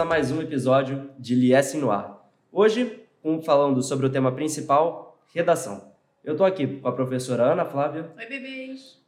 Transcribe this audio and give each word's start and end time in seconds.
A 0.00 0.04
mais 0.04 0.32
um 0.32 0.40
episódio 0.40 1.10
de 1.18 1.34
Liesse 1.34 1.76
no 1.76 1.90
Ar. 1.90 2.26
Hoje, 2.50 3.02
um 3.22 3.42
falando 3.42 3.82
sobre 3.82 4.06
o 4.06 4.10
tema 4.10 4.32
principal, 4.32 5.20
redação. 5.34 5.92
Eu 6.24 6.32
estou 6.32 6.46
aqui 6.46 6.66
com 6.66 6.88
a 6.88 6.92
professora 6.92 7.52
Ana 7.52 7.66
Flávia. 7.66 8.10
Oi, 8.16 8.24
bebês. 8.24 8.98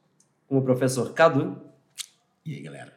Com 0.46 0.58
o 0.58 0.62
professor 0.62 1.14
Cadu. 1.14 1.56
E 2.44 2.56
aí, 2.56 2.60
galera? 2.60 2.92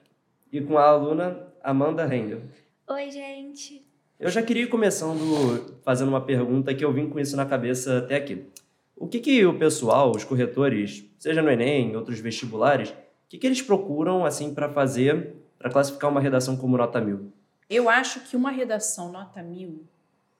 E 0.51 0.59
com 0.59 0.77
a 0.77 0.83
aluna 0.83 1.47
Amanda 1.63 2.05
Rendel. 2.05 2.41
Oi, 2.89 3.09
gente. 3.09 3.87
Eu 4.19 4.29
já 4.29 4.43
queria 4.43 4.63
ir 4.63 4.67
começando 4.67 5.79
fazendo 5.81 6.09
uma 6.09 6.19
pergunta 6.19 6.75
que 6.75 6.83
eu 6.83 6.91
vim 6.91 7.09
com 7.09 7.17
isso 7.17 7.37
na 7.37 7.45
cabeça 7.45 7.99
até 7.99 8.17
aqui. 8.17 8.45
O 8.93 9.07
que, 9.07 9.21
que 9.21 9.45
o 9.45 9.57
pessoal, 9.57 10.11
os 10.11 10.25
corretores, 10.25 11.09
seja 11.17 11.41
no 11.41 11.49
Enem, 11.49 11.95
outros 11.95 12.19
vestibulares, 12.19 12.89
o 12.89 12.95
que, 13.29 13.37
que 13.37 13.47
eles 13.47 13.61
procuram 13.61 14.25
assim 14.25 14.53
para 14.53 14.67
fazer, 14.67 15.37
para 15.57 15.71
classificar 15.71 16.11
uma 16.11 16.19
redação 16.19 16.57
como 16.57 16.75
nota 16.75 16.99
mil? 16.99 17.31
Eu 17.69 17.89
acho 17.89 18.21
que 18.21 18.35
uma 18.35 18.51
redação 18.51 19.11
nota 19.11 19.41
mil, 19.41 19.85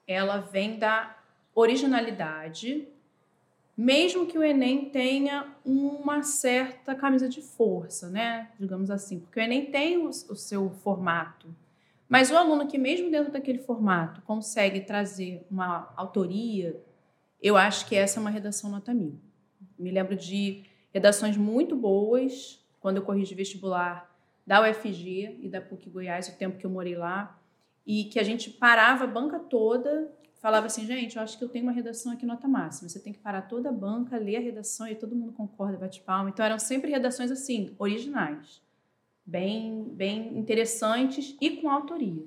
ela 0.06 0.38
vem 0.38 0.78
da 0.78 1.16
originalidade, 1.54 2.86
mesmo 3.76 4.26
que 4.26 4.38
o 4.38 4.42
Enem 4.42 4.90
tenha 4.90 5.52
uma 5.64 6.22
certa 6.22 6.94
camisa 6.94 7.28
de 7.28 7.42
força, 7.42 8.08
né? 8.08 8.50
Digamos 8.58 8.90
assim, 8.90 9.20
porque 9.20 9.40
o 9.40 9.42
Enem 9.42 9.66
tem 9.66 9.98
o, 9.98 10.08
o 10.08 10.36
seu 10.36 10.70
formato. 10.70 11.54
Mas 12.08 12.30
o 12.30 12.36
aluno 12.36 12.68
que, 12.68 12.78
mesmo 12.78 13.10
dentro 13.10 13.32
daquele 13.32 13.58
formato, 13.58 14.22
consegue 14.22 14.80
trazer 14.80 15.44
uma 15.50 15.92
autoria, 15.96 16.80
eu 17.42 17.56
acho 17.56 17.86
que 17.86 17.96
essa 17.96 18.18
é 18.18 18.20
uma 18.20 18.30
redação 18.30 18.70
nota 18.70 18.94
mil. 18.94 19.18
Me 19.78 19.90
lembro 19.90 20.14
de 20.14 20.64
redações 20.92 21.36
muito 21.36 21.74
boas, 21.76 22.64
quando 22.80 22.98
eu 22.98 23.02
corrigi 23.02 23.34
vestibular 23.34 24.15
da 24.46 24.62
UFG 24.62 25.38
e 25.42 25.48
da 25.48 25.60
PUC 25.60 25.90
Goiás, 25.90 26.28
o 26.28 26.38
tempo 26.38 26.56
que 26.56 26.64
eu 26.64 26.70
morei 26.70 26.94
lá, 26.94 27.38
e 27.86 28.04
que 28.04 28.18
a 28.18 28.22
gente 28.22 28.50
parava 28.50 29.04
a 29.04 29.06
banca 29.06 29.38
toda, 29.38 30.10
falava 30.40 30.66
assim, 30.66 30.86
gente, 30.86 31.16
eu 31.16 31.22
acho 31.22 31.36
que 31.36 31.44
eu 31.44 31.48
tenho 31.48 31.64
uma 31.64 31.72
redação 31.72 32.12
aqui 32.12 32.24
nota 32.24 32.46
máxima, 32.46 32.88
você 32.88 33.00
tem 33.00 33.12
que 33.12 33.18
parar 33.18 33.42
toda 33.42 33.68
a 33.68 33.72
banca, 33.72 34.16
ler 34.16 34.36
a 34.36 34.40
redação 34.40 34.86
e 34.86 34.94
todo 34.94 35.16
mundo 35.16 35.32
concorda, 35.32 35.76
bate 35.76 36.00
palma. 36.00 36.30
Então 36.30 36.44
eram 36.44 36.58
sempre 36.58 36.90
redações 36.90 37.30
assim, 37.30 37.74
originais, 37.78 38.62
bem, 39.24 39.84
bem 39.92 40.38
interessantes 40.38 41.36
e 41.40 41.50
com 41.56 41.68
autoria. 41.68 42.24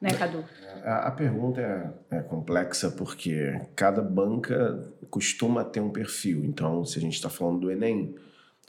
Né, 0.00 0.10
Cadu? 0.12 0.44
A, 0.82 1.08
a 1.08 1.10
pergunta 1.10 1.62
é, 1.62 2.18
é, 2.18 2.22
complexa 2.22 2.90
porque 2.90 3.58
cada 3.74 4.02
banca 4.02 4.92
costuma 5.08 5.64
ter 5.64 5.80
um 5.80 5.88
perfil. 5.88 6.44
Então, 6.44 6.84
se 6.84 6.98
a 6.98 7.00
gente 7.00 7.14
está 7.14 7.30
falando 7.30 7.60
do 7.60 7.70
Enem, 7.70 8.14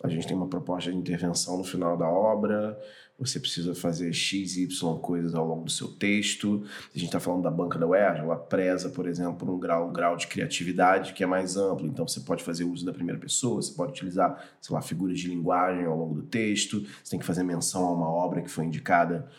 a 0.04 0.10
gente 0.10 0.28
tem 0.28 0.36
uma 0.36 0.48
proposta 0.48 0.92
de 0.92 0.98
intervenção 0.98 1.58
no 1.58 1.64
final 1.64 1.98
da 1.98 2.08
obra, 2.08 2.78
você 3.18 3.40
precisa 3.40 3.74
fazer 3.74 4.12
X, 4.12 4.58
Y 4.58 4.98
coisas 5.00 5.34
ao 5.34 5.48
longo 5.48 5.64
do 5.64 5.72
seu 5.72 5.88
texto. 5.88 6.64
A 6.94 6.98
gente 6.98 7.08
está 7.08 7.20
falando 7.20 7.44
da 7.44 7.52
banca 7.52 7.80
da 7.80 7.88
UERJ, 7.88 8.20
ela 8.20 8.36
preza, 8.36 8.90
por 8.90 9.08
exemplo, 9.08 9.54
um 9.54 9.58
grau, 9.58 9.90
um 9.90 9.94
grau 9.94 10.18
de 10.18 10.28
criatividade 10.28 11.14
que 11.14 11.24
é 11.24 11.26
mais 11.26 11.56
amplo. 11.56 11.88
Então, 11.88 12.06
você 12.06 12.20
pode 12.20 12.44
fazer 12.44 12.66
uso 12.66 12.86
da 12.86 12.92
primeira 12.92 13.20
pessoa, 13.20 13.62
você 13.62 13.74
pode 13.74 13.94
utilizar, 13.94 14.44
sei 14.60 14.74
lá, 14.74 14.82
figuras 14.82 15.18
de 15.18 15.30
linguagem 15.30 15.86
ao 15.86 15.98
longo 15.98 16.16
do 16.16 16.24
texto, 16.24 16.86
você 17.02 17.12
tem 17.12 17.20
que 17.20 17.26
fazer 17.26 17.44
menção 17.44 17.86
a 17.86 17.94
uma 17.94 18.10
obra 18.10 18.42
que 18.42 18.52
foi 18.52 18.66
indicada 18.66 19.30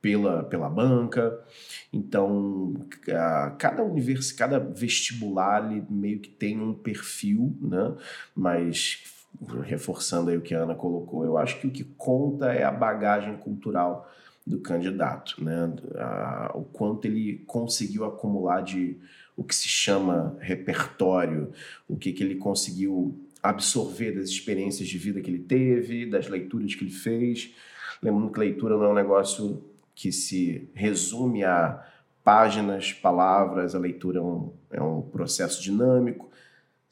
pela, 0.00 0.44
pela 0.44 0.68
banca. 0.68 1.36
Então, 1.92 2.74
cada 3.58 3.82
univers, 3.82 4.30
cada 4.30 4.60
vestibular 4.60 5.72
ele 5.72 5.84
meio 5.90 6.20
que 6.20 6.28
tem 6.28 6.60
um 6.60 6.72
perfil, 6.72 7.56
né? 7.60 7.96
Mas 8.34 9.13
reforçando 9.62 10.30
aí 10.30 10.36
o 10.36 10.40
que 10.40 10.54
a 10.54 10.62
Ana 10.62 10.74
colocou, 10.74 11.24
eu 11.24 11.36
acho 11.36 11.60
que 11.60 11.66
o 11.66 11.70
que 11.70 11.84
conta 11.84 12.52
é 12.52 12.64
a 12.64 12.70
bagagem 12.70 13.36
cultural 13.36 14.10
do 14.46 14.58
candidato, 14.58 15.42
né? 15.42 15.72
o 16.54 16.62
quanto 16.62 17.06
ele 17.06 17.42
conseguiu 17.46 18.04
acumular 18.04 18.60
de 18.60 18.98
o 19.36 19.42
que 19.42 19.54
se 19.54 19.68
chama 19.68 20.36
repertório, 20.38 21.50
o 21.88 21.96
que, 21.96 22.12
que 22.12 22.22
ele 22.22 22.36
conseguiu 22.36 23.18
absorver 23.42 24.12
das 24.12 24.28
experiências 24.28 24.88
de 24.88 24.96
vida 24.96 25.20
que 25.20 25.30
ele 25.30 25.40
teve, 25.40 26.06
das 26.06 26.28
leituras 26.28 26.74
que 26.74 26.84
ele 26.84 26.92
fez. 26.92 27.52
Lembrando 28.02 28.32
que 28.32 28.38
leitura 28.38 28.76
não 28.76 28.84
é 28.84 28.88
um 28.88 28.94
negócio 28.94 29.64
que 29.94 30.12
se 30.12 30.68
resume 30.74 31.44
a 31.44 31.82
páginas, 32.22 32.92
palavras, 32.92 33.74
a 33.74 33.78
leitura 33.78 34.18
é 34.18 34.22
um, 34.22 34.52
é 34.70 34.82
um 34.82 35.02
processo 35.02 35.62
dinâmico 35.62 36.30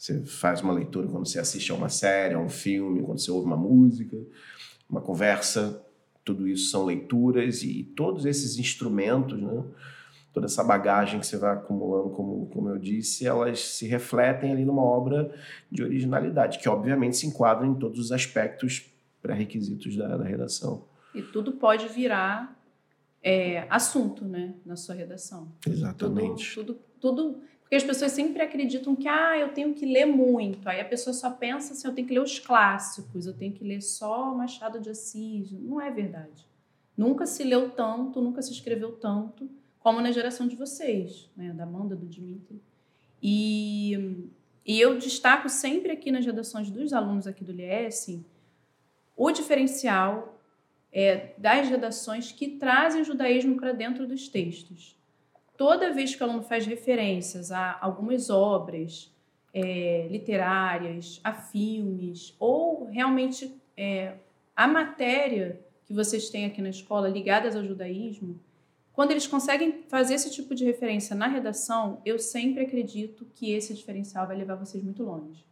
você 0.03 0.21
faz 0.25 0.61
uma 0.61 0.73
leitura 0.73 1.07
quando 1.07 1.29
você 1.29 1.39
assiste 1.39 1.71
a 1.71 1.77
uma 1.77 1.89
série, 1.89 2.35
a 2.35 2.39
um 2.39 2.49
filme, 2.49 3.03
quando 3.03 3.21
você 3.21 3.31
ouve 3.31 3.47
uma 3.47 3.57
música, 3.57 4.17
uma 4.91 5.01
conversa. 5.01 5.81
Tudo 6.25 6.49
isso 6.49 6.71
são 6.71 6.85
leituras 6.85 7.63
e 7.63 7.85
todos 7.97 8.27
esses 8.27 8.59
instrumentos, 8.59 9.41
né? 9.41 9.63
toda 10.33 10.47
essa 10.47 10.65
bagagem 10.65 11.21
que 11.21 11.27
você 11.27 11.37
vai 11.37 11.53
acumulando, 11.53 12.11
como, 12.11 12.47
como 12.47 12.69
eu 12.69 12.79
disse, 12.79 13.25
elas 13.25 13.61
se 13.61 13.87
refletem 13.87 14.51
ali 14.51 14.65
numa 14.65 14.83
obra 14.83 15.33
de 15.71 15.85
originalidade, 15.85 16.59
que 16.59 16.69
obviamente 16.69 17.17
se 17.17 17.29
enquadra 17.29 17.65
em 17.65 17.75
todos 17.75 18.01
os 18.01 18.11
aspectos 18.11 18.91
pré-requisitos 19.21 19.95
da, 19.97 20.17
da 20.17 20.25
redação. 20.25 20.85
E 21.15 21.23
tudo 21.23 21.53
pode 21.53 21.87
virar 21.87 22.61
é, 23.23 23.69
assunto, 23.71 24.25
né, 24.25 24.55
na 24.67 24.75
sua 24.75 24.97
redação. 24.97 25.53
Exatamente. 25.65 26.57
Tudo, 26.57 26.75
tudo, 27.01 27.31
tudo 27.31 27.52
porque 27.73 27.77
as 27.77 27.85
pessoas 27.85 28.13
sempre 28.13 28.43
acreditam 28.43 28.95
que, 28.95 29.09
ah, 29.09 29.39
eu 29.39 29.55
tenho 29.55 29.73
que 29.73 29.87
ler 29.87 30.05
muito. 30.05 30.69
Aí 30.69 30.79
a 30.79 30.85
pessoa 30.85 31.15
só 31.15 31.31
pensa 31.31 31.73
assim, 31.73 31.89
eu 31.89 31.95
tenho 31.95 32.07
que 32.07 32.13
ler 32.13 32.21
os 32.21 32.39
clássicos, 32.39 33.25
eu 33.25 33.33
tenho 33.33 33.55
que 33.55 33.65
ler 33.65 33.81
só 33.81 34.35
Machado 34.35 34.79
de 34.79 34.91
Assis. 34.91 35.51
Não 35.53 35.81
é 35.81 35.91
verdade. 35.91 36.47
Nunca 36.95 37.25
se 37.25 37.43
leu 37.43 37.71
tanto, 37.71 38.21
nunca 38.21 38.43
se 38.43 38.53
escreveu 38.53 38.93
tanto 38.93 39.51
como 39.79 40.03
na 40.03 40.13
geração 40.13 40.47
de 40.47 40.55
vocês, 40.55 41.31
né? 41.35 41.55
da 41.55 41.63
Amanda, 41.63 41.97
do 41.97 42.07
Dimitri. 42.07 42.61
E, 43.23 44.29
e 44.67 44.79
eu 44.79 44.99
destaco 44.99 45.49
sempre 45.49 45.93
aqui 45.93 46.11
nas 46.11 46.27
redações 46.27 46.69
dos 46.69 46.93
alunos 46.93 47.27
aqui 47.27 47.43
do 47.43 47.53
LIES 47.53 48.21
o 49.17 49.31
diferencial 49.31 50.39
é, 50.93 51.33
das 51.39 51.71
redações 51.71 52.33
que 52.33 52.49
trazem 52.49 53.01
o 53.01 53.05
judaísmo 53.05 53.57
para 53.57 53.73
dentro 53.73 54.07
dos 54.07 54.29
textos 54.29 55.01
toda 55.57 55.93
vez 55.93 56.15
que 56.15 56.23
o 56.23 56.27
aluno 56.27 56.43
faz 56.43 56.67
referências 56.67 57.51
a 57.53 57.79
algumas 57.81 58.31
obras 58.31 59.13
é, 59.53 60.07
literárias, 60.11 61.21
a 61.23 61.33
filmes, 61.33 62.35
ou 62.39 62.87
realmente 62.87 63.55
é, 63.77 64.15
a 64.57 64.67
matéria 64.67 65.61
que 65.85 65.93
vocês 65.93 66.31
têm 66.31 66.47
aqui 66.47 66.63
na 66.63 66.71
escola 66.71 67.09
ligadas 67.09 67.55
ao 67.55 67.65
judaísmo, 67.65 68.41
quando 68.93 69.11
eles 69.11 69.27
conseguem 69.27 69.83
fazer 69.89 70.15
esse 70.15 70.31
tipo 70.31 70.55
de 70.55 70.65
referência 70.65 71.17
na 71.17 71.27
redação, 71.27 72.01
eu 72.05 72.19
sempre 72.19 72.63
acredito 72.63 73.27
que 73.35 73.51
esse 73.53 73.73
diferencial 73.73 74.27
vai 74.27 74.37
levar 74.37 74.55
vocês 74.55 74.83
muito 74.83 75.03
longe. 75.03 75.45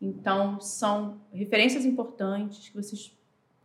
Então, 0.00 0.60
são 0.60 1.20
referências 1.32 1.86
importantes 1.86 2.68
que 2.68 2.76
vocês 2.76 3.16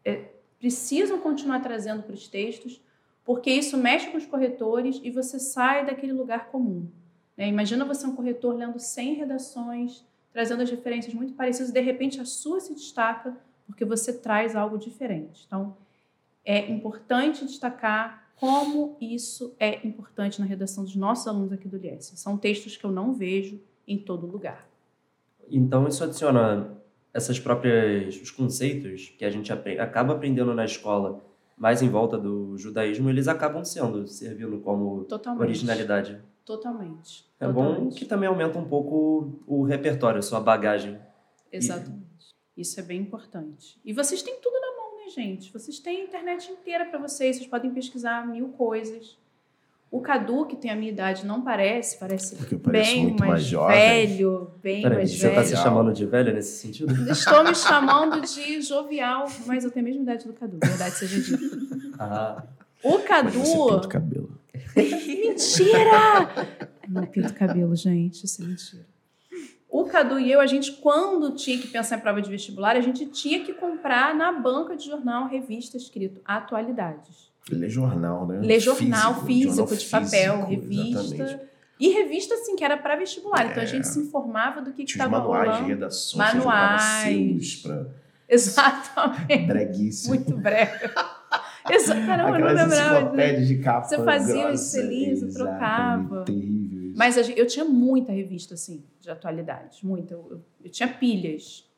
é, 0.05 0.29
precisam 0.57 1.19
continuar 1.19 1.59
trazendo 1.59 2.03
para 2.03 2.13
os 2.13 2.27
textos, 2.27 2.81
porque 3.29 3.51
isso 3.51 3.77
mexe 3.77 4.09
com 4.09 4.17
os 4.17 4.25
corretores 4.25 4.99
e 5.03 5.11
você 5.11 5.37
sai 5.39 5.85
daquele 5.85 6.13
lugar 6.13 6.47
comum. 6.47 6.89
Né? 7.37 7.47
Imagina 7.47 7.85
você 7.85 8.07
um 8.07 8.15
corretor 8.15 8.55
lendo 8.55 8.79
100 8.79 9.13
redações, 9.13 10.03
trazendo 10.33 10.63
as 10.63 10.71
referências 10.71 11.13
muito 11.13 11.33
parecidas, 11.33 11.69
e 11.69 11.73
de 11.73 11.79
repente 11.79 12.19
a 12.19 12.25
sua 12.25 12.59
se 12.59 12.73
destaca 12.73 13.37
porque 13.67 13.85
você 13.85 14.13
traz 14.13 14.55
algo 14.55 14.79
diferente. 14.79 15.43
Então, 15.45 15.77
é 16.43 16.71
importante 16.71 17.45
destacar 17.45 18.31
como 18.35 18.97
isso 18.99 19.55
é 19.59 19.85
importante 19.85 20.39
na 20.39 20.47
redação 20.47 20.83
dos 20.83 20.95
nossos 20.95 21.27
alunos 21.27 21.53
aqui 21.53 21.67
do 21.67 21.77
LIES. 21.77 22.13
São 22.15 22.35
textos 22.35 22.77
que 22.77 22.83
eu 22.83 22.91
não 22.91 23.13
vejo 23.13 23.61
em 23.87 23.99
todo 23.99 24.25
lugar. 24.25 24.67
Então, 25.47 25.87
isso 25.87 26.03
adiciona 26.03 26.75
essas 27.13 27.39
próprias 27.39 28.19
os 28.19 28.31
conceitos 28.31 29.13
que 29.19 29.23
a 29.23 29.29
gente 29.29 29.53
acaba 29.53 30.13
aprendendo 30.13 30.51
na 30.55 30.65
escola 30.65 31.28
mais 31.59 31.81
em 31.81 31.89
volta 31.89 32.17
do 32.17 32.57
judaísmo, 32.57 33.09
eles 33.09 33.27
acabam 33.27 33.63
sendo, 33.65 34.07
servindo 34.07 34.59
como 34.61 35.03
Totalmente. 35.03 35.41
originalidade. 35.41 36.21
Totalmente. 36.45 37.29
É 37.39 37.45
Totalmente. 37.45 37.79
bom 37.79 37.89
que 37.89 38.05
também 38.05 38.29
aumenta 38.29 38.57
um 38.57 38.67
pouco 38.67 39.43
o 39.45 39.63
repertório, 39.63 40.19
a 40.19 40.21
sua 40.21 40.39
bagagem. 40.39 40.97
Exatamente. 41.51 41.99
E... 42.55 42.61
Isso 42.61 42.79
é 42.79 42.83
bem 42.83 43.01
importante. 43.01 43.79
E 43.83 43.93
vocês 43.93 44.21
têm 44.21 44.39
tudo 44.41 44.59
na 44.59 44.75
mão, 44.75 44.97
né, 44.97 45.09
gente? 45.09 45.51
Vocês 45.51 45.79
têm 45.79 46.01
a 46.01 46.03
internet 46.05 46.51
inteira 46.51 46.85
para 46.85 46.97
vocês, 46.97 47.35
vocês 47.35 47.47
podem 47.47 47.73
pesquisar 47.73 48.25
mil 48.25 48.49
coisas. 48.49 49.17
O 49.91 50.01
Cadu, 50.01 50.45
que 50.45 50.55
tem 50.55 50.69
a 50.69 50.75
minha 50.75 50.91
idade, 50.91 51.25
não 51.25 51.41
parece, 51.41 51.97
parece 51.97 52.35
bem 52.57 53.15
mais, 53.19 53.51
mais 53.51 53.75
velho, 53.75 54.51
bem 54.61 54.83
Peraí, 54.83 54.97
mais 54.97 55.11
você 55.11 55.29
velho. 55.29 55.33
Você 55.33 55.41
está 55.41 55.57
se 55.57 55.63
chamando 55.63 55.91
de 55.91 56.05
velho 56.05 56.31
nesse 56.31 56.59
sentido? 56.59 56.93
Estou 57.09 57.43
me 57.43 57.55
chamando 57.55 58.21
de 58.21 58.61
jovial, 58.61 59.25
mas 59.47 59.63
eu 59.63 59.71
tenho 59.71 59.87
a 59.87 59.89
mesma 59.89 60.03
idade 60.03 60.27
do 60.27 60.33
Cadu, 60.33 60.59
verdade 60.63 60.95
seja 60.95 61.19
dita. 61.19 61.57
Ah. 61.97 62.43
O 62.83 62.99
Cadu... 62.99 63.39
Mas 63.39 63.47
você 63.47 63.73
pinta 63.73 63.87
o 63.87 63.89
cabelo. 63.89 64.39
mentira! 64.77 66.29
Não 66.87 67.05
pinto 67.07 67.33
cabelo, 67.33 67.75
gente, 67.75 68.25
isso 68.25 68.43
é 68.43 68.45
mentira. 68.45 68.85
O 69.67 69.85
Cadu 69.85 70.19
e 70.19 70.31
eu, 70.31 70.39
a 70.39 70.45
gente, 70.45 70.71
quando 70.73 71.35
tinha 71.35 71.57
que 71.57 71.67
pensar 71.67 71.97
em 71.97 72.01
prova 72.01 72.21
de 72.21 72.29
vestibular, 72.29 72.75
a 72.75 72.81
gente 72.81 73.07
tinha 73.07 73.43
que 73.43 73.53
comprar 73.53 74.13
na 74.13 74.31
banca 74.31 74.75
de 74.75 74.85
jornal 74.85 75.27
revista 75.27 75.77
escrito 75.77 76.21
Atualidades. 76.25 77.28
Ler 77.51 77.69
jornal, 77.69 78.27
né? 78.27 78.39
Ler 78.41 78.59
jornal 78.59 79.25
físico, 79.25 79.55
jornal 79.55 79.75
de 79.77 79.85
papel, 79.85 80.47
físico, 80.47 80.49
revista. 80.49 80.99
exatamente. 81.15 81.49
E 81.79 81.89
revista, 81.89 82.33
assim, 82.35 82.55
que 82.57 82.63
era 82.63 82.75
para 82.77 82.95
vestibular. 82.97 83.45
Então 83.45 83.61
a 83.61 83.63
É. 83.63 83.67
gente 83.67 83.87
se 83.87 83.99
informava 83.99 84.61
do 84.61 84.73
que 84.73 84.83
estava 84.83 85.09
manuais 85.19 85.43
de 85.43 85.49
rolando. 85.53 85.67
redações, 85.67 86.33
Manuais. 86.33 86.81
você 86.81 87.01
jogava 87.01 87.03
selos 87.05 87.55
pra 87.55 87.85
Exatamente. 88.27 89.47
breguíssimo. 89.47 90.15
Muito 90.15 90.35
breve. 90.37 90.89
Caramba, 90.89 91.15
eu 92.05 92.17
não 92.17 92.35
Aquelas 92.47 92.61
lembrava. 92.63 92.95
enciclopédias 92.99 93.47
de 93.47 93.57
capa 93.59 93.87
Você 93.87 94.03
fazia 94.03 94.51
os 94.51 94.59
selinhos, 94.59 95.19
você 95.21 95.33
trocava. 95.33 96.23
Terrível. 96.25 96.93
Mas 96.95 97.15
eu 97.17 97.47
tinha 97.47 97.63
muita 97.65 98.11
revista, 98.11 98.55
assim, 98.55 98.83
de 98.99 99.09
atualidades. 99.09 99.81
Muita. 99.83 100.13
Eu, 100.15 100.27
eu- 100.31 100.41
eu 100.65 100.69
tinha 100.71 100.89
pilhas. 100.89 101.68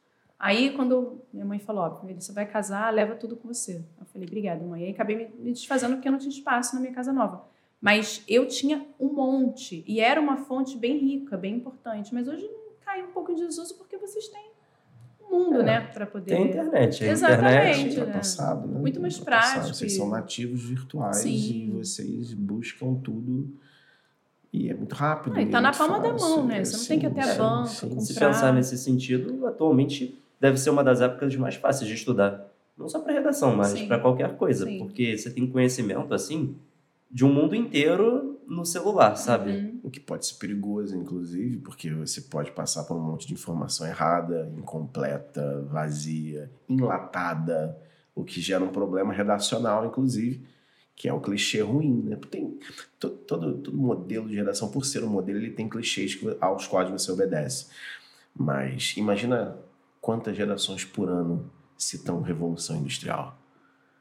Aí, 0.43 0.71
quando 0.71 1.21
minha 1.31 1.45
mãe 1.45 1.59
falou, 1.59 1.83
ó, 1.83 1.89
você 2.15 2.31
vai 2.33 2.47
casar, 2.47 2.91
leva 2.91 3.13
tudo 3.13 3.35
com 3.35 3.47
você. 3.47 3.75
Eu 3.99 4.05
falei, 4.11 4.27
obrigada, 4.27 4.65
mãe. 4.65 4.85
Aí 4.85 4.89
acabei 4.89 5.31
me, 5.39 5.51
desfazendo 5.51 5.93
porque 5.93 6.07
eu 6.07 6.11
não 6.11 6.17
tinha 6.17 6.31
espaço 6.31 6.73
na 6.73 6.81
minha 6.81 6.91
casa 6.91 7.13
nova. 7.13 7.45
Mas 7.79 8.23
eu 8.27 8.47
tinha 8.47 8.83
um 8.99 9.13
monte. 9.13 9.83
E 9.87 9.99
era 9.99 10.19
uma 10.19 10.37
fonte 10.37 10.75
bem 10.75 10.97
rica, 10.97 11.37
bem 11.37 11.55
importante. 11.57 12.11
Mas 12.11 12.27
hoje 12.27 12.49
caiu 12.83 13.05
um 13.05 13.11
pouco 13.11 13.31
em 13.31 13.35
desuso 13.35 13.75
porque 13.75 13.97
vocês 13.97 14.27
têm 14.29 14.49
um 15.29 15.29
mundo, 15.45 15.61
É, 15.61 15.63
né? 15.63 15.81
Para 15.93 16.07
poder... 16.07 16.35
Tem 16.35 16.47
internet. 16.47 17.03
Exatamente. 17.03 17.45
internet 17.45 17.83
né? 17.83 17.99
ultrapassado, 18.01 18.67
né? 18.67 18.79
Muito 18.79 18.99
mais 18.99 19.19
Ultrapassado. 19.19 19.53
prático 19.59 19.75
Vocês 19.77 19.93
e- 19.93 19.95
são 19.95 20.09
nativos 20.09 20.63
virtuais 20.63 21.17
Sim. 21.17 21.29
e 21.35 21.69
vocês 21.69 22.33
buscam 22.33 22.95
tudo 22.95 23.47
e 24.51 24.69
é 24.69 24.73
muito 24.73 24.93
rápido. 24.95 25.35
Ah, 25.37 25.41
e 25.41 25.45
e 25.45 25.49
tá 25.49 25.61
na 25.61 25.71
palma 25.71 25.99
da 25.99 26.09
fácil, 26.09 26.29
mão, 26.29 26.47
né? 26.47 26.59
é, 26.61 26.65
Você 26.65 26.77
não 26.77 26.85
tem 26.85 26.99
que 26.99 27.05
ir 27.05 27.09
até 27.09 27.21
a 27.31 27.35
banca, 27.35 27.67
sim. 27.67 27.89
comprar. 27.89 28.01
Se 28.05 28.13
pensar 28.19 28.53
nesse 28.53 28.77
sentido, 28.77 29.45
atualmente 29.47 30.20
deve 30.41 30.57
ser 30.57 30.71
uma 30.71 30.83
das 30.83 30.99
épocas 30.99 31.33
mais 31.35 31.55
fáceis 31.55 31.87
de 31.87 31.95
estudar. 31.95 32.51
Não 32.77 32.89
só 32.89 32.99
para 32.99 33.13
redação, 33.13 33.55
mas 33.55 33.79
para 33.83 33.99
qualquer 33.99 34.35
coisa. 34.37 34.65
Sim. 34.65 34.79
Porque 34.79 35.15
você 35.15 35.29
tem 35.29 35.45
conhecimento, 35.45 36.13
assim, 36.13 36.55
de 37.11 37.23
um 37.23 37.31
mundo 37.31 37.53
inteiro 37.55 38.39
no 38.47 38.65
celular, 38.65 39.15
sabe? 39.15 39.51
Uhum. 39.51 39.79
O 39.83 39.91
que 39.91 39.99
pode 39.99 40.25
ser 40.25 40.35
perigoso, 40.35 40.97
inclusive, 40.97 41.57
porque 41.57 41.91
você 41.91 42.21
pode 42.21 42.51
passar 42.51 42.83
por 42.85 42.97
um 42.97 43.01
monte 43.01 43.27
de 43.27 43.33
informação 43.33 43.85
errada, 43.85 44.51
incompleta, 44.57 45.61
vazia, 45.69 46.49
enlatada, 46.67 47.77
o 48.15 48.23
que 48.23 48.41
gera 48.41 48.63
um 48.63 48.69
problema 48.69 49.13
redacional, 49.13 49.85
inclusive, 49.85 50.41
que 50.95 51.07
é 51.07 51.13
o 51.13 51.19
clichê 51.21 51.61
ruim, 51.61 52.01
né? 52.03 52.17
Tem 52.29 52.57
to- 52.99 53.09
todo, 53.09 53.57
todo 53.59 53.77
modelo 53.77 54.27
de 54.27 54.35
redação, 54.35 54.69
por 54.69 54.85
ser 54.85 55.03
um 55.03 55.07
modelo, 55.07 55.37
ele 55.37 55.51
tem 55.51 55.69
clichês 55.69 56.19
aos 56.39 56.67
quais 56.67 56.89
você 56.89 57.11
obedece. 57.11 57.67
Mas 58.35 58.95
imagina 58.97 59.55
quantas 60.01 60.35
gerações 60.35 60.83
por 60.83 61.07
ano 61.09 61.49
citam 61.77 62.21
Revolução 62.21 62.75
Industrial. 62.77 63.37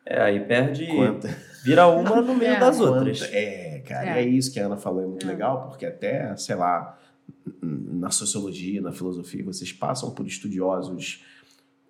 É, 0.04 0.20
aí 0.22 0.40
perde. 0.40 0.86
Quanta, 0.88 1.28
Vira 1.62 1.86
uma 1.86 2.20
no 2.22 2.34
meio 2.34 2.52
É. 2.56 2.58
das 2.58 2.80
outras. 2.80 3.20
Quanta- 3.20 3.36
É, 3.36 3.78
cara, 3.80 4.18
É. 4.18 4.22
é. 4.24 4.26
isso 4.26 4.52
que 4.52 4.58
a 4.58 4.66
Ana 4.66 4.76
falou, 4.76 5.02
é 5.02 5.06
muito 5.06 5.26
É. 5.26 5.28
legal, 5.30 5.68
porque 5.68 5.84
até, 5.86 6.34
sei 6.36 6.56
lá, 6.56 6.98
na 7.62 8.10
sociologia, 8.10 8.80
na 8.80 8.92
filosofia, 8.92 9.44
vocês 9.44 9.72
passam 9.72 10.10
por 10.10 10.26
estudiosos 10.26 11.24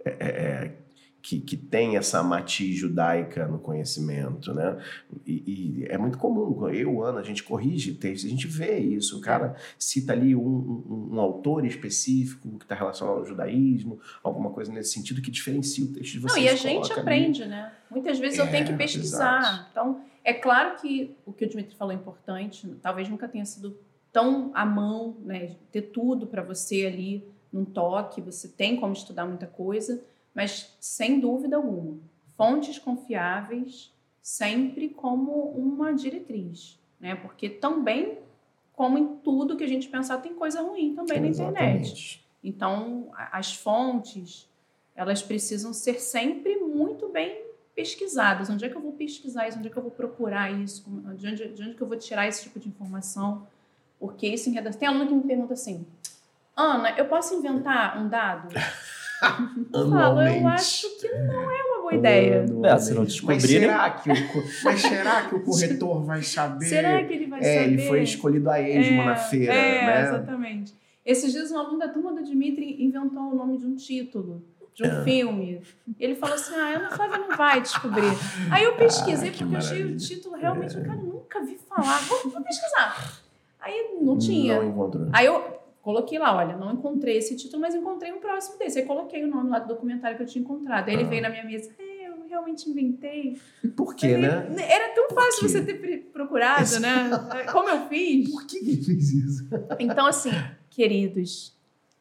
é, 0.05 0.11
é, 0.11 0.27
é, 0.29 0.77
que, 1.23 1.39
que 1.41 1.57
têm 1.57 1.97
essa 1.97 2.23
matiz 2.23 2.77
judaica 2.79 3.47
no 3.47 3.59
conhecimento, 3.59 4.55
né? 4.55 4.79
E, 5.27 5.81
e 5.83 5.85
é 5.89 5.99
muito 5.99 6.17
comum, 6.19 6.69
eu, 6.71 7.03
Ana, 7.05 7.21
a 7.21 7.23
gente 7.23 7.43
corrige 7.43 7.95
textos, 7.95 8.27
a 8.27 8.31
gente 8.31 8.47
vê 8.47 8.79
isso, 8.79 9.19
o 9.19 9.21
cara 9.21 9.55
cita 9.79 10.13
ali 10.13 10.35
um, 10.35 10.41
um- 10.41 11.09
um 11.13 11.21
autor 11.21 11.65
específico 11.67 12.49
que 12.59 12.65
está 12.65 12.75
relacionado 12.75 13.19
ao 13.19 13.25
judaísmo, 13.27 13.99
alguma 14.23 14.51
coisa 14.51 14.73
nesse 14.73 14.93
sentido 14.93 15.21
que 15.21 15.31
diferencia 15.31 15.85
o 15.85 15.89
texto 15.89 16.13
de 16.13 16.21
Não, 16.21 16.29
vocês. 16.29 16.45
e 16.45 16.49
a 16.49 16.55
gente 16.57 16.73
coloca 16.75 16.93
ali. 16.95 17.01
aprende, 17.03 17.45
né? 17.47 17.73
Muitas 17.91 18.19
vezes 18.19 18.39
eu 18.39 18.49
tenho 18.51 18.65
que 18.67 18.73
É, 18.73 18.77
pesquisar. 18.77 19.39
exato. 19.41 19.67
Então, 19.71 20.01
é 20.25 20.33
claro 20.33 20.81
que 20.81 21.17
o 21.27 21.33
que 21.33 21.45
o 21.45 21.49
Dimitri 21.49 21.75
falou 21.77 21.93
é 21.93 21.97
importante, 21.97 22.67
talvez 22.83 23.09
nunca 23.09 23.29
tenha 23.29 23.45
sido 23.45 23.77
tão 24.13 24.51
à 24.55 24.65
mão, 24.65 25.17
né? 25.25 25.57
Ter 25.71 25.83
tudo 25.83 26.27
para 26.27 26.43
você 26.43 26.87
ali 26.87 27.25
num 27.53 27.65
toque, 27.65 28.21
você 28.21 28.49
tem 28.49 28.77
como 28.77 28.93
estudar 28.93 29.27
muita 29.27 29.47
coisa, 29.47 30.03
mas 30.35 30.77
sem 30.81 31.21
dúvida 31.21 31.57
alguma, 31.57 31.99
fontes 32.37 32.79
confiáveis 32.79 33.93
sempre 34.23 34.89
como 34.89 35.51
uma 35.51 35.93
diretriz, 35.93 36.79
né? 36.99 37.15
Porque 37.15 37.49
também, 37.49 38.19
como 38.73 38.99
em 38.99 39.17
tudo 39.17 39.57
que 39.57 39.65
a 39.65 39.69
gente 39.69 39.89
pensar, 39.89 40.19
tem 40.19 40.35
coisa 40.35 40.63
ruim 40.63 40.95
também 40.95 41.21
na 41.21 41.27
internet. 41.29 41.93
Exatamente. 41.93 42.27
Então, 42.43 43.11
as 43.33 43.55
fontes, 43.55 44.49
elas 44.95 45.23
precisam 45.23 45.73
ser 45.73 46.01
sempre 46.01 46.57
muito 46.57 47.09
bem 47.09 47.45
pesquisadas. 47.75 48.49
Onde 48.51 48.65
é 48.65 48.69
que 48.69 48.77
eu 48.77 48.81
vou 48.81 48.93
pesquisar 48.93 49.49
isso? 49.49 49.59
Onde 49.59 49.69
é 49.69 49.71
que 49.71 49.77
eu 49.77 49.83
vou 49.83 49.91
procurar 49.91 50.51
isso? 50.51 50.85
De 51.17 51.27
onde, 51.27 51.49
de 51.49 51.63
onde 51.63 51.75
que 51.75 51.83
eu 51.83 51.87
vou 51.87 51.97
tirar 51.97 52.27
esse 52.29 52.43
tipo 52.43 52.59
de 52.59 52.69
informação? 52.69 53.47
Porque 53.99 54.27
isso 54.27 54.49
em 54.49 54.53
redação... 54.53 54.79
Tem 54.79 54.89
aluno 54.89 55.07
que 55.07 55.15
me 55.15 55.23
pergunta 55.23 55.55
assim, 55.55 55.87
Ana, 56.57 56.91
eu 56.97 57.07
posso 57.07 57.35
inventar 57.35 57.99
um 57.99 58.09
dado? 58.09 58.49
Eu 59.73 59.91
falo, 59.91 60.21
eu 60.23 60.29
Anualmente. 60.29 60.47
acho 60.47 60.99
que 61.01 61.09
não 61.09 61.51
é 61.51 61.63
uma 61.65 61.81
boa 61.83 61.95
ideia. 61.95 62.45
É, 62.65 62.79
se 62.79 62.93
não 62.95 63.03
Mas 63.03 63.13
descobrirem- 63.13 63.61
será 63.61 63.91
que 63.91 64.11
o, 64.11 64.15
mas 64.65 64.81
será 64.81 65.23
que 65.29 65.35
o 65.35 65.41
corretor 65.45 66.03
vai 66.05 66.23
saber? 66.23 66.67
Será 66.67 67.05
que 67.05 67.13
ele 67.13 67.27
vai 67.27 67.41
é, 67.41 67.43
saber? 67.43 67.65
ele 67.73 67.87
foi 67.87 68.03
escolhido 68.03 68.51
a 68.51 68.61
esmo 68.61 69.05
na 69.05 69.17
feira, 69.17 69.53
é, 69.53 69.87
né? 69.87 70.03
exatamente. 70.09 70.75
Esses 71.05 71.33
dias 71.33 71.51
um 71.51 71.59
aluno 71.59 71.79
da 71.79 71.89
turma 71.89 72.13
do 72.13 72.23
Dimitri 72.23 72.83
inventou 72.85 73.33
o 73.33 73.35
nome 73.35 73.59
de 73.59 73.67
um 73.67 73.75
título, 73.77 74.43
de 74.75 74.85
um 74.87 75.01
Ah. 75.01 75.03
filme. 75.05 75.61
Ele 75.99 76.15
falou 76.15 76.35
assim, 76.35 76.55
ah, 76.55 76.65
a 76.65 76.69
Ana 76.79 76.91
Flávia 76.91 77.19
não 77.19 77.37
vai 77.37 77.61
descobrir. 77.61 78.11
Aí 78.51 78.65
eu 78.65 78.75
pesquisei, 78.77 79.29
Ah, 79.29 79.33
que 79.33 79.39
porque 79.39 79.55
eu 79.55 79.59
achei 79.59 79.85
o 79.85 79.97
título 79.97 80.37
realmente, 80.37 80.77
eu 80.77 80.85
cara, 80.85 80.97
nunca 80.97 81.43
vi 81.45 81.59
falar. 81.69 81.99
Vou, 82.03 82.31
vou 82.31 82.43
pesquisar. 82.43 83.21
Aí 83.61 83.97
não 84.01 84.17
tinha. 84.17 84.57
Não 84.57 84.69
encontrou. 84.69 85.09
Aí 85.13 85.27
eu 85.27 85.60
coloquei 85.91 86.19
lá, 86.19 86.37
olha, 86.37 86.57
não 86.57 86.73
encontrei 86.73 87.17
esse 87.19 87.37
título, 87.37 87.61
mas 87.61 87.75
encontrei 87.75 88.13
um 88.13 88.21
próximo 88.21 88.57
desse. 88.59 88.79
Aí 88.79 88.85
coloquei 88.87 89.25
o 89.25 89.27
nome 89.29 89.51
lá 89.51 89.59
do 89.59 89.69
documentário 89.69 90.17
que 90.17 90.23
eu 90.23 90.27
tinha 90.27 90.43
encontrado. 90.43 90.89
Aí 90.89 90.95
ele 90.95 91.03
Ah. 91.05 91.09
veio 91.09 91.23
na 91.23 91.29
minha 91.31 91.45
mesa, 91.45 91.71
é, 91.79 92.09
eu 92.09 92.27
realmente 92.29 92.71
inventei. 92.71 93.41
Por 93.77 93.95
quê, 93.95 94.17
né? 94.17 94.47
Era 94.69 94.95
tão 94.95 95.09
fácil 95.11 95.43
quê? 95.43 95.49
você 95.49 95.63
ter 95.65 95.99
procurado, 96.13 96.79
né? 96.81 97.11
Como 97.53 97.69
eu 97.69 97.89
fiz. 97.89 98.31
Por 98.31 98.47
que 98.47 98.59
ele 98.59 98.77
fez 98.85 99.11
isso? 99.13 99.49
Então, 99.81 100.07
assim, 100.07 100.31
queridos, 100.71 101.57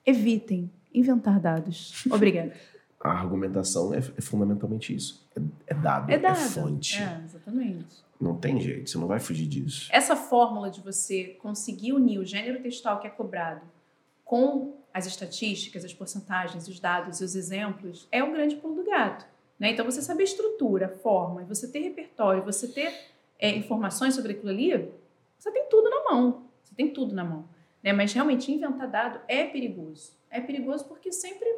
evitem 0.06 0.70
inventar 0.94 1.40
dados. 1.40 2.06
Obrigada. 2.12 2.54
A 3.02 3.12
argumentação 3.12 3.94
é, 3.94 3.98
é 4.00 4.22
fundamentalmente 4.22 4.94
isso. 4.94 5.26
É, 5.36 5.42
é 5.68 5.74
dado, 5.74 6.12
É 6.12 6.18
dado. 6.18 6.36
fonte. 6.36 6.98
É, 7.02 7.22
exatamente. 7.26 8.08
Não 8.20 8.36
tem 8.36 8.60
jeito, 8.60 8.90
você 8.90 8.98
não 8.98 9.08
vai 9.08 9.18
fugir 9.22 9.48
disso. 9.48 9.88
Essa 9.94 10.14
fórmula 10.14 10.70
de 10.70 10.82
você 10.82 11.38
conseguir 11.42 11.94
unir 11.94 12.20
o 12.20 12.26
gênero 12.26 12.62
textual 12.62 13.00
que 13.00 13.08
é 13.08 13.10
cobrado 13.10 13.62
com 14.30 14.76
as 14.94 15.08
estatísticas, 15.08 15.84
as 15.84 15.92
porcentagens, 15.92 16.68
os 16.68 16.80
dados 16.80 17.20
e 17.20 17.24
os 17.24 17.36
exemplos 17.36 18.08
é 18.12 18.24
o 18.24 18.32
grande 18.32 18.58
pulo 18.58 18.76
do 18.76 18.84
gato. 18.84 19.26
Né? 19.58 19.72
Então, 19.72 19.84
você 19.84 20.04
saber 20.04 20.26
estrutura, 20.26 20.88
forma, 20.88 21.44
você 21.46 21.68
ter 21.68 21.80
repertório, 21.80 22.44
você 22.44 22.68
ter 22.68 22.94
é, 23.40 23.50
informações 23.50 24.14
sobre 24.14 24.34
aquilo 24.34 24.52
ali, 24.52 24.88
você 25.36 25.52
tem 25.52 25.66
tudo 25.68 25.90
na 25.90 26.04
mão. 26.04 26.46
Você 26.64 26.76
tem 26.76 26.94
tudo 26.94 27.16
na 27.16 27.24
mão. 27.24 27.50
Né? 27.82 27.92
Mas 27.92 28.14
realmente 28.14 28.52
inventar 28.52 28.88
dado 28.88 29.20
é 29.28 29.46
perigoso. 29.46 30.14
É 30.30 30.40
perigoso 30.40 30.86
porque 30.86 31.12
sempre 31.12 31.50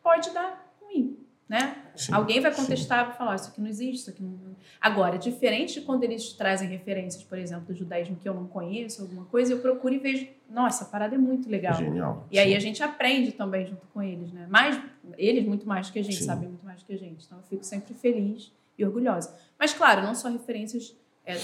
pode 0.00 0.30
dar 0.30 0.72
ruim. 0.80 1.18
Né? 1.48 1.76
Sim, 1.94 2.14
Alguém 2.14 2.40
vai 2.40 2.54
contestar 2.54 3.10
e 3.10 3.18
falar, 3.18 3.34
isso 3.34 3.50
aqui 3.50 3.60
não 3.60 3.68
existe, 3.68 4.00
isso 4.00 4.10
aqui 4.10 4.22
não... 4.22 4.56
Agora, 4.80 5.18
diferente 5.18 5.78
de 5.78 5.82
quando 5.82 6.02
eles 6.02 6.32
trazem 6.32 6.68
referências, 6.68 7.22
por 7.22 7.38
exemplo, 7.38 7.66
do 7.66 7.74
judaísmo 7.74 8.16
que 8.16 8.26
eu 8.26 8.32
não 8.32 8.46
conheço, 8.46 9.02
alguma 9.02 9.26
coisa, 9.26 9.52
eu 9.52 9.58
procuro 9.58 9.92
e 9.92 9.98
vejo, 9.98 10.26
nossa, 10.48 10.84
a 10.84 10.86
parada 10.86 11.14
é 11.14 11.18
muito 11.18 11.48
legal. 11.48 11.74
Genial. 11.74 12.26
E 12.30 12.38
aí 12.38 12.50
sim. 12.50 12.56
a 12.56 12.60
gente 12.60 12.82
aprende 12.82 13.32
também 13.32 13.66
junto 13.66 13.86
com 13.88 14.02
eles, 14.02 14.32
né? 14.32 14.46
Mais, 14.48 14.80
eles 15.18 15.44
muito 15.44 15.68
mais 15.68 15.90
que 15.90 15.98
a 15.98 16.02
gente, 16.02 16.16
Sim. 16.16 16.24
sabem 16.24 16.48
muito 16.48 16.64
mais 16.64 16.80
do 16.80 16.86
que 16.86 16.92
a 16.94 16.98
gente. 16.98 17.26
Então 17.26 17.38
eu 17.38 17.44
fico 17.44 17.64
sempre 17.64 17.92
feliz 17.92 18.50
e 18.78 18.84
orgulhosa. 18.84 19.36
Mas 19.58 19.74
claro, 19.74 20.02
não 20.02 20.14
só 20.14 20.28
referências 20.28 20.96
é, 21.24 21.36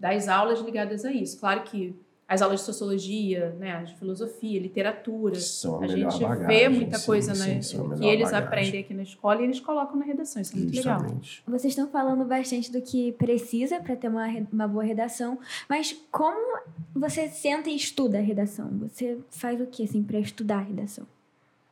das 0.00 0.28
aulas 0.28 0.60
ligadas 0.60 1.04
a 1.04 1.12
isso. 1.12 1.38
Claro 1.38 1.62
que 1.62 1.94
as 2.26 2.40
aulas 2.40 2.60
de 2.60 2.66
sociologia, 2.66 3.54
né, 3.58 3.82
de 3.82 3.94
filosofia, 3.96 4.58
literatura, 4.58 5.34
São 5.36 5.74
a, 5.74 5.78
a 5.78 5.80
melhor 5.80 6.10
gente 6.10 6.22
bagagem, 6.22 6.46
vê 6.46 6.68
muita 6.68 6.98
sim, 6.98 7.06
coisa 7.06 7.34
sim, 7.34 7.40
né, 7.40 7.46
a 7.56 7.98
que 7.98 8.06
eles 8.06 8.24
bagagem. 8.30 8.46
aprendem 8.46 8.80
aqui 8.80 8.94
na 8.94 9.02
escola 9.02 9.40
e 9.40 9.44
eles 9.44 9.60
colocam 9.60 9.96
na 9.96 10.04
redação. 10.04 10.40
Isso 10.40 10.54
é 10.54 10.58
muito 10.58 10.74
legal. 10.74 11.00
Justamente. 11.00 11.42
Vocês 11.46 11.72
estão 11.72 11.88
falando 11.88 12.24
bastante 12.24 12.72
do 12.72 12.80
que 12.80 13.12
precisa 13.12 13.78
para 13.80 13.94
ter 13.94 14.08
uma, 14.08 14.26
uma 14.50 14.66
boa 14.66 14.84
redação, 14.84 15.38
mas 15.68 15.94
como 16.10 16.58
você 16.94 17.28
senta 17.28 17.68
e 17.68 17.76
estuda 17.76 18.18
a 18.18 18.22
redação? 18.22 18.70
Você 18.78 19.18
faz 19.30 19.60
o 19.60 19.66
que 19.66 19.84
assim 19.84 20.02
para 20.02 20.18
estudar 20.18 20.58
a 20.58 20.62
redação? 20.62 21.06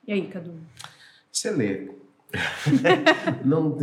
E 0.06 0.12
aí, 0.12 0.26
Cadu? 0.28 0.54
Você 1.30 1.50
lê. 1.50 2.01
Não, 3.44 3.76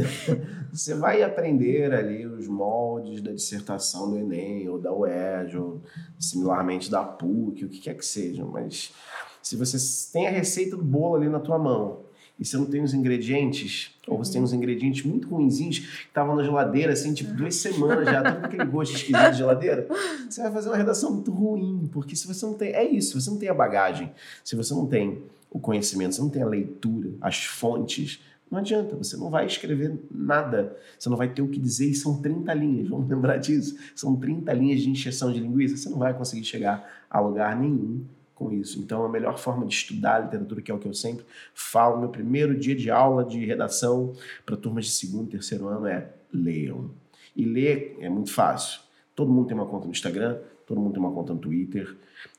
você 0.71 0.93
vai 0.93 1.21
aprender 1.21 1.93
ali 1.93 2.25
os 2.25 2.47
moldes 2.47 3.21
da 3.21 3.31
dissertação 3.31 4.09
do 4.09 4.17
Enem, 4.17 4.67
ou 4.69 4.79
da 4.79 4.93
UERJ, 4.93 5.57
ou 5.57 5.81
similarmente 6.19 6.89
da 6.89 7.03
PUC, 7.03 7.65
o 7.65 7.69
que 7.69 7.79
quer 7.79 7.95
que 7.95 8.05
seja. 8.05 8.45
Mas 8.45 8.93
se 9.41 9.55
você 9.55 9.77
tem 10.11 10.27
a 10.27 10.31
receita 10.31 10.75
do 10.75 10.83
bolo 10.83 11.15
ali 11.15 11.29
na 11.29 11.39
tua 11.39 11.57
mão 11.57 12.01
e 12.39 12.45
você 12.45 12.55
não 12.55 12.65
tem 12.65 12.81
os 12.81 12.93
ingredientes, 12.93 13.95
ou 14.07 14.17
você 14.17 14.33
tem 14.33 14.41
uns 14.41 14.53
ingredientes 14.53 15.03
muito 15.03 15.27
ruinzinhos 15.27 15.79
que 15.79 16.07
estavam 16.07 16.35
na 16.35 16.43
geladeira, 16.43 16.93
assim, 16.93 17.13
tipo, 17.13 17.33
duas 17.33 17.55
semanas 17.55 18.05
já, 18.05 18.33
todo 18.33 18.45
aquele 18.45 18.65
gosto 18.65 18.95
esquisito 18.95 19.31
de 19.31 19.37
geladeira, 19.37 19.87
você 20.29 20.41
vai 20.43 20.51
fazer 20.51 20.69
uma 20.69 20.77
redação 20.77 21.11
muito 21.11 21.31
ruim, 21.31 21.89
porque 21.91 22.15
se 22.15 22.25
você 22.25 22.45
não 22.45 22.53
tem. 22.53 22.71
É 22.71 22.83
isso, 22.83 23.09
se 23.09 23.21
você 23.21 23.29
não 23.29 23.37
tem 23.37 23.49
a 23.49 23.53
bagagem, 23.53 24.11
se 24.43 24.55
você 24.55 24.73
não 24.73 24.85
tem 24.85 25.21
o 25.51 25.59
conhecimento, 25.59 26.13
se 26.13 26.17
você 26.17 26.23
não 26.23 26.29
tem 26.29 26.41
a 26.41 26.47
leitura, 26.47 27.09
as 27.19 27.43
fontes, 27.43 28.21
não 28.49 28.59
adianta, 28.59 28.95
você 28.95 29.15
não 29.15 29.29
vai 29.29 29.45
escrever 29.45 29.99
nada, 30.09 30.75
você 30.97 31.07
não 31.09 31.17
vai 31.17 31.29
ter 31.29 31.41
o 31.41 31.47
que 31.47 31.59
dizer, 31.59 31.89
e 31.89 31.95
são 31.95 32.21
30 32.21 32.53
linhas, 32.53 32.87
vamos 32.87 33.07
lembrar 33.07 33.37
disso. 33.37 33.77
São 33.95 34.15
30 34.15 34.51
linhas 34.53 34.81
de 34.81 34.89
injeção 34.89 35.31
de 35.31 35.39
linguiça, 35.39 35.77
você 35.77 35.89
não 35.89 35.99
vai 35.99 36.13
conseguir 36.13 36.43
chegar 36.43 37.05
a 37.09 37.19
lugar 37.19 37.59
nenhum 37.59 38.03
com 38.33 38.51
isso. 38.51 38.79
Então, 38.79 39.03
a 39.03 39.09
melhor 39.09 39.37
forma 39.37 39.65
de 39.65 39.73
estudar 39.73 40.15
a 40.15 40.19
literatura, 40.19 40.61
que 40.61 40.71
é 40.71 40.73
o 40.73 40.79
que 40.79 40.87
eu 40.87 40.93
sempre 40.93 41.25
falo, 41.53 41.95
no 41.95 42.01
meu 42.01 42.09
primeiro 42.09 42.57
dia 42.57 42.75
de 42.75 42.89
aula 42.89 43.23
de 43.23 43.45
redação 43.45 44.13
para 44.45 44.55
turmas 44.55 44.85
de 44.85 44.91
segundo 44.91 45.27
e 45.27 45.31
terceiro 45.31 45.67
ano 45.67 45.85
é 45.85 46.09
leiam. 46.33 46.89
E 47.35 47.45
ler 47.45 47.97
é 47.99 48.09
muito 48.09 48.31
fácil. 48.31 48.79
Todo 49.13 49.31
mundo 49.31 49.47
tem 49.47 49.57
uma 49.57 49.65
conta 49.65 49.85
no 49.85 49.91
Instagram, 49.91 50.39
todo 50.65 50.79
mundo 50.79 50.93
tem 50.93 51.01
uma 51.01 51.11
conta 51.11 51.33
no 51.33 51.39
Twitter. 51.39 51.95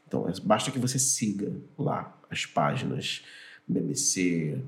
Então, 0.08 0.28
é, 0.28 0.32
basta 0.42 0.70
que 0.70 0.78
você 0.78 0.98
siga 0.98 1.52
lá 1.78 2.18
as 2.30 2.46
páginas 2.46 3.22
BBC, 3.68 4.58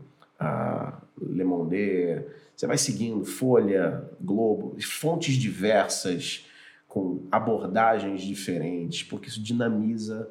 a 0.43 1.01
Le 1.21 1.45
Monde, 1.45 2.25
você 2.57 2.67
vai 2.67 2.77
seguindo 2.77 3.25
Folha, 3.25 4.03
Globo, 4.21 4.77
fontes 4.81 5.35
diversas, 5.35 6.47
com 6.89 7.27
abordagens 7.31 8.23
diferentes, 8.23 9.03
porque 9.03 9.29
isso 9.29 9.43
dinamiza 9.43 10.29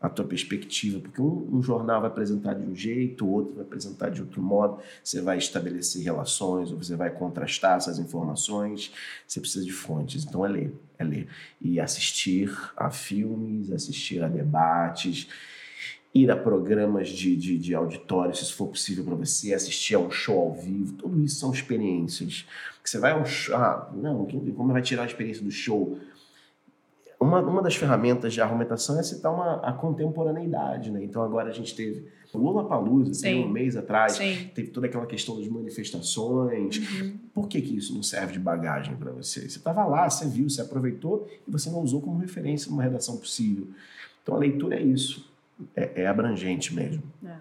a 0.00 0.08
tua 0.08 0.24
perspectiva, 0.24 1.00
porque 1.00 1.20
um, 1.20 1.48
um, 1.56 1.62
jornal 1.62 2.00
vai 2.00 2.10
apresentar 2.10 2.54
de 2.54 2.62
um 2.62 2.76
jeito, 2.76 3.26
o 3.26 3.30
outro 3.30 3.54
vai 3.54 3.64
apresentar 3.64 4.10
de 4.10 4.20
outro 4.20 4.42
modo, 4.42 4.78
você 5.02 5.20
vai 5.20 5.38
estabelecer 5.38 6.04
relações, 6.04 6.70
ou 6.70 6.76
você 6.76 6.94
vai 6.94 7.10
contrastar 7.10 7.78
essas 7.78 7.98
informações, 7.98 8.92
você 9.26 9.40
precisa 9.40 9.64
de 9.64 9.72
fontes, 9.72 10.24
então 10.24 10.44
é 10.44 10.48
ler, 10.48 10.74
é 10.98 11.04
ler. 11.04 11.28
E 11.60 11.80
assistir 11.80 12.52
a 12.76 12.90
filmes, 12.90 13.72
assistir 13.72 14.22
a 14.22 14.28
debates, 14.28 15.28
ir 16.22 16.30
a 16.30 16.36
programas 16.36 17.08
de, 17.08 17.36
de, 17.36 17.58
de 17.58 17.74
auditório, 17.74 18.34
se 18.34 18.42
isso 18.42 18.54
for 18.54 18.68
possível 18.68 19.04
para 19.04 19.14
você, 19.14 19.52
assistir 19.54 19.94
a 19.94 19.98
um 19.98 20.10
show 20.10 20.38
ao 20.38 20.52
vivo, 20.54 20.94
tudo 20.94 21.22
isso 21.22 21.38
são 21.38 21.52
experiências. 21.52 22.46
Você 22.84 22.98
vai 22.98 23.12
a 23.12 23.16
um 23.16 23.24
show, 23.24 23.56
ah, 23.56 23.90
não, 23.94 24.26
como 24.56 24.72
vai 24.72 24.82
tirar 24.82 25.02
a 25.02 25.06
experiência 25.06 25.42
do 25.42 25.50
show? 25.50 25.98
Uma, 27.18 27.40
uma 27.40 27.62
das 27.62 27.74
ferramentas 27.74 28.32
de 28.34 28.40
argumentação 28.40 28.98
é 29.00 29.02
citar 29.02 29.32
uma, 29.32 29.56
a 29.56 29.72
contemporaneidade, 29.72 30.90
né? 30.90 31.02
Então 31.02 31.22
agora 31.22 31.48
a 31.48 31.52
gente 31.52 31.74
teve 31.74 32.06
o 32.32 32.38
Lula 32.38 32.68
Palusa, 32.68 33.22
tem 33.22 33.44
um 33.44 33.48
mês 33.48 33.76
atrás, 33.76 34.12
Sim. 34.12 34.50
teve 34.54 34.70
toda 34.70 34.86
aquela 34.86 35.06
questão 35.06 35.38
das 35.38 35.48
manifestações. 35.48 36.76
Uhum. 36.76 37.18
Por 37.32 37.48
que, 37.48 37.60
que 37.62 37.76
isso 37.76 37.94
não 37.94 38.02
serve 38.02 38.34
de 38.34 38.38
bagagem 38.38 38.94
para 38.96 39.10
você? 39.10 39.48
Você 39.48 39.58
estava 39.58 39.84
lá, 39.86 40.08
você 40.08 40.26
viu, 40.26 40.48
você 40.48 40.60
aproveitou 40.60 41.26
e 41.48 41.50
você 41.50 41.70
não 41.70 41.80
usou 41.80 42.02
como 42.02 42.18
referência 42.18 42.70
numa 42.70 42.82
redação 42.82 43.16
possível. 43.16 43.68
Então 44.22 44.34
a 44.34 44.38
leitura 44.38 44.76
é 44.76 44.82
isso, 44.82 45.26
é, 45.74 46.02
é 46.02 46.06
abrangente 46.06 46.74
mesmo. 46.74 47.02
É. 47.24 47.36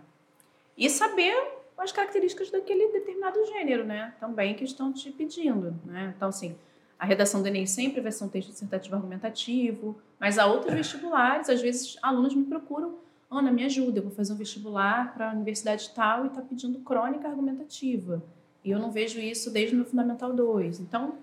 E 0.78 0.90
saber 0.90 1.36
as 1.78 1.92
características 1.92 2.50
daquele 2.50 2.92
determinado 2.92 3.46
gênero, 3.46 3.84
né? 3.84 4.14
Também 4.20 4.56
que 4.56 4.64
estão 4.64 4.92
te 4.94 5.12
pedindo, 5.12 5.76
né? 5.86 6.14
Então, 6.16 6.30
assim, 6.30 6.56
a 6.98 7.06
redação 7.06 7.42
do 7.42 7.48
Enem 7.48 7.66
sempre 7.66 8.02
vai 8.02 8.12
ser 8.12 8.24
um 8.24 8.30
texto 8.30 8.50
dissertativo 8.50 8.96
argumentativo, 8.96 9.98
mas 10.20 10.38
há 10.38 10.46
outros 10.46 10.74
vestibulares, 10.74 11.50
às 11.50 11.62
vezes 11.62 11.98
alunos 12.02 12.34
me 12.34 12.46
procuram, 12.46 12.98
Ana, 13.30 13.52
me 13.52 13.66
ajuda, 13.66 14.00
eu 14.00 14.04
vou 14.04 14.12
fazer 14.12 14.34
um 14.34 14.38
vestibular 14.38 15.14
para 15.14 15.32
a 15.32 15.34
universidade 15.34 15.92
tal 15.94 16.24
e 16.24 16.28
está 16.28 16.42
pedindo 16.42 16.80
crônica 16.80 17.28
argumentativa. 17.28 18.24
E 18.64 18.72
eu 18.72 18.80
não 18.80 18.92
vejo 18.92 19.20
isso 19.20 19.52
desde 19.52 19.74
o 19.74 19.78
meu 19.78 19.86
Fundamental 19.86 20.32
2. 20.32 20.80
Então, 20.80 21.18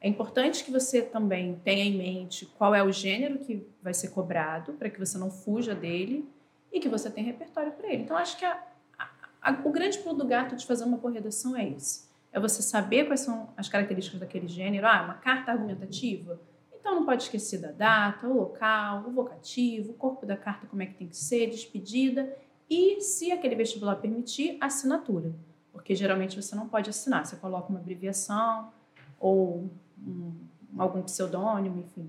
é 0.00 0.08
importante 0.08 0.62
que 0.62 0.70
você 0.70 1.02
também 1.02 1.60
tenha 1.64 1.84
em 1.84 1.96
mente 1.96 2.46
qual 2.56 2.74
é 2.74 2.82
o 2.82 2.92
gênero 2.92 3.38
que 3.38 3.66
vai 3.82 3.92
ser 3.92 4.08
cobrado, 4.08 4.74
para 4.74 4.88
que 4.88 4.98
você 4.98 5.18
não 5.18 5.30
fuja 5.30 5.74
dele 5.74 6.28
e 6.72 6.80
que 6.80 6.88
você 6.88 7.10
tenha 7.10 7.26
repertório 7.26 7.72
para 7.72 7.88
ele. 7.88 8.02
Então, 8.02 8.16
acho 8.16 8.36
que 8.36 8.44
a, 8.44 8.62
a, 8.98 9.08
a, 9.42 9.50
o 9.64 9.70
grande 9.70 9.98
pulo 9.98 10.16
do 10.16 10.26
gato 10.26 10.56
de 10.56 10.66
fazer 10.66 10.84
uma 10.84 10.98
corredação 10.98 11.56
é 11.56 11.68
esse 11.68 12.06
é 12.36 12.40
você 12.40 12.60
saber 12.60 13.06
quais 13.06 13.20
são 13.20 13.48
as 13.56 13.66
características 13.66 14.20
daquele 14.20 14.46
gênero. 14.46 14.86
Ah, 14.86 15.02
uma 15.04 15.14
carta 15.14 15.52
argumentativa. 15.52 16.38
Então 16.78 16.94
não 16.94 17.06
pode 17.06 17.22
esquecer 17.22 17.58
da 17.58 17.72
data, 17.72 18.28
o 18.28 18.36
local, 18.36 19.04
o 19.08 19.10
vocativo, 19.10 19.92
o 19.92 19.94
corpo 19.94 20.26
da 20.26 20.36
carta, 20.36 20.66
como 20.66 20.82
é 20.82 20.86
que 20.86 20.92
tem 20.94 21.08
que 21.08 21.16
ser, 21.16 21.48
despedida 21.48 22.36
e, 22.68 23.00
se 23.00 23.32
aquele 23.32 23.54
vestibular 23.54 23.96
permitir, 23.96 24.58
assinatura. 24.60 25.32
Porque 25.72 25.94
geralmente 25.94 26.40
você 26.40 26.54
não 26.54 26.68
pode 26.68 26.90
assinar, 26.90 27.24
você 27.24 27.36
coloca 27.36 27.70
uma 27.70 27.78
abreviação 27.78 28.70
ou 29.18 29.70
um, 29.98 30.34
algum 30.76 31.00
pseudônimo, 31.02 31.80
enfim. 31.80 32.06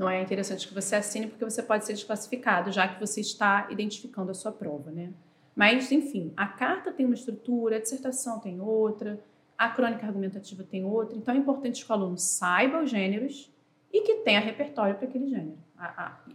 Não 0.00 0.08
é 0.08 0.22
interessante 0.22 0.66
que 0.66 0.72
você 0.72 0.96
assine 0.96 1.26
porque 1.26 1.44
você 1.44 1.62
pode 1.62 1.84
ser 1.84 1.92
desclassificado, 1.92 2.72
já 2.72 2.88
que 2.88 2.98
você 2.98 3.20
está 3.20 3.68
identificando 3.68 4.30
a 4.30 4.34
sua 4.34 4.50
prova, 4.50 4.90
né? 4.90 5.12
Mas, 5.54 5.92
enfim, 5.92 6.32
a 6.34 6.46
carta 6.46 6.90
tem 6.90 7.04
uma 7.04 7.14
estrutura, 7.14 7.76
a 7.76 7.78
dissertação 7.78 8.40
tem 8.40 8.62
outra, 8.62 9.22
a 9.58 9.68
crônica 9.68 10.06
argumentativa 10.06 10.64
tem 10.64 10.86
outra. 10.86 11.18
Então 11.18 11.34
é 11.34 11.36
importante 11.36 11.84
que 11.84 11.92
o 11.92 11.94
aluno 11.94 12.16
saiba 12.16 12.82
os 12.82 12.88
gêneros 12.88 13.52
e 13.92 14.00
que 14.00 14.14
tenha 14.24 14.40
repertório 14.40 14.94
para 14.94 15.06
aquele 15.06 15.28
gênero. 15.28 15.58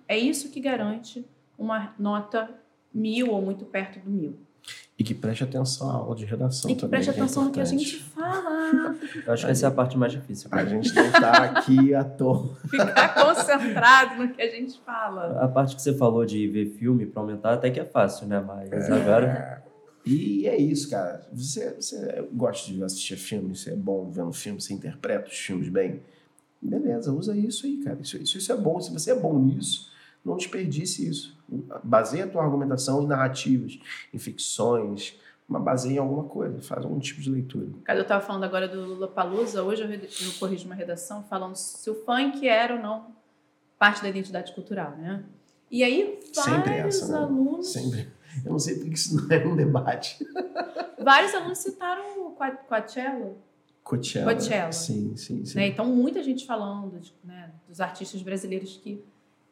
É 0.07 0.15
isso 0.15 0.51
que 0.51 0.60
garante 0.60 1.27
uma 1.57 1.95
nota 1.98 2.48
mil 2.93 3.31
ou 3.31 3.41
muito 3.41 3.65
perto 3.65 4.00
do 4.00 4.12
mil. 4.12 4.38
E 4.98 5.03
que 5.03 5.13
preste 5.13 5.43
atenção 5.43 5.89
à 5.89 5.93
aula 5.95 6.15
de 6.15 6.24
redação 6.24 6.72
e 6.72 6.74
que 6.74 6.79
também. 6.79 6.91
preste 6.91 7.13
que 7.13 7.19
é 7.19 7.24
atenção 7.24 7.43
é 7.43 7.45
no 7.48 7.51
que 7.51 7.60
a 7.60 7.65
gente 7.65 8.00
fala. 8.01 8.95
Eu 9.25 9.34
acho 9.34 9.45
que 9.45 9.51
essa 9.51 9.65
é 9.65 9.67
a 9.67 9.72
parte 9.72 9.98
mais 9.98 10.13
difícil. 10.13 10.48
A 10.51 10.63
gente 10.63 10.93
não 10.93 11.05
está 11.05 11.31
aqui 11.43 11.93
à 11.93 12.03
toa. 12.03 12.55
Ficar 12.69 13.13
concentrado 13.13 14.24
no 14.24 14.34
que 14.34 14.41
a 14.41 14.50
gente 14.50 14.79
fala. 14.86 15.41
A 15.41 15.48
parte 15.50 15.75
que 15.75 15.81
você 15.81 15.93
falou 15.93 16.25
de 16.25 16.48
ver 16.48 16.67
filme 16.77 17.05
para 17.05 17.22
aumentar 17.22 17.53
até 17.53 17.69
que 17.69 17.79
é 17.79 17.86
fácil, 17.86 18.25
né? 18.25 18.39
Mas 18.39 18.72
é. 18.72 18.93
agora 18.93 19.65
e 20.05 20.48
é 20.48 20.55
isso, 20.55 20.89
cara. 20.89 21.27
Você, 21.34 21.74
você 21.74 22.27
gosta 22.31 22.72
de 22.72 22.84
assistir 22.84 23.17
filme, 23.17 23.55
você 23.55 23.72
é 23.72 23.75
bom 23.75 24.10
vendo 24.12 24.31
filme, 24.31 24.62
você 24.62 24.74
interpreta 24.74 25.29
os 25.29 25.38
filmes 25.38 25.67
bem. 25.67 26.01
Beleza, 26.62 27.12
usa 27.12 27.36
isso 27.36 27.65
aí, 27.65 27.77
cara. 27.77 27.98
Isso, 28.01 28.17
isso, 28.17 28.38
isso 28.38 28.51
é 28.51 28.55
bom. 28.55 28.79
Se 28.79 28.93
você 28.93 29.12
é 29.12 29.15
bom 29.15 29.39
nisso, 29.39 29.89
não 30.25 30.38
desperdice 30.38 31.08
isso. 31.08 31.38
Baseia 31.84 32.25
a 32.25 32.27
tua 32.27 32.44
argumentação 32.44 33.03
em 33.03 33.08
narrativas, 33.08 33.79
em 34.13 34.17
ficções, 34.17 35.20
mas 35.48 35.62
baseia 35.62 35.98
em 35.98 36.00
alguma 36.00 36.24
coisa, 36.24 36.62
faz 36.62 36.84
algum 36.84 37.00
tipo 37.00 37.22
de 37.22 37.29
leitura. 37.29 37.67
Cara, 37.84 38.00
eu 38.00 38.03
estava 38.03 38.25
falando 38.25 38.44
agora 38.44 38.67
do 38.67 38.82
Lula 38.82 39.08
Palusa, 39.08 39.62
hoje 39.63 39.84
eu, 39.84 39.89
eu 39.89 40.34
corrijo 40.39 40.65
uma 40.65 40.75
redação 40.75 41.24
falando 41.24 41.55
se 41.55 41.89
o 41.89 41.96
funk 42.03 42.48
era 42.48 42.75
ou 42.75 42.82
não 42.82 43.13
parte 43.77 44.01
da 44.01 44.10
identidade 44.10 44.53
cultural, 44.53 44.91
né? 44.98 45.24
E 45.70 45.84
aí 45.84 46.20
vários 46.34 46.96
essa, 46.96 47.12
né? 47.12 47.17
alunos... 47.17 47.72
Sempre 47.72 48.15
eu 48.44 48.51
não 48.51 48.60
sei 48.60 48.75
porque 48.75 48.94
isso 48.94 49.15
não 49.15 49.36
é 49.36 49.46
um 49.46 49.55
debate. 49.55 50.25
Vários 51.00 51.34
alunos 51.34 51.60
citaram 51.60 52.27
o 52.27 52.32
Coachella. 52.32 53.38
Coachella. 53.84 54.34
Coachella. 54.34 54.72
Sim, 54.72 55.15
sim, 55.15 55.46
sim. 55.46 55.58
Né? 55.58 55.67
Então, 55.67 55.86
muita 55.86 56.24
gente 56.24 56.46
falando 56.46 57.00
de, 57.00 57.13
né, 57.24 57.51
dos 57.67 57.79
artistas 57.79 58.22
brasileiros 58.22 58.77
que, 58.77 59.03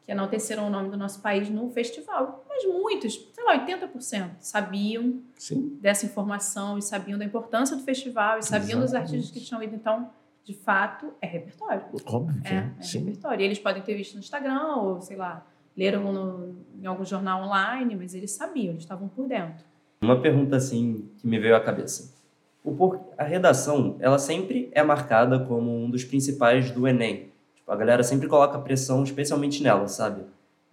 que 0.04 0.12
enalteceram 0.12 0.66
o 0.66 0.70
nome 0.70 0.90
do 0.90 0.96
nosso 0.96 1.20
país 1.20 1.48
no 1.48 1.70
festival. 1.70 2.44
Mas 2.48 2.64
muitos, 2.64 3.14
sei 3.32 3.44
lá, 3.44 3.66
80% 3.66 4.30
sabiam 4.38 5.20
sim. 5.36 5.78
dessa 5.80 6.04
informação 6.04 6.76
e 6.76 6.82
sabiam 6.82 7.18
da 7.18 7.24
importância 7.24 7.76
do 7.76 7.82
festival 7.82 8.38
e 8.38 8.42
sabiam 8.42 8.82
Exatamente. 8.82 8.84
dos 8.84 8.94
artistas 8.94 9.30
que 9.30 9.40
tinham 9.40 9.62
ido. 9.62 9.74
Então, 9.74 10.10
de 10.44 10.52
fato, 10.52 11.12
é 11.22 11.26
repertório. 11.26 11.82
Óbvio 12.04 12.42
que 12.42 12.48
é. 12.48 12.56
É, 12.56 12.74
é 12.80 12.98
repertório. 12.98 13.40
E 13.40 13.44
eles 13.44 13.58
podem 13.58 13.82
ter 13.82 13.94
visto 13.94 14.14
no 14.14 14.20
Instagram 14.20 14.76
ou, 14.76 15.00
sei 15.00 15.16
lá, 15.16 15.46
leram 15.76 16.12
no, 16.12 16.54
em 16.80 16.86
algum 16.86 17.04
jornal 17.04 17.42
online, 17.42 17.96
mas 17.96 18.14
eles 18.14 18.30
sabiam, 18.30 18.72
eles 18.72 18.82
estavam 18.82 19.08
por 19.08 19.26
dentro. 19.26 19.64
Uma 20.02 20.20
pergunta 20.20 20.56
assim 20.56 21.08
que 21.16 21.26
me 21.26 21.38
veio 21.38 21.56
à 21.56 21.60
cabeça. 21.60 22.14
O 22.62 22.74
por... 22.74 23.00
A 23.16 23.24
redação, 23.24 23.96
ela 24.00 24.18
sempre 24.18 24.70
é 24.72 24.82
marcada 24.82 25.38
como 25.38 25.74
um 25.74 25.90
dos 25.90 26.04
principais 26.04 26.70
do 26.70 26.86
Enem. 26.86 27.32
Tipo, 27.64 27.72
a 27.72 27.76
galera 27.76 28.02
sempre 28.02 28.28
coloca 28.28 28.58
pressão, 28.58 29.02
especialmente 29.02 29.62
nela, 29.62 29.88
sabe? 29.88 30.22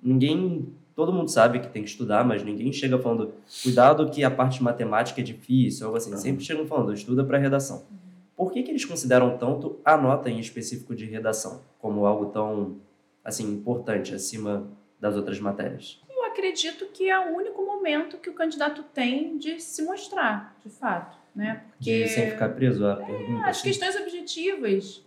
Ninguém, 0.04 0.68
todo 0.94 1.14
mundo 1.14 1.30
sabe 1.30 1.62
que 1.62 1.70
tem 1.70 1.84
que 1.84 1.90
estudar, 1.90 2.26
mas 2.26 2.44
ninguém 2.44 2.72
chega 2.74 3.00
falando, 3.00 3.34
cuidado 3.64 4.10
que 4.10 4.26
a 4.26 4.30
parte 4.30 4.58
de 4.58 4.64
matemática 4.64 5.22
é 5.22 5.24
difícil, 5.24 5.86
algo 5.86 5.98
assim. 5.98 6.12
Uhum. 6.12 6.18
Sempre 6.18 6.44
chegam 6.44 6.68
falando, 6.68 6.94
estuda 6.94 7.24
para 7.24 7.38
redação. 7.38 7.86
Uhum. 7.90 7.98
Por 8.36 8.52
que, 8.52 8.62
que 8.62 8.72
eles 8.72 8.84
consideram 8.84 9.38
tanto 9.38 9.80
a 9.86 9.96
nota 9.96 10.30
em 10.30 10.40
específico 10.40 10.94
de 10.94 11.06
redação 11.06 11.62
como 11.80 12.06
algo 12.06 12.26
tão 12.26 12.76
assim 13.24 13.50
importante 13.54 14.14
acima 14.14 14.68
das 15.00 15.16
outras 15.16 15.40
matérias? 15.40 16.02
Eu 16.10 16.26
acredito 16.26 16.88
que 16.88 17.10
é 17.10 17.18
o 17.20 17.38
único 17.38 17.66
momento 17.66 18.18
que 18.18 18.30
o 18.30 18.34
candidato 18.34 18.84
tem 18.94 19.38
de 19.38 19.62
se 19.62 19.82
mostrar, 19.84 20.58
de 20.62 20.70
fato. 20.70 21.18
Né? 21.34 21.64
Porque, 21.70 22.04
de 22.04 22.10
sem 22.10 22.32
ficar 22.32 22.50
preso 22.50 22.86
à 22.86 22.98
pergunta. 22.98 23.46
É, 23.46 23.50
as 23.50 23.58
assim. 23.58 23.70
questões 23.70 23.96
objetivas, 23.96 25.02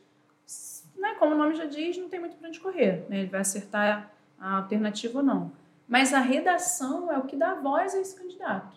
né, 1.05 1.15
como 1.19 1.35
o 1.35 1.39
nome 1.39 1.55
já 1.55 1.67
diz, 1.67 1.99
não 1.99 2.09
tem 2.09 2.19
muito 2.19 2.37
para 2.37 2.49
onde 2.49 2.59
correr. 2.59 3.05
Né? 3.09 3.21
Ele 3.21 3.29
vai 3.29 3.43
acertar 3.43 4.11
a 4.39 4.57
alternativa 4.57 5.19
ou 5.19 5.25
não. 5.25 5.53
Mas 5.87 6.15
a 6.15 6.19
redação 6.19 7.13
é 7.13 7.19
o 7.19 7.25
que 7.25 7.37
dá 7.37 7.55
voz 7.55 7.95
a 7.95 8.01
esse 8.01 8.17
candidato. 8.17 8.77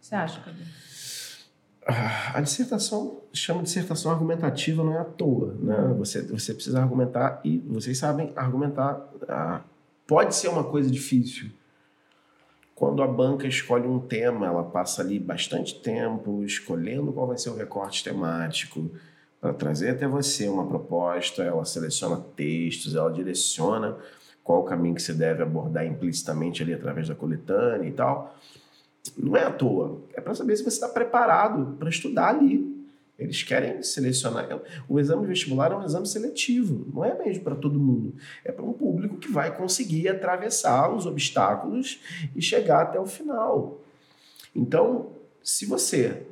Você 0.00 0.14
acha, 0.14 0.40
Cadê? 0.40 0.62
A 2.34 2.40
dissertação 2.40 3.20
chama 3.32 3.60
de 3.60 3.66
dissertação 3.66 4.10
argumentativa, 4.10 4.82
não 4.82 4.94
é 4.94 4.98
à 4.98 5.04
toa. 5.04 5.54
Né? 5.54 5.94
Você, 5.98 6.22
você 6.22 6.52
precisa 6.52 6.80
argumentar 6.80 7.40
e 7.44 7.58
vocês 7.58 7.98
sabem 7.98 8.32
argumentar. 8.34 9.08
Ah, 9.28 9.60
pode 10.06 10.34
ser 10.34 10.48
uma 10.48 10.64
coisa 10.64 10.90
difícil. 10.90 11.50
Quando 12.74 13.02
a 13.02 13.06
banca 13.06 13.46
escolhe 13.46 13.86
um 13.86 14.00
tema, 14.00 14.46
ela 14.46 14.64
passa 14.64 15.00
ali 15.00 15.18
bastante 15.18 15.80
tempo 15.80 16.42
escolhendo 16.42 17.12
qual 17.12 17.26
vai 17.26 17.38
ser 17.38 17.50
o 17.50 17.56
recorte 17.56 18.02
temático 18.02 18.90
para 19.40 19.52
trazer 19.52 19.90
até 19.90 20.06
você 20.06 20.48
uma 20.48 20.66
proposta. 20.66 21.42
Ela 21.42 21.64
seleciona 21.64 22.16
textos, 22.36 22.94
ela 22.94 23.10
direciona 23.10 23.96
qual 24.42 24.60
o 24.60 24.64
caminho 24.64 24.94
que 24.94 25.02
você 25.02 25.12
deve 25.12 25.42
abordar 25.42 25.86
implicitamente 25.86 26.62
ali 26.62 26.72
através 26.72 27.08
da 27.08 27.14
coletânea 27.14 27.88
e 27.88 27.92
tal. 27.92 28.36
Não 29.16 29.36
é 29.36 29.44
à 29.44 29.50
toa. 29.50 30.00
É 30.14 30.20
para 30.20 30.34
saber 30.34 30.56
se 30.56 30.62
você 30.62 30.76
está 30.76 30.88
preparado 30.88 31.76
para 31.78 31.88
estudar 31.88 32.28
ali. 32.28 32.74
Eles 33.18 33.42
querem 33.42 33.82
selecionar. 33.82 34.46
O 34.88 35.00
exame 35.00 35.26
vestibular 35.26 35.72
é 35.72 35.76
um 35.76 35.84
exame 35.84 36.06
seletivo, 36.06 36.86
não 36.92 37.02
é 37.02 37.16
mesmo 37.16 37.42
para 37.44 37.54
todo 37.54 37.80
mundo. 37.80 38.14
É 38.44 38.52
para 38.52 38.64
um 38.64 38.74
público 38.74 39.16
que 39.16 39.32
vai 39.32 39.56
conseguir 39.56 40.08
atravessar 40.08 40.94
os 40.94 41.06
obstáculos 41.06 41.98
e 42.34 42.42
chegar 42.42 42.82
até 42.82 43.00
o 43.00 43.06
final. 43.06 43.80
Então, 44.54 45.08
se 45.42 45.64
você 45.64 46.26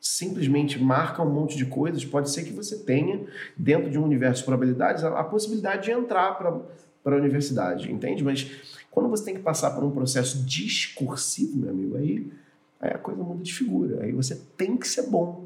simplesmente 0.00 0.82
marca 0.82 1.22
um 1.22 1.30
monte 1.30 1.56
de 1.56 1.66
coisas, 1.66 2.04
pode 2.04 2.30
ser 2.30 2.44
que 2.44 2.52
você 2.52 2.78
tenha, 2.78 3.20
dentro 3.56 3.90
de 3.90 3.98
um 3.98 4.04
universo 4.04 4.40
de 4.40 4.46
probabilidades, 4.46 5.04
a, 5.04 5.20
a 5.20 5.24
possibilidade 5.24 5.84
de 5.84 5.90
entrar 5.90 6.34
para 6.34 7.14
a 7.14 7.18
universidade, 7.18 7.92
entende? 7.92 8.24
Mas 8.24 8.50
quando 8.90 9.08
você 9.08 9.24
tem 9.24 9.34
que 9.34 9.42
passar 9.42 9.70
por 9.70 9.84
um 9.84 9.90
processo 9.90 10.42
discursivo, 10.44 11.58
meu 11.58 11.70
amigo, 11.70 11.96
aí, 11.96 12.32
aí 12.80 12.90
a 12.92 12.98
coisa 12.98 13.22
muda 13.22 13.42
de 13.42 13.52
figura. 13.52 14.02
Aí 14.02 14.12
você 14.12 14.40
tem 14.56 14.76
que 14.76 14.88
ser 14.88 15.08
bom. 15.08 15.44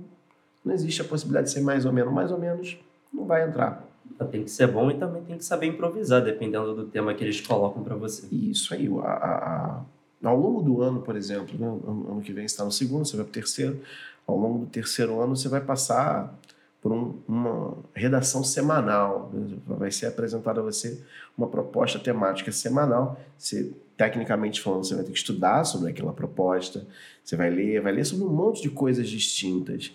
Não 0.64 0.72
existe 0.72 1.02
a 1.02 1.04
possibilidade 1.04 1.48
de 1.48 1.52
ser 1.52 1.60
mais 1.60 1.84
ou 1.84 1.92
menos. 1.92 2.12
Mais 2.12 2.32
ou 2.32 2.38
menos 2.38 2.78
não 3.12 3.26
vai 3.26 3.46
entrar. 3.46 3.86
Tem 4.30 4.44
que 4.44 4.50
ser 4.50 4.68
bom 4.68 4.90
e 4.90 4.94
também 4.94 5.22
tem 5.24 5.36
que 5.36 5.44
saber 5.44 5.66
improvisar, 5.66 6.22
dependendo 6.22 6.74
do 6.74 6.86
tema 6.86 7.12
que 7.14 7.22
eles 7.22 7.40
colocam 7.40 7.82
para 7.82 7.96
você. 7.96 8.26
Isso 8.32 8.72
aí. 8.72 8.88
A, 9.02 9.08
a, 9.08 9.82
a, 10.22 10.28
ao 10.28 10.38
longo 10.38 10.62
do 10.62 10.80
ano, 10.80 11.02
por 11.02 11.16
exemplo, 11.16 11.58
né, 11.58 11.66
ano 11.66 12.22
que 12.22 12.32
vem 12.32 12.48
você 12.48 12.54
está 12.54 12.64
no 12.64 12.72
segundo, 12.72 13.04
você 13.04 13.16
vai 13.16 13.24
para 13.24 13.30
o 13.30 13.34
terceiro. 13.34 13.80
Ao 14.26 14.36
longo 14.36 14.60
do 14.60 14.66
terceiro 14.66 15.20
ano, 15.20 15.36
você 15.36 15.48
vai 15.48 15.60
passar 15.60 16.34
por 16.80 16.92
um, 16.92 17.18
uma 17.26 17.76
redação 17.94 18.44
semanal. 18.44 19.32
Vai 19.66 19.90
ser 19.90 20.06
apresentada 20.06 20.60
a 20.60 20.62
você 20.62 21.02
uma 21.36 21.46
proposta 21.46 21.98
temática 21.98 22.52
semanal. 22.52 23.18
Você, 23.38 23.72
tecnicamente 23.96 24.60
falando, 24.60 24.84
você 24.84 24.94
vai 24.94 25.04
ter 25.04 25.12
que 25.12 25.18
estudar 25.18 25.64
sobre 25.64 25.90
aquela 25.90 26.12
proposta, 26.12 26.86
você 27.24 27.36
vai 27.36 27.48
ler, 27.48 27.80
vai 27.80 27.92
ler 27.92 28.04
sobre 28.04 28.26
um 28.26 28.30
monte 28.30 28.60
de 28.60 28.68
coisas 28.68 29.08
distintas. 29.08 29.92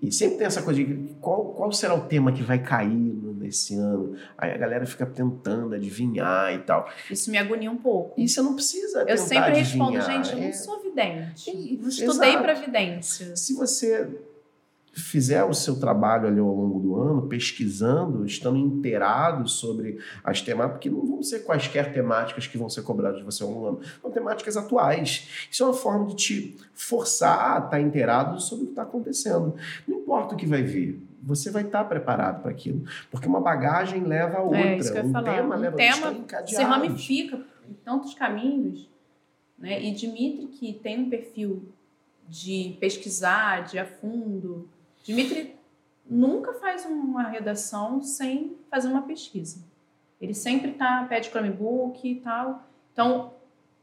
E 0.00 0.12
sempre 0.12 0.38
tem 0.38 0.46
essa 0.46 0.62
coisa 0.62 0.82
de 0.82 0.94
qual, 1.20 1.46
qual 1.54 1.72
será 1.72 1.92
o 1.94 2.02
tema 2.02 2.30
que 2.32 2.42
vai 2.42 2.60
cair 2.62 2.88
nesse 2.88 3.74
ano. 3.74 4.14
Aí 4.36 4.52
a 4.52 4.56
galera 4.56 4.86
fica 4.86 5.04
tentando 5.04 5.74
adivinhar 5.74 6.54
e 6.54 6.58
tal. 6.58 6.88
Isso 7.10 7.30
me 7.32 7.36
agonia 7.38 7.68
um 7.70 7.76
pouco. 7.76 8.14
E 8.20 8.28
você 8.28 8.40
não 8.40 8.54
precisa 8.54 9.04
Eu 9.08 9.18
sempre 9.18 9.38
adivinhar. 9.50 9.90
respondo, 9.90 10.00
gente, 10.00 10.32
eu 10.32 10.38
não 10.38 10.48
É- 10.48 10.52
sou 10.52 10.80
vidente. 10.82 11.50
E- 11.50 11.78
Não 11.82 11.88
estudei 11.88 12.36
para 12.36 12.54
vidência. 12.54 13.34
Se 13.36 13.54
você 13.54 14.08
fizer 14.92 15.44
o 15.44 15.54
seu 15.54 15.78
trabalho 15.78 16.26
ali 16.26 16.40
ao 16.40 16.54
longo 16.54 16.80
do 16.80 16.96
ano, 16.96 17.28
pesquisando, 17.28 18.24
estando 18.24 18.58
inteirado 18.58 19.48
sobre 19.48 19.98
as 20.24 20.40
temáticas, 20.40 20.72
porque 20.72 20.90
não 20.90 21.06
vão 21.06 21.22
ser 21.22 21.40
quaisquer 21.40 21.92
temáticas 21.92 22.46
que 22.46 22.58
vão 22.58 22.68
ser 22.68 22.82
cobradas 22.82 23.18
de 23.18 23.24
você 23.24 23.42
ao 23.42 23.50
longo 23.50 23.60
do 23.60 23.66
ano, 23.68 23.80
são 24.02 24.10
temáticas 24.10 24.56
atuais. 24.56 25.46
Isso 25.50 25.62
é 25.62 25.66
uma 25.66 25.74
forma 25.74 26.06
de 26.06 26.16
te 26.16 26.56
forçar 26.74 27.56
a 27.56 27.64
estar 27.64 27.80
inteirado 27.80 28.40
sobre 28.40 28.64
o 28.64 28.66
que 28.66 28.72
está 28.72 28.82
acontecendo. 28.82 29.54
Não 29.86 29.98
importa 29.98 30.34
o 30.34 30.36
que 30.36 30.46
vai 30.46 30.62
vir, 30.62 31.00
você 31.22 31.50
vai 31.50 31.62
estar 31.62 31.84
preparado 31.84 32.42
para 32.42 32.50
aquilo, 32.50 32.84
porque 33.10 33.28
uma 33.28 33.40
bagagem 33.40 34.04
leva 34.04 34.38
a 34.38 34.42
outra, 34.42 34.60
É, 34.60 34.78
isso 34.78 34.92
que 34.92 34.98
eu 34.98 35.02
ia 35.02 35.08
um 35.08 35.12
falar. 35.12 35.34
tema 35.36 35.56
Um 35.56 35.60
leva 35.60 35.74
a 35.74 35.78
tema 35.78 36.08
outra, 36.08 36.40
estão 36.40 36.46
Se 36.46 36.62
ramifica 36.62 37.40
em 37.68 37.74
tantos 37.84 38.14
caminhos, 38.14 38.88
né? 39.58 39.82
E 39.82 39.92
Dimitri, 39.92 40.46
que 40.46 40.72
tem 40.72 41.00
um 41.00 41.10
perfil 41.10 41.68
de 42.28 42.76
pesquisar, 42.80 43.64
de 43.64 43.78
a 43.78 43.86
fundo, 43.86 44.68
Dimitri 45.08 45.54
nunca 46.04 46.52
faz 46.52 46.84
uma 46.84 47.22
redação 47.28 48.02
sem 48.02 48.58
fazer 48.70 48.88
uma 48.88 49.00
pesquisa. 49.00 49.64
Ele 50.20 50.34
sempre 50.34 50.72
tá, 50.72 51.06
pede 51.08 51.30
Chromebook 51.30 52.06
e 52.06 52.16
tal. 52.16 52.62
Então, 52.92 53.32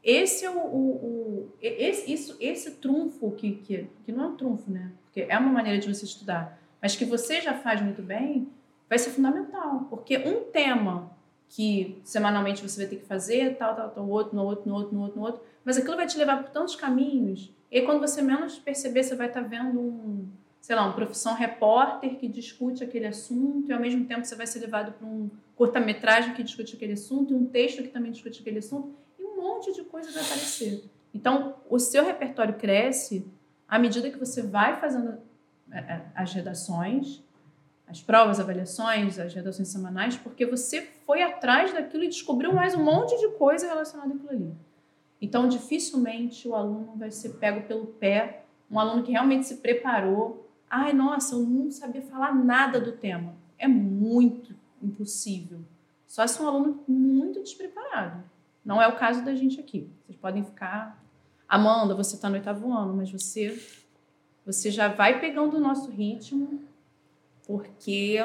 esse 0.04 0.44
é 0.44 0.50
o, 0.50 0.56
o, 0.56 0.90
o- 0.94 1.52
esse, 1.60 2.12
isso, 2.12 2.36
esse 2.38 2.70
trunfo 2.76 3.32
que, 3.32 3.56
que, 3.56 3.88
que 4.04 4.12
não 4.12 4.22
é 4.24 4.26
um 4.28 4.36
trunfo, 4.36 4.70
né? 4.70 4.92
Porque 5.02 5.26
é 5.28 5.36
uma 5.36 5.50
maneira 5.50 5.80
de 5.80 5.92
você 5.92 6.04
estudar, 6.04 6.60
mas 6.80 6.94
que 6.94 7.04
você 7.04 7.40
já 7.40 7.54
faz 7.54 7.82
muito 7.82 8.02
bem, 8.02 8.48
vai 8.88 8.96
ser 8.96 9.10
fundamental. 9.10 9.88
Porque 9.90 10.18
um 10.18 10.44
tema 10.52 11.10
que 11.48 12.00
semanalmente 12.04 12.62
você 12.62 12.82
vai 12.82 12.86
ter 12.88 12.96
que 13.00 13.04
fazer, 13.06 13.56
tal, 13.56 13.74
tal, 13.74 13.90
tal, 13.90 14.08
outro, 14.08 14.36
no 14.36 14.44
outro, 14.44 14.68
no 14.68 14.76
outro, 14.76 14.94
no 14.94 15.02
outro, 15.02 15.18
no 15.18 15.26
outro, 15.26 15.40
mas 15.64 15.76
aquilo 15.76 15.96
vai 15.96 16.06
te 16.06 16.16
levar 16.18 16.40
por 16.40 16.50
tantos 16.52 16.76
caminhos. 16.76 17.52
E 17.68 17.82
quando 17.82 17.98
você 18.00 18.22
menos 18.22 18.60
perceber, 18.60 19.02
você 19.02 19.16
vai 19.16 19.26
estar 19.26 19.40
vendo 19.40 19.80
um, 19.80 20.28
sei 20.66 20.74
lá, 20.74 20.82
uma 20.82 20.94
profissão 20.94 21.32
repórter 21.32 22.16
que 22.16 22.26
discute 22.26 22.82
aquele 22.82 23.06
assunto, 23.06 23.70
e 23.70 23.72
ao 23.72 23.78
mesmo 23.78 24.04
tempo 24.04 24.24
você 24.24 24.34
vai 24.34 24.48
ser 24.48 24.58
levado 24.58 24.90
para 24.94 25.06
um 25.06 25.30
curta-metragem 25.54 26.34
que 26.34 26.42
discute 26.42 26.74
aquele 26.74 26.94
assunto, 26.94 27.32
e 27.32 27.36
um 27.36 27.46
texto 27.46 27.84
que 27.84 27.88
também 27.88 28.10
discute 28.10 28.40
aquele 28.40 28.58
assunto, 28.58 28.92
e 29.16 29.22
um 29.22 29.40
monte 29.40 29.72
de 29.72 29.84
coisa 29.84 30.10
vai 30.10 30.24
aparecer. 30.24 30.82
Então, 31.14 31.54
o 31.70 31.78
seu 31.78 32.04
repertório 32.04 32.54
cresce 32.54 33.24
à 33.68 33.78
medida 33.78 34.10
que 34.10 34.18
você 34.18 34.42
vai 34.42 34.80
fazendo 34.80 35.16
é, 35.70 35.78
é, 35.78 36.06
as 36.16 36.32
redações, 36.32 37.22
as 37.86 38.02
provas, 38.02 38.40
avaliações, 38.40 39.20
as 39.20 39.32
redações 39.32 39.68
semanais, 39.68 40.16
porque 40.16 40.44
você 40.44 40.82
foi 41.06 41.22
atrás 41.22 41.72
daquilo 41.72 42.02
e 42.02 42.08
descobriu 42.08 42.52
mais 42.52 42.74
um 42.74 42.82
monte 42.82 43.16
de 43.20 43.28
coisa 43.36 43.68
relacionada 43.68 44.14
àquilo 44.14 44.30
ali. 44.30 44.52
Então, 45.22 45.46
dificilmente 45.46 46.48
o 46.48 46.56
aluno 46.56 46.96
vai 46.96 47.12
ser 47.12 47.34
pego 47.34 47.62
pelo 47.68 47.86
pé, 47.86 48.42
um 48.68 48.80
aluno 48.80 49.04
que 49.04 49.12
realmente 49.12 49.46
se 49.46 49.58
preparou. 49.58 50.44
Ai, 50.78 50.92
nossa, 50.92 51.34
eu 51.34 51.40
não 51.40 51.70
sabia 51.70 52.02
falar 52.02 52.34
nada 52.34 52.78
do 52.78 52.92
tema. 52.92 53.34
É 53.58 53.66
muito 53.66 54.54
impossível. 54.82 55.60
Só 56.06 56.26
se 56.26 56.40
um 56.42 56.46
aluno 56.46 56.84
muito 56.86 57.42
despreparado. 57.42 58.22
Não 58.62 58.80
é 58.82 58.86
o 58.86 58.96
caso 58.96 59.24
da 59.24 59.34
gente 59.34 59.58
aqui. 59.58 59.88
Vocês 60.04 60.18
podem 60.18 60.44
ficar. 60.44 61.02
Amanda, 61.48 61.94
você 61.94 62.16
está 62.16 62.28
no 62.28 62.34
oitavo 62.34 62.70
ano, 62.70 62.94
mas 62.94 63.10
você, 63.10 63.58
você 64.44 64.70
já 64.70 64.88
vai 64.88 65.18
pegando 65.18 65.56
o 65.56 65.60
nosso 65.60 65.90
ritmo, 65.90 66.60
porque 67.46 68.18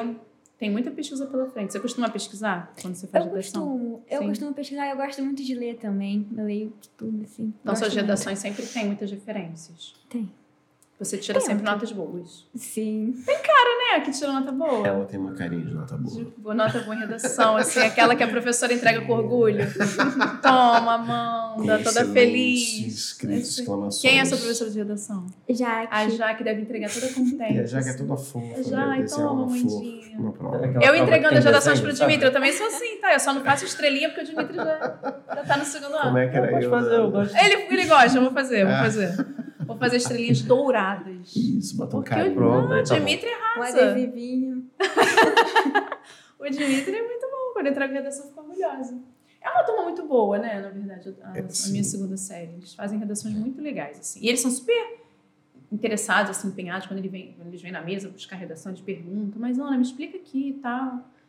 tem 0.58 0.70
muita 0.70 0.90
pesquisa 0.90 1.26
pela 1.26 1.46
frente. 1.48 1.72
Você 1.72 1.80
costuma 1.80 2.10
pesquisar 2.10 2.74
quando 2.82 2.96
você 2.96 3.06
faz 3.06 3.24
Eu 3.24 3.30
redação? 3.30 3.62
costumo, 3.66 4.02
eu 4.10 4.18
Sim. 4.20 4.28
costumo 4.28 4.52
pesquisar, 4.52 4.90
eu 4.90 4.96
gosto 4.96 5.22
muito 5.24 5.42
de 5.42 5.54
ler 5.54 5.78
também. 5.78 6.28
Eu 6.36 6.44
leio 6.44 6.72
tudo, 6.98 7.22
assim. 7.24 7.44
Então, 7.44 7.72
Gosto 7.72 7.78
suas 7.78 7.94
muito. 7.94 8.02
redações 8.04 8.38
sempre 8.40 8.66
têm 8.66 8.86
muitas 8.86 9.10
referências. 9.10 9.94
Tem. 10.10 10.30
Você 11.04 11.18
tira 11.18 11.38
Tem, 11.38 11.48
sempre 11.48 11.64
tem. 11.64 11.72
notas 11.72 11.90
boas. 11.92 12.46
Sim. 12.54 13.14
É, 13.94 14.00
que 14.00 14.10
tira 14.10 14.32
nota 14.32 14.50
boa. 14.52 14.86
Ela 14.86 15.04
tem 15.04 15.20
uma 15.20 15.34
carinha 15.34 15.64
de 15.66 15.74
nota 15.74 15.96
boa. 15.98 16.16
Tipo, 16.24 16.54
nota 16.54 16.78
boa 16.80 16.94
em 16.94 17.00
redação, 17.00 17.56
assim, 17.56 17.80
aquela 17.80 18.16
que 18.16 18.22
a 18.22 18.28
professora 18.28 18.72
entrega 18.72 19.02
com 19.02 19.12
orgulho. 19.12 19.66
Toma, 20.40 20.94
Amanda, 20.94 21.78
toda 21.84 22.04
feliz. 22.06 22.86
escritos, 22.86 23.48
Esse- 23.50 23.60
exclamações. 23.60 24.00
Quem 24.00 24.20
é 24.20 24.24
sua 24.24 24.38
professora 24.38 24.70
de 24.70 24.78
redação? 24.78 25.26
Já 25.50 25.82
A 25.90 26.06
que 26.06 26.16
Jaque 26.16 26.42
deve 26.44 26.62
entregar 26.62 26.90
toda 26.90 27.06
contente. 27.08 27.52
E 27.54 27.60
a 27.60 27.66
Jaque 27.66 27.88
é 27.90 27.92
toda 27.94 28.16
fofa. 28.16 28.60
A 28.60 28.62
Jaque, 28.62 29.02
descer 29.02 29.16
toma. 29.18 29.52
Aquela 29.52 30.84
Eu 30.86 30.96
entregando 30.96 31.28
tem 31.30 31.38
as 31.38 31.44
redações 31.44 31.80
pro? 31.80 31.92
Dimitri, 31.92 32.24
eu 32.26 32.32
também 32.32 32.52
sou 32.52 32.66
assim, 32.66 32.96
tá? 33.00 33.12
Eu 33.12 33.20
só 33.20 33.32
não 33.34 33.42
faço 33.42 33.64
estrelinha 33.64 34.08
porque 34.08 34.22
o 34.22 34.24
Dimitri 34.26 34.56
já, 34.56 34.64
já 35.34 35.44
tá 35.44 35.56
no 35.58 35.64
segundo 35.64 35.92
Como 35.92 36.08
ano. 36.08 36.18
é 36.18 36.28
que 36.28 36.36
era 36.36 36.48
Pode 36.50 36.64
eu? 36.64 36.70
fazer, 36.70 36.88
né? 36.90 36.96
eu 36.96 37.10
gosto. 37.10 37.36
Ele, 37.36 37.54
ele 37.70 37.86
gosta, 37.86 38.18
eu 38.18 38.22
vou 38.22 38.32
fazer, 38.32 38.64
vou 38.64 38.74
É. 38.74 38.78
fazer. 38.82 39.26
Vou 39.66 39.76
fazer 39.76 39.96
estrelinhas 39.96 40.42
douradas. 40.42 41.34
Isso, 41.34 41.76
bota 41.76 41.96
um 41.96 42.00
o 42.00 42.02
Pronto, 42.02 42.72
aí 42.72 42.82
o 42.82 42.84
tá 42.84 42.94
bom. 42.94 43.00
Dimitri 43.00 43.28
um 43.30 43.34
arrasa. 43.62 43.90
adesivinho. 43.90 44.70
O 46.42 46.50
Dimitri 46.50 46.96
é 46.96 47.06
muito 47.06 47.24
bom. 47.30 47.52
Quando 47.52 47.68
entrega 47.68 47.92
a 47.92 47.96
redação, 47.98 48.26
fica 48.26 48.40
orgulhosa. 48.40 48.98
É 49.40 49.48
uma 49.48 49.62
turma 49.62 49.82
muito 49.84 50.04
boa, 50.06 50.38
né? 50.38 50.60
Na 50.60 50.70
verdade, 50.70 51.14
a, 51.22 51.38
É, 51.38 51.40
a 51.40 51.68
minha 51.68 51.84
segunda 51.84 52.16
série. 52.16 52.54
Eles 52.54 52.74
fazem 52.74 52.98
redações 52.98 53.34
muito 53.34 53.62
legais, 53.62 54.00
assim. 54.00 54.18
E 54.20 54.28
eles 54.28 54.40
são 54.40 54.50
super 54.50 54.98
interessados, 55.70 56.32
assim, 56.36 56.48
empenhados 56.48 56.86
quando, 56.88 56.98
ele 56.98 57.08
vem, 57.08 57.32
quando 57.34 57.46
eles 57.48 57.62
vêm 57.62 57.70
na 57.70 57.80
mesa 57.80 58.08
buscar 58.08 58.36
redação, 58.36 58.72
eles 58.72 58.82
perguntam, 58.82 59.40
mas 59.40 59.58
Ana, 59.58 59.76
me 59.76 59.82
explica 59.82 60.18
aqui 60.18 60.48
e 60.48 60.52
tal. 60.54 60.84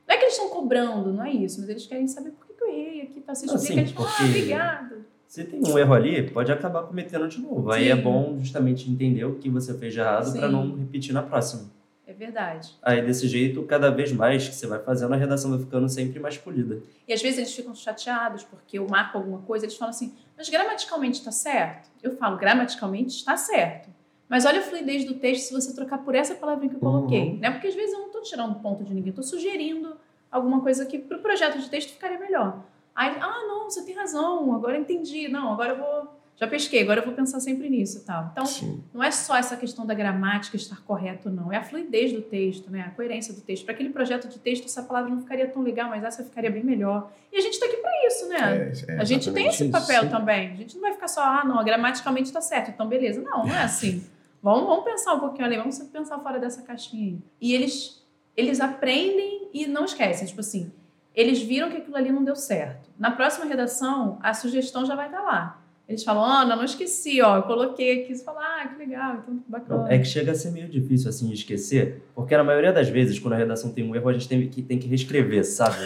Não 0.05 0.15
é 0.15 0.17
que 0.17 0.23
eles 0.25 0.33
estão 0.33 0.49
cobrando, 0.49 1.13
não 1.13 1.23
é 1.23 1.31
isso, 1.31 1.61
mas 1.61 1.69
eles 1.69 1.85
querem 1.85 2.07
saber 2.07 2.31
por 2.31 2.47
que, 2.47 2.53
que 2.53 2.63
eu 2.63 2.67
errei 2.69 3.01
aqui 3.03 3.19
e 3.19 3.21
tal. 3.21 3.35
Você 3.35 3.45
Não, 3.45 3.55
explica, 3.55 3.73
sim, 3.73 3.79
eles 3.79 3.91
falam, 3.91 4.11
ah, 4.11 4.25
obrigado. 4.25 5.05
Se 5.33 5.43
tem 5.43 5.59
um 5.65 5.79
erro 5.79 5.95
ali, 5.95 6.29
pode 6.29 6.51
acabar 6.51 6.83
cometendo 6.83 7.27
de 7.27 7.41
novo. 7.41 7.71
Aí 7.71 7.85
Sim. 7.85 7.89
é 7.89 7.95
bom 7.95 8.37
justamente 8.37 8.87
entender 8.87 9.25
o 9.25 9.33
que 9.33 9.49
você 9.49 9.75
fez 9.75 9.91
de 9.91 9.99
errado 9.99 10.31
para 10.31 10.47
não 10.47 10.77
repetir 10.77 11.11
na 11.11 11.23
próxima. 11.23 11.71
É 12.05 12.13
verdade. 12.13 12.75
Aí 12.83 13.03
desse 13.03 13.27
jeito, 13.27 13.63
cada 13.63 13.89
vez 13.89 14.11
mais 14.11 14.47
que 14.47 14.53
você 14.53 14.67
vai 14.67 14.77
fazendo, 14.77 15.11
a 15.11 15.17
redação 15.17 15.49
vai 15.49 15.59
ficando 15.59 15.89
sempre 15.89 16.19
mais 16.19 16.37
polida. 16.37 16.83
E 17.07 17.11
às 17.11 17.19
vezes 17.19 17.39
eles 17.39 17.55
ficam 17.55 17.73
chateados 17.73 18.43
porque 18.43 18.77
eu 18.77 18.85
marco 18.87 19.17
alguma 19.17 19.39
coisa, 19.39 19.65
eles 19.65 19.75
falam 19.75 19.89
assim, 19.89 20.13
mas 20.37 20.49
gramaticalmente 20.49 21.17
está 21.17 21.31
certo? 21.31 21.89
Eu 22.03 22.15
falo, 22.15 22.37
gramaticalmente 22.37 23.15
está 23.15 23.35
certo. 23.35 23.89
Mas 24.29 24.45
olha 24.45 24.59
a 24.59 24.61
fluidez 24.61 25.03
do 25.03 25.15
texto 25.15 25.47
se 25.47 25.51
você 25.51 25.73
trocar 25.73 25.97
por 26.05 26.13
essa 26.13 26.35
palavrinha 26.35 26.69
que 26.69 26.75
eu 26.75 26.79
coloquei. 26.79 27.39
Né? 27.39 27.49
Porque 27.49 27.65
às 27.65 27.73
vezes 27.73 27.91
eu 27.91 28.01
não 28.01 28.05
estou 28.05 28.21
tirando 28.21 28.53
ponto 28.59 28.83
de 28.83 28.93
ninguém, 28.93 29.09
estou 29.09 29.23
sugerindo 29.23 29.97
alguma 30.29 30.61
coisa 30.61 30.85
que 30.85 30.99
para 30.99 31.17
o 31.17 31.21
projeto 31.21 31.57
de 31.57 31.67
texto 31.71 31.89
ficaria 31.89 32.19
melhor. 32.19 32.71
Aí, 32.95 33.15
ah, 33.19 33.45
não, 33.47 33.69
você 33.69 33.83
tem 33.83 33.95
razão, 33.95 34.53
agora 34.53 34.77
eu 34.77 34.81
entendi. 34.81 35.27
Não, 35.27 35.51
agora 35.51 35.73
eu 35.73 35.77
vou 35.77 36.23
já 36.35 36.47
pesquei, 36.47 36.81
agora 36.81 36.99
eu 36.99 37.05
vou 37.05 37.13
pensar 37.13 37.39
sempre 37.39 37.69
nisso 37.69 37.99
e 37.99 38.01
tal. 38.01 38.29
Então, 38.31 38.45
Sim. 38.45 38.83
não 38.91 39.03
é 39.03 39.11
só 39.11 39.37
essa 39.37 39.55
questão 39.55 39.85
da 39.85 39.93
gramática 39.93 40.57
estar 40.57 40.81
correto, 40.81 41.29
não. 41.29 41.53
É 41.53 41.57
a 41.57 41.63
fluidez 41.63 42.11
do 42.11 42.21
texto, 42.21 42.71
né? 42.71 42.81
a 42.81 42.89
coerência 42.89 43.33
do 43.33 43.41
texto. 43.41 43.65
Para 43.65 43.75
aquele 43.75 43.91
projeto 43.91 44.27
de 44.27 44.39
texto, 44.39 44.65
essa 44.65 44.81
palavra 44.81 45.11
não 45.11 45.21
ficaria 45.21 45.47
tão 45.47 45.61
legal, 45.61 45.89
mas 45.89 46.03
essa 46.03 46.23
ficaria 46.23 46.49
bem 46.49 46.63
melhor. 46.63 47.11
E 47.31 47.37
a 47.37 47.41
gente 47.41 47.53
está 47.53 47.67
aqui 47.67 47.77
para 47.77 48.07
isso, 48.07 48.27
né? 48.27 48.73
É, 48.87 48.93
é 48.93 48.99
a 48.99 49.03
gente 49.03 49.31
tem 49.31 49.47
esse 49.47 49.69
papel 49.69 50.03
isso. 50.03 50.11
também. 50.11 50.51
A 50.51 50.55
gente 50.55 50.73
não 50.75 50.81
vai 50.81 50.93
ficar 50.93 51.07
só, 51.07 51.21
ah, 51.21 51.45
não, 51.45 51.63
gramaticalmente 51.63 52.27
está 52.27 52.41
certo, 52.41 52.71
então 52.71 52.87
beleza. 52.87 53.21
Não, 53.21 53.45
não 53.45 53.55
é 53.55 53.61
assim. 53.63 54.03
vamos, 54.41 54.65
vamos 54.65 54.83
pensar 54.83 55.13
um 55.13 55.19
pouquinho 55.19 55.45
ali, 55.45 55.55
vamos 55.55 55.77
pensar 55.79 56.17
fora 56.17 56.39
dessa 56.39 56.63
caixinha 56.63 57.09
aí. 57.09 57.19
E 57.39 57.53
eles, 57.53 58.03
eles 58.35 58.59
aprendem 58.59 59.49
e 59.53 59.67
não 59.67 59.85
esquecem. 59.85 60.27
Tipo 60.27 60.39
assim, 60.39 60.71
eles 61.15 61.41
viram 61.41 61.69
que 61.69 61.77
aquilo 61.77 61.95
ali 61.95 62.11
não 62.11 62.23
deu 62.23 62.35
certo. 62.35 62.89
Na 62.97 63.11
próxima 63.11 63.45
redação, 63.45 64.17
a 64.21 64.33
sugestão 64.33 64.85
já 64.85 64.95
vai 64.95 65.07
estar 65.07 65.19
tá 65.19 65.23
lá. 65.23 65.63
Eles 65.87 66.03
falam, 66.03 66.23
Ana, 66.23 66.55
não 66.55 66.63
esqueci, 66.63 67.21
ó, 67.21 67.37
eu 67.37 67.43
coloquei 67.43 68.03
aqui. 68.03 68.15
Você 68.15 68.23
fala, 68.23 68.39
ah, 68.39 68.67
que 68.67 68.77
legal, 68.77 69.17
então 69.21 69.43
bacana. 69.47 69.93
É 69.93 69.99
que 69.99 70.05
chega 70.05 70.31
a 70.31 70.35
ser 70.35 70.51
meio 70.51 70.69
difícil, 70.69 71.09
assim, 71.09 71.31
esquecer, 71.31 72.01
porque 72.15 72.35
na 72.35 72.43
maioria 72.43 72.71
das 72.71 72.87
vezes, 72.87 73.19
quando 73.19 73.33
a 73.33 73.37
redação 73.37 73.71
tem 73.71 73.87
um 73.87 73.93
erro, 73.93 74.07
a 74.07 74.13
gente 74.13 74.27
tem 74.27 74.47
que, 74.47 74.61
tem 74.61 74.79
que 74.79 74.87
reescrever, 74.87 75.45
sabe? 75.45 75.77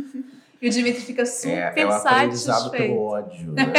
e 0.62 0.68
o 0.68 0.70
Dimitri 0.70 1.02
fica 1.02 1.26
super 1.26 1.50
é, 1.76 1.80
é 1.80 1.90
satisfeito. 1.90 2.70
pelo 2.70 3.00
ódio. 3.00 3.52
Né? 3.52 3.72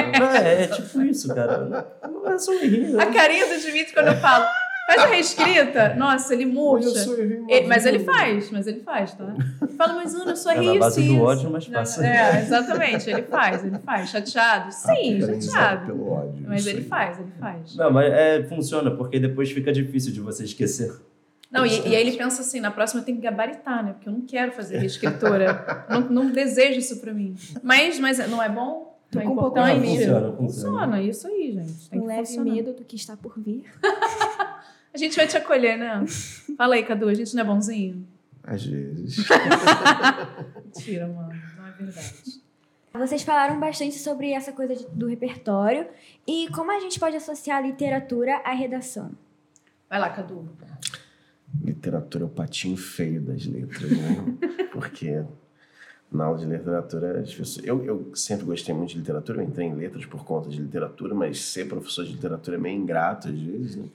é, 0.43 0.63
é, 0.63 0.67
tipo 0.67 1.01
isso, 1.01 1.34
cara. 1.34 1.88
Não 2.03 2.29
é 2.29 2.38
só 2.38 2.51
um 2.51 2.56
errinho. 2.56 2.99
A 2.99 3.06
carinha 3.06 3.47
do 3.47 3.62
Dimitri 3.62 3.93
quando 3.93 4.10
eu 4.10 4.17
falo, 4.17 4.45
Faz 4.86 5.02
a 5.02 5.06
reescrita. 5.08 5.96
Nossa, 5.98 6.34
ele 6.34 6.46
murcha. 6.46 7.10
Ele, 7.48 7.67
mas 7.67 7.86
ele 7.86 8.00
faz, 8.00 8.52
mas 8.52 8.67
ele 8.67 8.82
faz, 8.82 9.13
tá? 9.13 9.34
Fala, 9.78 9.93
mas 9.93 10.13
Ana, 10.13 10.32
eu 10.32 10.36
sou 10.36 10.52
é 10.52 10.62
na 10.62 10.80
base 10.80 11.08
do 11.08 11.22
ódio, 11.22 11.50
mas 11.50 11.67
passa. 11.67 12.06
É, 12.06 12.41
exatamente. 12.41 13.10
Ele 13.10 13.24
faz, 13.24 13.63
ele 13.63 13.80
faz. 13.80 14.10
Chateado? 14.10 14.72
Sim, 14.74 15.22
chateado. 15.22 15.86
Pelo 15.88 16.12
ódio, 16.12 16.46
mas 16.48 16.67
ele 16.67 16.82
faz, 16.82 17.19
ele 17.19 17.32
faz. 17.39 17.76
Não, 17.76 17.91
mas 17.91 18.12
é, 18.12 18.43
funciona, 18.43 18.91
porque 18.91 19.19
depois 19.19 19.52
fica 19.52 19.72
difícil 19.72 20.12
de 20.12 20.19
você 20.19 20.43
esquecer. 20.43 20.93
Não, 21.50 21.65
e, 21.65 21.88
e, 21.88 21.96
aí 21.96 22.08
ele 22.08 22.17
pensa 22.17 22.41
assim, 22.41 22.60
na 22.60 22.72
próxima 22.72 23.02
eu 23.02 23.06
tenho 23.06 23.17
que 23.19 23.24
gabaritar, 23.24 23.86
né? 23.86 23.93
Porque 23.93 24.10
eu 24.10 24.13
não 24.13 24.22
quero 24.22 24.52
fazer 24.54 24.80
reescritura. 24.80 25.86
não, 25.88 26.02
não 26.02 26.32
desejo 26.32 26.80
isso 26.80 27.00
pra 27.00 27.13
mim. 27.13 27.36
Mas, 27.62 28.00
mas 28.00 28.17
não 28.28 28.41
é 28.41 28.50
bom? 28.50 28.93
Não 29.13 29.22
é 29.22 29.26
importante. 29.26 29.88
Funciona, 29.88 30.32
funciona. 30.32 30.38
Funciona, 30.38 31.02
isso 31.02 31.28
aí, 31.28 31.52
gente. 31.52 31.89
Tem 31.89 32.02
um 32.02 32.06
leve 32.06 32.26
funcionar. 32.26 32.52
medo 32.52 32.74
do 32.74 32.84
que 32.84 32.96
está 32.96 33.15
por 33.15 33.39
vir. 33.39 33.65
A 34.93 34.97
gente 34.97 35.15
vai 35.15 35.27
te 35.27 35.36
acolher, 35.36 35.77
né? 35.77 36.06
Fala 36.56 36.75
aí, 36.75 36.84
Cadu, 36.84 37.08
a 37.10 37.13
gente 37.13 37.34
não 37.36 37.41
é 37.41 37.45
bonzinho? 37.45 38.08
Às 38.43 38.65
vezes. 38.65 39.25
Mentira, 40.63 41.08
mano. 41.08 41.34
Não 41.58 41.67
é 41.67 41.71
verdade. 41.71 42.43
Vocês 42.93 43.23
falaram 43.23 43.60
bastante 43.60 43.97
sobre 43.97 44.32
essa 44.32 44.51
coisa 44.51 44.75
de, 44.75 44.86
do 44.88 45.08
repertório 45.08 45.88
e 46.27 46.47
como 46.49 46.71
a 46.71 46.79
gente 46.79 46.99
pode 46.99 47.15
associar 47.15 47.58
a 47.58 47.62
literatura 47.62 48.36
à 48.45 48.51
redação. 48.51 49.12
Vai 49.89 49.99
lá, 49.99 50.10
Cadu. 50.12 50.47
Literatura 51.63 52.23
é 52.23 52.27
o 52.27 52.29
patinho 52.29 52.77
feio 52.77 53.19
das 53.21 53.45
letras, 53.45 53.89
né? 53.89 54.38
Porque 54.71 55.23
na 56.13 56.26
aula 56.26 56.38
de 56.38 56.45
literatura, 56.45 57.23
pessoas, 57.23 57.65
eu, 57.65 57.84
eu 57.84 58.12
sempre 58.15 58.45
gostei 58.45 58.73
muito 58.73 58.91
de 58.91 58.99
literatura, 58.99 59.41
eu 59.41 59.45
entrei 59.45 59.67
em 59.67 59.73
letras 59.73 60.06
por 60.06 60.23
conta 60.23 60.49
de 60.49 60.62
literatura, 60.62 61.15
mas 61.15 61.43
ser 61.43 61.67
professor 61.67 62.06
de 62.06 62.12
literatura 62.12 62.56
é 62.58 62.60
meio 62.60 62.80
ingrato 62.80 63.28
às 63.28 63.39
vezes. 63.39 63.76
Né? 63.76 63.86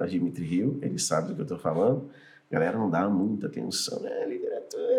A 0.00 0.06
Dimitri 0.06 0.44
Rio, 0.44 0.78
ele 0.80 0.98
sabe 0.98 1.28
do 1.28 1.34
que 1.34 1.40
eu 1.40 1.44
estou 1.44 1.58
falando. 1.58 2.08
A 2.50 2.54
galera 2.54 2.78
não 2.78 2.88
dá 2.88 3.08
muita 3.08 3.48
atenção, 3.48 4.00
né? 4.00 4.10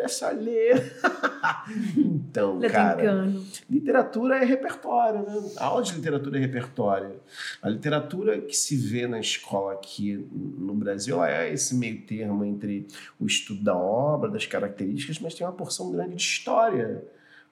É 0.02 0.08
só 0.08 0.30
ler. 0.32 0.94
então, 1.96 2.58
Lê 2.58 2.70
cara, 2.70 3.02
engano. 3.02 3.46
literatura 3.70 4.38
é 4.38 4.46
repertório, 4.46 5.22
né? 5.24 5.52
A 5.58 5.66
aula 5.66 5.84
de 5.84 5.96
literatura 5.96 6.38
é 6.38 6.42
repertório. 6.42 7.20
A 7.62 7.70
literatura 7.70 8.40
que 8.42 8.56
se 8.56 8.76
vê 8.76 9.08
na 9.08 9.20
escola 9.20 9.74
aqui 9.74 10.28
no 10.32 10.74
Brasil 10.74 11.24
é 11.24 11.52
esse 11.52 11.76
meio 11.76 12.02
termo 12.02 12.44
entre 12.44 12.88
o 13.20 13.26
estudo 13.26 13.64
da 13.64 13.76
obra, 13.76 14.30
das 14.30 14.46
características, 14.46 15.20
mas 15.20 15.34
tem 15.34 15.46
uma 15.46 15.54
porção 15.54 15.92
grande 15.92 16.16
de 16.16 16.22
história 16.22 17.04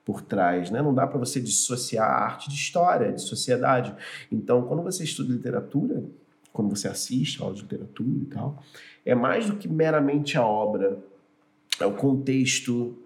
por 0.07 0.21
trás, 0.21 0.71
né? 0.71 0.81
Não 0.81 0.93
dá 0.93 1.05
para 1.05 1.19
você 1.19 1.41
dissociar 1.41 2.09
a 2.09 2.23
arte 2.23 2.49
de 2.49 2.55
história, 2.55 3.11
de 3.11 3.21
sociedade. 3.21 3.93
Então, 4.31 4.63
quando 4.63 4.81
você 4.81 5.03
estuda 5.03 5.33
literatura, 5.33 6.01
quando 6.53 6.69
você 6.69 6.87
assiste 6.87 7.41
a 7.41 7.43
aula 7.43 7.55
de 7.55 7.63
literatura 7.63 8.09
e 8.09 8.25
tal, 8.25 8.63
é 9.05 9.13
mais 9.13 9.47
do 9.47 9.57
que 9.57 9.67
meramente 9.67 10.37
a 10.37 10.45
obra, 10.45 10.97
é 11.79 11.85
o 11.85 11.93
contexto, 11.93 12.97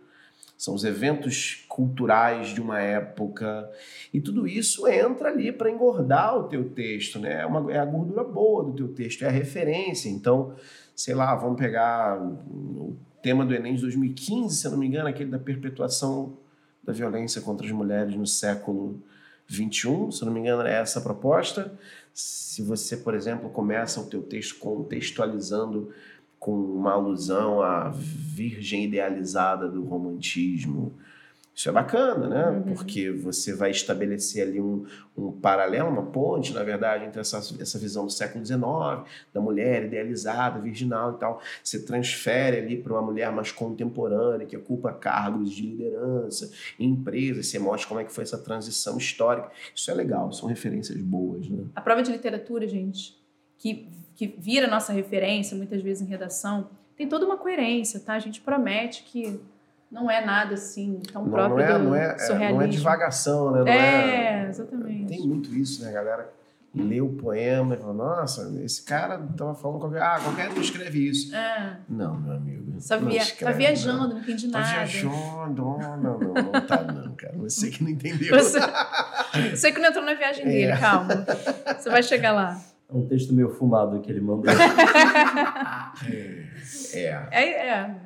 são 0.57 0.73
os 0.73 0.83
eventos 0.83 1.65
culturais 1.67 2.49
de 2.49 2.61
uma 2.61 2.79
época, 2.79 3.69
e 4.13 4.21
tudo 4.21 4.47
isso 4.47 4.87
entra 4.87 5.29
ali 5.29 5.51
para 5.51 5.71
engordar 5.71 6.37
o 6.37 6.43
teu 6.43 6.69
texto, 6.69 7.19
né? 7.19 7.41
É, 7.41 7.45
uma, 7.45 7.71
é 7.71 7.79
a 7.79 7.85
gordura 7.85 8.23
boa 8.23 8.63
do 8.63 8.73
teu 8.73 8.87
texto, 8.89 9.23
é 9.23 9.27
a 9.27 9.31
referência. 9.31 10.09
Então, 10.09 10.53
sei 10.95 11.15
lá, 11.15 11.33
vamos 11.35 11.59
pegar 11.59 12.21
o 12.21 12.95
tema 13.21 13.45
do 13.45 13.53
Enem 13.53 13.75
de 13.75 13.81
2015, 13.81 14.55
se 14.55 14.67
eu 14.67 14.71
não 14.71 14.77
me 14.77 14.87
engano, 14.87 15.07
aquele 15.07 15.29
da 15.29 15.39
perpetuação 15.39 16.37
da 16.83 16.91
violência 16.91 17.41
contra 17.41 17.65
as 17.65 17.71
mulheres 17.71 18.15
no 18.15 18.25
século 18.25 19.01
21, 19.47 20.11
se 20.11 20.21
eu 20.21 20.25
não 20.25 20.33
me 20.33 20.39
engano, 20.39 20.63
é 20.63 20.73
essa 20.73 20.99
a 20.99 21.01
proposta. 21.01 21.73
Se 22.13 22.61
você, 22.61 22.97
por 22.97 23.13
exemplo, 23.13 23.49
começa 23.49 23.99
o 23.99 24.07
teu 24.07 24.21
texto 24.21 24.57
contextualizando 24.59 25.91
com 26.41 26.55
uma 26.55 26.93
alusão 26.93 27.61
à 27.61 27.89
virgem 27.89 28.85
idealizada 28.85 29.69
do 29.69 29.85
romantismo, 29.85 30.97
isso 31.53 31.69
é 31.69 31.71
bacana, 31.71 32.27
né? 32.27 32.49
Uhum. 32.49 32.63
Porque 32.73 33.11
você 33.11 33.53
vai 33.53 33.69
estabelecer 33.69 34.47
ali 34.47 34.59
um, 34.59 34.83
um 35.15 35.31
paralelo, 35.31 35.87
uma 35.87 36.07
ponte, 36.07 36.51
na 36.51 36.63
verdade, 36.63 37.05
entre 37.05 37.21
essa, 37.21 37.37
essa 37.59 37.77
visão 37.77 38.07
do 38.07 38.11
século 38.11 38.43
XIX, 38.43 38.59
da 39.31 39.39
mulher 39.39 39.85
idealizada, 39.85 40.59
virginal 40.59 41.13
e 41.13 41.19
tal. 41.19 41.39
Você 41.63 41.85
transfere 41.85 42.57
ali 42.57 42.77
para 42.81 42.93
uma 42.93 43.03
mulher 43.03 43.31
mais 43.31 43.51
contemporânea, 43.51 44.47
que 44.47 44.57
ocupa 44.57 44.91
cargos 44.91 45.51
de 45.51 45.61
liderança 45.61 46.51
em 46.79 46.89
empresas, 46.89 47.45
você 47.45 47.59
mostra 47.59 47.87
como 47.87 47.99
é 47.99 48.03
que 48.03 48.11
foi 48.11 48.23
essa 48.23 48.39
transição 48.39 48.97
histórica. 48.97 49.51
Isso 49.75 49.91
é 49.91 49.93
legal, 49.93 50.31
são 50.33 50.49
referências 50.49 50.99
boas, 50.99 51.47
né? 51.47 51.65
A 51.75 51.81
prova 51.81 52.01
de 52.01 52.11
literatura, 52.11 52.67
gente, 52.67 53.20
que, 53.61 53.87
que 54.15 54.35
vira 54.39 54.67
nossa 54.67 54.91
referência, 54.91 55.55
muitas 55.55 55.81
vezes 55.83 56.01
em 56.01 56.09
redação, 56.09 56.67
tem 56.97 57.07
toda 57.07 57.25
uma 57.25 57.37
coerência, 57.37 57.99
tá? 57.99 58.15
A 58.15 58.19
gente 58.19 58.41
promete 58.41 59.03
que 59.03 59.39
não 59.91 60.09
é 60.09 60.25
nada 60.25 60.55
assim 60.55 60.99
tão 61.13 61.23
não, 61.23 61.31
próprio 61.31 61.57
não 61.57 61.63
é, 61.63 61.77
do 61.77 61.83
não 61.83 61.95
é, 61.95 62.17
surrealismo. 62.17 62.57
Não 62.57 62.61
é 62.65 62.67
divagação, 62.67 63.51
né? 63.51 63.59
Não 63.59 63.67
é, 63.67 64.45
é, 64.45 64.49
exatamente. 64.49 65.05
Tem 65.05 65.27
muito 65.27 65.53
isso, 65.53 65.83
né? 65.83 65.89
A 65.89 65.93
galera 65.93 66.33
lê 66.73 67.01
o 67.01 67.09
poema 67.09 67.75
e 67.75 67.77
fala, 67.77 67.93
nossa, 67.93 68.51
esse 68.63 68.81
cara 68.83 69.23
estava 69.29 69.53
falando 69.53 69.79
qualquer... 69.79 70.01
Ah, 70.01 70.19
qualquer 70.23 70.49
um 70.49 70.61
escreve 70.61 71.09
isso. 71.09 71.35
É. 71.35 71.77
Não, 71.87 72.19
meu 72.19 72.33
amigo. 72.33 72.79
Só 72.79 72.97
via, 72.97 73.19
tá 73.19 73.25
escreve, 73.25 73.51
tá 73.51 73.57
viajando, 73.57 73.99
não, 73.99 74.09
não 74.09 74.19
entendi 74.19 74.47
nada. 74.47 74.65
Tá 74.65 74.71
viajando, 74.71 75.61
não, 75.61 75.97
não, 75.97 76.19
não 76.19 76.51
tá 76.65 76.81
não, 76.81 77.13
cara. 77.13 77.37
Você 77.37 77.69
que 77.69 77.83
não 77.83 77.91
entendeu. 77.91 78.35
Você, 78.35 78.59
você 79.51 79.71
que 79.71 79.79
não 79.79 79.89
entrou 79.89 80.03
na 80.03 80.15
viagem 80.15 80.45
dele, 80.45 80.71
é. 80.71 80.77
calma. 80.77 81.25
Você 81.77 81.89
vai 81.89 82.01
chegar 82.01 82.31
lá. 82.31 82.59
É 82.91 82.95
um 82.95 83.05
texto 83.07 83.33
meio 83.33 83.49
fumado 83.49 84.01
que 84.01 84.11
ele 84.11 84.19
mandou. 84.19 84.51
é. 86.93 87.27
É, 87.31 87.67
é 87.67 88.01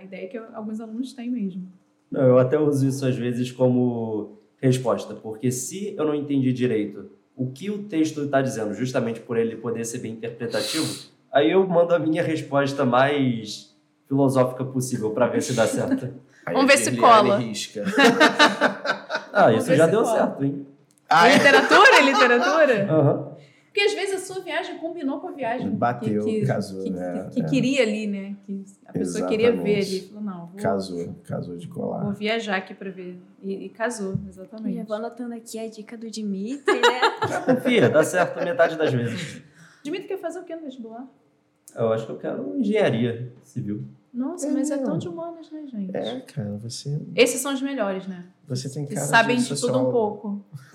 a 0.00 0.02
ideia 0.02 0.28
que 0.28 0.38
alguns 0.54 0.80
alunos 0.80 1.12
têm 1.12 1.30
mesmo. 1.30 1.70
Não, 2.10 2.22
eu 2.22 2.38
até 2.38 2.58
uso 2.58 2.88
isso 2.88 3.06
às 3.06 3.14
vezes 3.14 3.52
como 3.52 4.38
resposta, 4.56 5.14
porque 5.14 5.52
se 5.52 5.94
eu 5.96 6.04
não 6.04 6.14
entendi 6.14 6.52
direito 6.52 7.10
o 7.36 7.50
que 7.50 7.70
o 7.70 7.84
texto 7.84 8.22
está 8.22 8.42
dizendo, 8.42 8.74
justamente 8.74 9.20
por 9.20 9.36
ele 9.36 9.56
poder 9.56 9.84
ser 9.84 9.98
bem 9.98 10.12
interpretativo, 10.12 10.86
aí 11.30 11.50
eu 11.50 11.66
mando 11.66 11.94
a 11.94 11.98
minha 11.98 12.22
resposta 12.22 12.84
mais 12.84 13.74
filosófica 14.08 14.64
possível 14.64 15.10
para 15.10 15.28
ver 15.28 15.42
se 15.42 15.52
dá 15.52 15.66
certo. 15.66 16.12
Vamos 16.52 16.66
ver 16.66 16.78
se 16.78 16.96
cola. 16.96 17.38
ah, 19.32 19.52
isso 19.52 19.74
já 19.74 19.86
deu 19.86 20.02
cola. 20.02 20.16
certo, 20.16 20.44
hein? 20.44 20.66
Ah, 21.08 21.28
é? 21.28 21.34
Literatura? 21.34 22.00
Literatura? 22.00 22.88
Uhum. 22.90 23.29
Porque 23.70 23.82
às 23.82 23.94
vezes 23.94 24.16
a 24.16 24.18
sua 24.18 24.42
viagem 24.42 24.78
combinou 24.78 25.20
com 25.20 25.28
a 25.28 25.30
viagem. 25.30 25.70
Bateu, 25.70 26.24
que, 26.24 26.40
que, 26.40 26.46
casou. 26.46 26.82
Que, 26.82 26.90
né? 26.90 27.28
que, 27.30 27.40
que, 27.40 27.48
queria 27.48 27.82
ali, 27.82 28.06
né? 28.08 28.36
Que 28.44 28.64
a 28.84 28.92
pessoa 28.92 29.20
Exatamente. 29.20 29.30
queria 29.30 29.62
ver 29.62 29.76
ali. 29.76 30.00
Falou, 30.00 30.22
não, 30.24 30.46
vou, 30.46 30.60
Casou, 30.60 31.14
casou 31.22 31.56
de 31.56 31.68
colar. 31.68 32.02
Vou 32.02 32.12
viajar 32.12 32.56
aqui 32.56 32.74
para 32.74 32.90
ver. 32.90 33.16
E, 33.40 33.66
e, 33.66 33.68
casou, 33.68 34.18
exatamente. 34.28 34.76
Já 34.76 34.82
vou 34.82 34.96
anotando 34.96 35.34
aqui 35.34 35.56
a 35.56 35.68
dica 35.68 35.96
do 35.96 36.10
Dimitri, 36.10 36.80
né? 36.80 37.00
Confia, 37.46 37.88
dá 37.88 38.02
certo 38.02 38.44
metade 38.44 38.76
das 38.76 38.92
vezes. 38.92 39.40
Dimitri 39.84 40.08
quer 40.08 40.18
fazer 40.18 40.40
o 40.40 40.44
que 40.44 40.54
no 40.56 40.62
vestibular? 40.62 41.06
Eu 41.76 41.92
acho 41.92 42.06
que 42.06 42.12
eu 42.12 42.18
quero 42.18 42.56
engenharia 42.56 43.32
civil. 43.44 43.84
Nossa, 44.12 44.48
é, 44.48 44.50
mas 44.50 44.68
é 44.72 44.78
tão 44.78 44.98
de 44.98 45.08
humanas, 45.08 45.48
né, 45.52 45.64
gente? 45.68 45.96
É, 45.96 46.20
cara, 46.22 46.58
você. 46.60 47.00
Esses 47.14 47.40
são 47.40 47.54
os 47.54 47.62
melhores, 47.62 48.08
né? 48.08 48.24
Você 48.48 48.68
tem 48.68 48.84
cara 48.84 49.00
que 49.00 49.06
sabem 49.06 49.36
de, 49.36 49.54
de 49.54 49.60
tudo 49.60 49.78
um 49.78 49.92
pouco. 49.92 50.44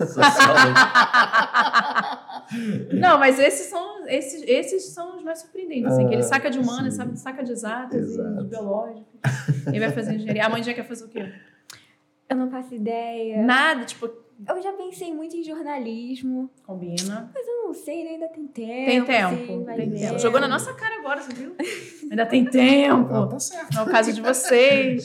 não, 2.92 3.18
mas 3.18 3.38
esses 3.38 3.66
são 3.66 4.06
esses, 4.08 4.42
esses 4.46 4.84
são 4.92 5.16
os 5.16 5.22
mais 5.24 5.40
surpreendentes, 5.40 5.92
assim, 5.92 6.06
que 6.06 6.14
ele 6.14 6.22
Ah, 6.22 6.26
saca 6.26 6.48
de 6.50 6.58
humanas, 6.58 6.94
sabe, 6.94 7.18
saca 7.18 7.42
de 7.42 7.52
exatas 7.52 8.08
e 8.08 8.12
Exato. 8.12 8.42
de 8.42 8.48
biológicas. 8.48 9.06
Ele 9.66 9.80
vai 9.80 9.90
fazer 9.90 10.14
engenharia. 10.14 10.46
A 10.46 10.48
mãe 10.48 10.62
já 10.62 10.72
quer 10.74 10.86
fazer 10.86 11.04
o 11.04 11.08
quê? 11.08 11.32
Eu 12.28 12.36
não 12.36 12.50
faço 12.50 12.74
ideia. 12.74 13.42
Nada, 13.42 13.84
tipo, 13.84 14.06
Eu 14.48 14.60
já 14.62 14.72
pensei 14.72 15.12
muito 15.14 15.34
em 15.36 15.42
jornalismo, 15.42 16.50
combina. 16.66 17.30
mas 17.34 17.46
eu 17.46 17.64
não 17.66 17.72
sei, 17.74 18.04
né? 18.04 18.10
ainda 18.10 18.28
tem 18.28 18.46
tempo. 18.46 19.06
Tem 19.06 19.20
assim, 19.22 19.36
tempo, 19.46 19.64
vai 19.64 19.76
tem 19.76 19.90
tempo. 19.90 20.18
Jogou 20.18 20.40
na 20.40 20.48
nossa 20.48 20.72
cara 20.74 20.96
agora, 20.98 21.22
você 21.22 21.32
viu? 21.34 21.54
Ainda 22.10 22.26
tem 22.26 22.44
tempo. 22.50 23.12
Não, 23.12 23.28
tá 23.28 23.38
certo. 23.40 23.74
Não 23.74 23.82
é 23.82 23.84
o 23.84 23.90
caso 23.90 24.12
de 24.12 24.20
vocês. 24.20 25.04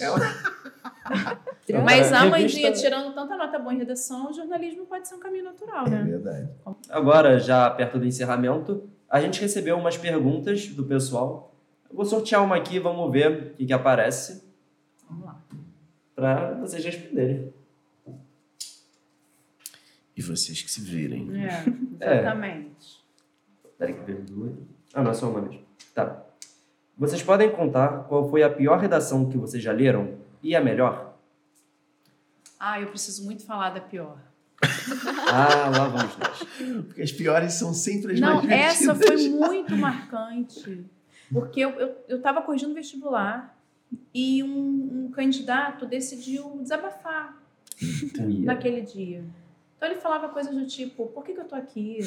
Mas 1.83 2.11
a 2.11 2.19
revista- 2.21 2.25
mãezinha 2.29 2.71
tirando 2.73 3.13
tanta 3.13 3.35
nota 3.37 3.57
boa 3.59 3.73
em 3.73 3.77
redação, 3.77 4.29
o 4.29 4.33
jornalismo 4.33 4.85
pode 4.85 5.07
ser 5.07 5.15
um 5.15 5.19
caminho 5.19 5.43
natural, 5.45 5.87
É 5.87 5.89
né? 5.89 6.03
verdade. 6.03 6.49
Agora, 6.89 7.39
já 7.39 7.69
perto 7.69 7.97
do 7.99 8.05
encerramento, 8.05 8.89
a 9.09 9.19
gente 9.21 9.39
recebeu 9.41 9.77
umas 9.77 9.97
perguntas 9.97 10.67
do 10.67 10.83
pessoal. 10.83 11.53
Eu 11.89 11.95
vou 11.95 12.05
sortear 12.05 12.43
uma 12.43 12.55
aqui, 12.55 12.79
vamos 12.79 13.11
ver 13.11 13.31
o 13.31 13.55
que, 13.55 13.65
que 13.65 13.73
aparece 13.73 14.43
Vamos 15.09 15.25
lá. 15.25 15.41
para 16.15 16.53
vocês 16.55 16.83
responderem. 16.83 17.53
E 20.15 20.21
vocês 20.21 20.61
que 20.61 20.69
se 20.71 20.81
virem. 20.81 21.29
É, 21.41 21.63
exatamente. 22.19 23.01
Peraí 23.77 23.93
que 23.93 24.01
veio 24.01 24.21
duas. 24.21 24.53
Ah, 24.93 25.01
não, 25.01 25.11
é 25.11 25.13
só 25.13 25.29
uma 25.29 25.41
mesmo. 25.41 25.61
Tá. 25.95 26.23
Vocês 26.97 27.23
podem 27.23 27.49
contar 27.49 28.03
qual 28.03 28.29
foi 28.29 28.43
a 28.43 28.49
pior 28.49 28.77
redação 28.79 29.29
que 29.29 29.37
vocês 29.37 29.63
já 29.63 29.71
leram 29.71 30.15
e 30.43 30.55
a 30.55 30.61
melhor? 30.61 31.17
Ah, 32.59 32.79
eu 32.79 32.87
preciso 32.87 33.23
muito 33.25 33.45
falar 33.45 33.71
da 33.71 33.81
pior. 33.81 34.17
Ah, 35.33 35.69
lá 35.69 35.87
vamos 35.87 36.17
nós. 36.17 36.43
Porque 36.87 37.01
as 37.01 37.11
piores 37.11 37.53
são 37.53 37.73
sempre 37.73 38.13
as 38.13 38.19
Não, 38.19 38.43
mais 38.43 38.49
essa 38.49 38.93
divertidas. 38.93 39.21
foi 39.27 39.29
muito 39.29 39.77
marcante. 39.77 40.85
Porque 41.31 41.61
eu, 41.61 41.69
eu, 41.71 41.95
eu 42.09 42.21
tava 42.21 42.41
corrigindo 42.41 42.73
vestibular 42.73 43.57
e 44.13 44.43
um, 44.43 45.05
um 45.05 45.11
candidato 45.11 45.85
decidiu 45.85 46.57
desabafar 46.61 47.37
naquele 48.43 48.81
dia. 48.81 49.23
Então 49.77 49.89
ele 49.89 49.99
falava 49.99 50.29
coisas 50.29 50.53
do 50.53 50.65
tipo, 50.67 51.07
por 51.07 51.23
que, 51.23 51.33
que 51.33 51.39
eu 51.39 51.45
tô 51.45 51.55
aqui? 51.55 51.99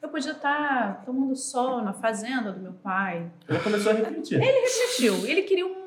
Eu 0.00 0.08
podia 0.08 0.32
estar 0.32 1.04
tomando 1.04 1.34
sol 1.34 1.82
na 1.82 1.92
fazenda 1.94 2.52
do 2.52 2.60
meu 2.60 2.74
pai. 2.74 3.30
Já 3.48 3.60
começou 3.60 3.92
a 3.92 3.94
refletir. 3.94 4.38
Refletiu. 4.38 5.26
Ele 5.26 5.42
queria 5.42 5.66
um, 5.66 5.77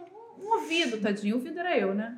um 0.62 0.63
ouvido, 0.63 0.97
tadinho. 1.02 1.36
O 1.36 1.39
ouvido 1.39 1.60
era 1.60 1.78
eu, 1.78 1.93
né? 1.93 2.17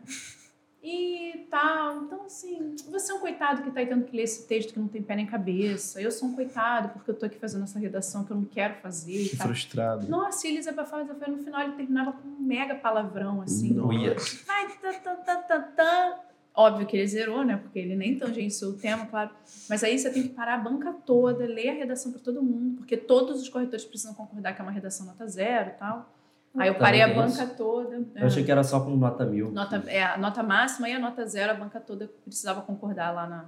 E 0.86 1.48
tal. 1.50 2.04
Então, 2.04 2.26
assim, 2.26 2.76
você 2.92 3.12
é 3.14 3.16
um 3.16 3.20
coitado 3.20 3.64
que 3.64 3.72
tá 3.72 3.80
aí 3.80 3.88
tendo 3.88 4.04
que 4.04 4.16
ler 4.18 4.24
esse 4.24 4.46
texto 4.46 4.74
que 4.74 4.80
não 4.80 4.90
tem 4.90 5.02
pé 5.02 5.16
nem 5.16 5.26
cabeça. 5.26 6.02
Eu 6.02 6.12
sou 6.12 6.28
um 6.28 6.36
coitado 6.36 6.90
porque 6.90 7.10
eu 7.10 7.16
tô 7.16 7.26
aqui 7.26 7.38
fazendo 7.38 7.64
essa 7.64 7.80
redação 7.80 8.26
que 8.26 8.32
eu 8.32 8.36
não 8.36 8.44
quero 8.44 8.76
fazer 8.82 9.22
e 9.22 9.30
Que 9.30 9.38
tal. 9.38 9.48
frustrado. 9.48 10.10
Nossa, 10.10 10.46
e 10.46 10.50
ele 10.50 10.60
desabafava, 10.60 11.04
desabafava. 11.04 11.32
No 11.38 11.44
final 11.44 11.62
ele 11.62 11.74
terminava 11.74 12.12
com 12.12 12.28
um 12.28 12.38
mega 12.42 12.76
palavrão, 12.76 13.42
assim. 13.42 13.74
Nossa. 13.74 13.94
Ia. 13.94 14.16
Vai, 14.46 14.68
tá, 14.78 14.94
tá, 14.94 15.16
tá, 15.16 15.36
tá, 15.38 15.60
tá. 15.62 16.20
Óbvio 16.54 16.86
que 16.86 16.98
ele 16.98 17.08
zerou, 17.08 17.46
né? 17.46 17.56
Porque 17.56 17.80
ele 17.80 17.96
nem 17.96 18.18
tangenciou 18.18 18.72
o 18.74 18.78
tema, 18.78 19.06
claro. 19.06 19.32
Mas 19.70 19.84
aí 19.86 19.98
você 19.98 20.12
tem 20.12 20.24
que 20.24 20.30
parar 20.30 20.56
a 20.56 20.58
banca 20.58 20.92
toda, 20.92 21.46
ler 21.46 21.70
a 21.70 21.74
redação 21.74 22.12
para 22.12 22.20
todo 22.22 22.44
mundo, 22.44 22.76
porque 22.76 22.98
todos 22.98 23.42
os 23.42 23.48
corretores 23.48 23.86
precisam 23.86 24.14
concordar 24.14 24.54
que 24.54 24.62
é 24.62 24.64
uma 24.64 24.72
redação 24.72 25.06
nota 25.06 25.26
zero 25.28 25.70
e 25.70 25.74
tal. 25.80 26.14
Aí 26.56 26.68
eu 26.68 26.76
parei 26.76 27.02
a 27.02 27.08
Também 27.08 27.24
banca 27.26 27.48
toda. 27.48 27.96
Eu 28.16 28.28
achei 28.28 28.44
que 28.44 28.52
era 28.52 28.64
só 28.64 28.80
com 28.80 28.92
nota 28.96 29.26
mil. 29.26 29.52
Nota, 29.52 29.84
é, 29.88 30.04
a 30.04 30.18
nota 30.18 30.44
máxima 30.44 30.88
e 30.88 30.94
a 30.94 31.00
nota 31.00 31.26
zero, 31.26 31.52
a 31.52 31.56
banca 31.56 31.80
toda 31.80 32.10
precisava 32.24 32.62
concordar 32.62 33.12
lá, 33.12 33.28
na, 33.28 33.46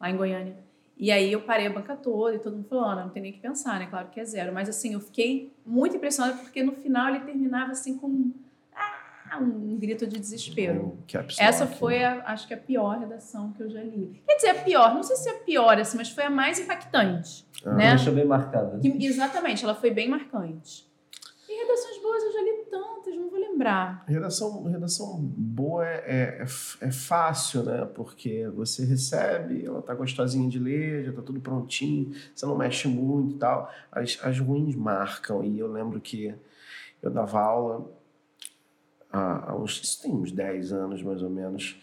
lá 0.00 0.10
em 0.10 0.16
Goiânia. 0.16 0.56
E 0.98 1.10
aí 1.10 1.32
eu 1.32 1.40
parei 1.42 1.66
a 1.66 1.70
banca 1.70 1.96
toda 1.96 2.34
e 2.34 2.38
todo 2.38 2.56
mundo 2.56 2.68
falou, 2.68 2.84
"Ana, 2.84 3.04
não 3.04 3.10
tem 3.10 3.22
nem 3.22 3.30
o 3.30 3.34
que 3.34 3.40
pensar, 3.40 3.78
né? 3.78 3.86
Claro 3.88 4.08
que 4.08 4.20
é 4.20 4.24
zero. 4.24 4.52
Mas 4.52 4.68
assim, 4.68 4.92
eu 4.92 5.00
fiquei 5.00 5.52
muito 5.64 5.96
impressionada 5.96 6.36
porque 6.38 6.62
no 6.62 6.72
final 6.72 7.08
ele 7.08 7.20
terminava 7.20 7.72
assim 7.72 7.96
com 7.96 8.32
ah, 9.30 9.38
um, 9.38 9.78
grito 9.78 10.06
de 10.06 10.18
desespero. 10.18 10.98
Que 11.06 11.16
absurdo. 11.16 11.48
Essa 11.48 11.66
foi, 11.66 12.02
a, 12.02 12.24
acho 12.26 12.48
que, 12.48 12.52
a 12.52 12.56
pior 12.56 12.98
redação 12.98 13.52
que 13.52 13.62
eu 13.62 13.70
já 13.70 13.80
li. 13.80 14.20
Quer 14.26 14.34
dizer, 14.34 14.48
a 14.48 14.54
pior, 14.54 14.92
não 14.92 15.04
sei 15.04 15.16
se 15.16 15.28
é 15.28 15.32
a 15.32 15.38
pior, 15.38 15.78
assim, 15.78 15.96
mas 15.96 16.10
foi 16.10 16.24
a 16.24 16.30
mais 16.30 16.58
impactante. 16.58 17.46
Ah. 17.64 17.74
né? 17.74 17.88
Deixa 17.90 18.10
bem 18.10 18.24
marcada. 18.24 18.78
Que- 18.80 19.06
exatamente, 19.06 19.64
ela 19.64 19.74
foi 19.74 19.90
bem 19.92 20.08
marcante. 20.08 20.89
Redações 21.62 22.02
boas 22.02 22.22
eu 22.22 22.32
já 22.32 22.42
li 22.42 22.64
tantas, 22.70 23.16
não 23.16 23.30
vou 23.30 23.38
lembrar. 23.38 24.04
Redação, 24.06 24.64
redação 24.64 25.18
boa 25.20 25.86
é, 25.86 25.98
é, 26.06 26.42
é 26.42 26.88
é 26.88 26.92
fácil, 26.92 27.62
né? 27.62 27.84
Porque 27.94 28.48
você 28.48 28.84
recebe, 28.84 29.64
ela 29.64 29.82
tá 29.82 29.94
gostosinha 29.94 30.48
de 30.48 30.58
ler, 30.58 31.04
já 31.04 31.12
tá 31.12 31.22
tudo 31.22 31.40
prontinho, 31.40 32.12
você 32.34 32.46
não 32.46 32.56
mexe 32.56 32.88
muito 32.88 33.36
e 33.36 33.38
tal. 33.38 33.72
As, 33.92 34.18
as 34.22 34.38
ruins 34.38 34.74
marcam. 34.74 35.44
E 35.44 35.58
eu 35.58 35.70
lembro 35.70 36.00
que 36.00 36.34
eu 37.02 37.10
dava 37.10 37.40
aula 37.40 38.00
há, 39.12 39.50
há 39.50 39.56
uns, 39.56 39.80
isso 39.82 40.02
tem 40.02 40.12
uns 40.12 40.32
10 40.32 40.72
anos 40.72 41.02
mais 41.02 41.22
ou 41.22 41.30
menos, 41.30 41.80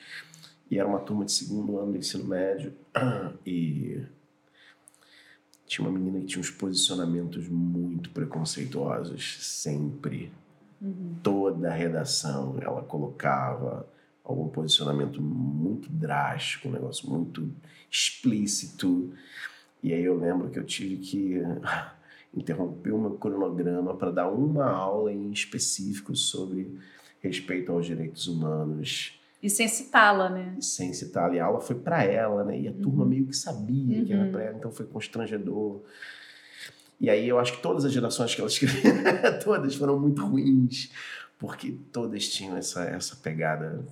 e 0.69 0.77
era 0.77 0.87
uma 0.87 0.99
turma 0.99 1.25
de 1.25 1.31
segundo 1.31 1.77
ano 1.77 1.91
do 1.91 1.97
ensino 1.97 2.25
médio, 2.25 2.73
e 3.45 4.01
tinha 5.67 5.87
uma 5.87 5.97
menina 5.97 6.19
que 6.21 6.25
tinha 6.25 6.39
uns 6.39 6.49
posicionamentos 6.49 7.47
muito 7.47 8.09
preconceituosos, 8.09 9.37
sempre 9.41 10.31
toda 11.23 11.69
a 11.69 11.73
redação 11.73 12.57
ela 12.61 12.81
colocava 12.83 13.87
algum 14.23 14.47
posicionamento 14.47 15.21
muito 15.21 15.89
drástico, 15.89 16.67
um 16.67 16.71
negócio 16.71 17.09
muito 17.09 17.51
explícito. 17.89 19.11
E 19.81 19.93
aí 19.93 20.03
eu 20.03 20.17
lembro 20.17 20.49
que 20.49 20.59
eu 20.59 20.65
tive 20.65 20.97
que 20.97 21.41
interromper 22.35 22.91
o 22.91 22.99
meu 22.99 23.11
cronograma 23.11 23.95
para 23.95 24.11
dar 24.11 24.29
uma 24.29 24.69
aula 24.69 25.11
em 25.11 25.31
específico 25.31 26.15
sobre 26.15 26.77
respeito 27.21 27.71
aos 27.71 27.85
direitos 27.85 28.27
humanos, 28.27 29.19
E 29.41 29.49
sem 29.49 29.67
citá-la, 29.67 30.29
né? 30.29 30.55
sem 30.59 30.91
citar. 30.93 31.33
E 31.33 31.39
a 31.39 31.45
aula 31.45 31.59
foi 31.61 31.75
para 31.75 32.03
ela, 32.03 32.43
né? 32.43 32.59
E 32.59 32.67
a 32.67 32.73
turma 32.73 33.05
meio 33.05 33.27
que 33.27 33.35
sabia 33.35 34.03
que 34.03 34.11
era 34.11 34.23
Uhum. 34.23 34.31
para 34.31 34.43
ela, 34.43 34.57
então 34.57 34.71
foi 34.71 34.85
constrangedor. 34.85 35.81
E 36.99 37.09
aí 37.09 37.27
eu 37.29 37.37
acho 37.37 37.53
que 37.53 37.61
todas 37.61 37.85
as 37.85 37.91
gerações 37.91 38.33
que 38.33 38.41
ela 38.41 38.49
escreveu, 38.49 38.81
todas 39.43 39.75
foram 39.75 39.99
muito 39.99 40.25
ruins, 40.25 40.91
porque 41.37 41.77
todas 41.91 42.27
tinham 42.27 42.57
essa, 42.57 42.83
essa 42.85 43.15
pegada. 43.17 43.85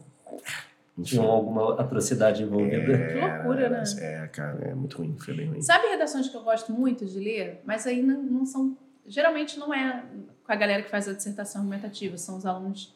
Enfim, 0.97 1.17
Tinha 1.17 1.21
alguma 1.23 1.79
atrocidade 1.79 2.41
envolvida. 2.41 2.97
Que 3.07 3.19
loucura, 3.19 3.69
né? 3.69 3.83
É, 3.99 4.27
cara, 4.27 4.59
é 4.69 4.73
muito 4.73 4.97
ruim, 4.97 5.15
foi 5.19 5.35
bem 5.35 5.47
ruim. 5.49 5.61
Sabe 5.61 5.87
redações 5.87 6.27
que 6.29 6.35
eu 6.35 6.41
gosto 6.41 6.71
muito 6.71 7.05
de 7.05 7.19
ler? 7.19 7.61
Mas 7.65 7.85
aí 7.85 8.01
não, 8.01 8.23
não 8.23 8.45
são. 8.45 8.75
Geralmente 9.05 9.59
não 9.59 9.71
é 9.73 10.03
com 10.43 10.51
a 10.51 10.55
galera 10.55 10.81
que 10.81 10.89
faz 10.89 11.07
a 11.07 11.13
dissertação 11.13 11.61
argumentativa, 11.61 12.17
são 12.17 12.37
os 12.37 12.45
alunos 12.45 12.95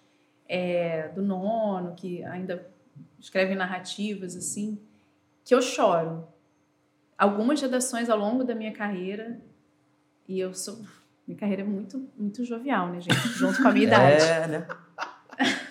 é, 0.49 1.09
do 1.09 1.21
nono, 1.21 1.93
que 1.93 2.23
ainda 2.23 2.67
escrevem 3.19 3.55
narrativas, 3.55 4.35
assim, 4.35 4.79
que 5.45 5.53
eu 5.53 5.61
choro. 5.61 6.27
Algumas 7.15 7.61
redações 7.61 8.09
ao 8.09 8.17
longo 8.17 8.43
da 8.43 8.55
minha 8.55 8.73
carreira, 8.73 9.39
e 10.27 10.39
eu 10.39 10.53
sou. 10.53 10.79
Minha 11.27 11.37
carreira 11.37 11.61
é 11.61 11.65
muito, 11.65 12.09
muito 12.17 12.43
jovial, 12.43 12.87
né, 12.87 12.99
gente? 12.99 13.15
Junto 13.37 13.61
com 13.61 13.67
a 13.67 13.71
minha 13.71 13.85
idade. 13.85 14.23
É, 14.23 14.47
né? 14.47 14.67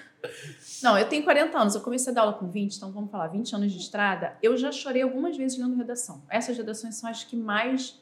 Não, 0.81 0.97
eu 0.97 1.09
tenho 1.09 1.25
40 1.25 1.59
anos, 1.59 1.75
eu 1.75 1.81
comecei 1.81 2.13
a 2.13 2.15
dar 2.15 2.21
aula 2.21 2.35
com 2.35 2.49
20, 2.49 2.77
então 2.77 2.93
vamos 2.93 3.11
falar, 3.11 3.27
20 3.27 3.57
anos 3.57 3.73
de 3.73 3.79
estrada. 3.79 4.37
Eu 4.41 4.57
já 4.57 4.71
chorei 4.71 5.03
algumas 5.03 5.37
vezes 5.37 5.59
lendo 5.59 5.75
redação. 5.75 6.23
Essas 6.29 6.57
redações 6.57 6.95
são 6.95 7.11
as 7.11 7.25
que 7.25 7.35
mais 7.37 8.01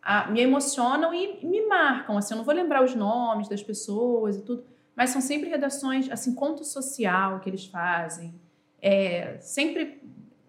ah, 0.00 0.30
me 0.30 0.40
emocionam 0.40 1.12
e 1.12 1.44
me 1.44 1.66
marcam. 1.66 2.16
Assim, 2.16 2.32
eu 2.32 2.38
não 2.38 2.44
vou 2.44 2.54
lembrar 2.54 2.82
os 2.82 2.94
nomes 2.94 3.48
das 3.48 3.62
pessoas 3.62 4.36
e 4.36 4.42
tudo, 4.42 4.64
mas 4.96 5.10
são 5.10 5.20
sempre 5.20 5.50
redações, 5.50 6.10
assim, 6.10 6.34
conto 6.34 6.64
social 6.64 7.38
que 7.40 7.50
eles 7.50 7.66
fazem. 7.66 8.34
É, 8.80 9.36
sempre. 9.40 10.02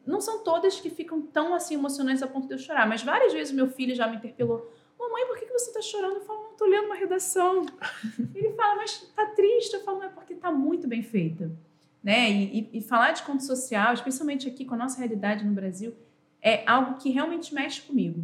Não 0.05 0.21
são 0.21 0.41
todas 0.41 0.79
que 0.79 0.89
ficam 0.89 1.21
tão 1.21 1.53
assim 1.53 1.73
emocionantes 1.75 2.23
a 2.23 2.27
ponto 2.27 2.47
de 2.47 2.53
eu 2.53 2.57
chorar, 2.57 2.87
mas 2.87 3.03
várias 3.03 3.33
vezes 3.33 3.53
meu 3.53 3.67
filho 3.69 3.93
já 3.93 4.07
me 4.07 4.15
interpelou. 4.15 4.71
Mamãe, 4.97 5.27
por 5.27 5.37
que 5.37 5.45
que 5.45 5.51
você 5.51 5.69
está 5.69 5.81
chorando? 5.81 6.15
Eu 6.15 6.21
falo, 6.21 6.43
não, 6.43 6.51
estou 6.53 6.67
lendo 6.67 6.85
uma 6.85 6.95
redação. 6.95 7.65
Ele 8.33 8.53
fala, 8.53 8.77
mas 8.77 8.99
tá 9.13 9.25
triste? 9.27 9.73
Eu 9.73 9.83
falo, 9.83 9.99
não, 9.99 10.05
é 10.05 10.09
porque 10.09 10.33
tá 10.33 10.49
muito 10.49 10.87
bem 10.87 11.03
feita. 11.03 11.51
Né? 12.01 12.31
E, 12.31 12.59
e- 12.73 12.77
e 12.77 12.81
falar 12.81 13.11
de 13.11 13.23
conto 13.23 13.43
social, 13.43 13.93
especialmente 13.93 14.47
aqui 14.47 14.63
com 14.63 14.75
a 14.75 14.77
nossa 14.77 14.97
realidade 14.97 15.43
no 15.45 15.51
Brasil, 15.53 15.93
é 16.41 16.63
algo 16.65 16.95
que 16.97 17.09
realmente 17.09 17.53
mexe 17.53 17.81
comigo. 17.81 18.23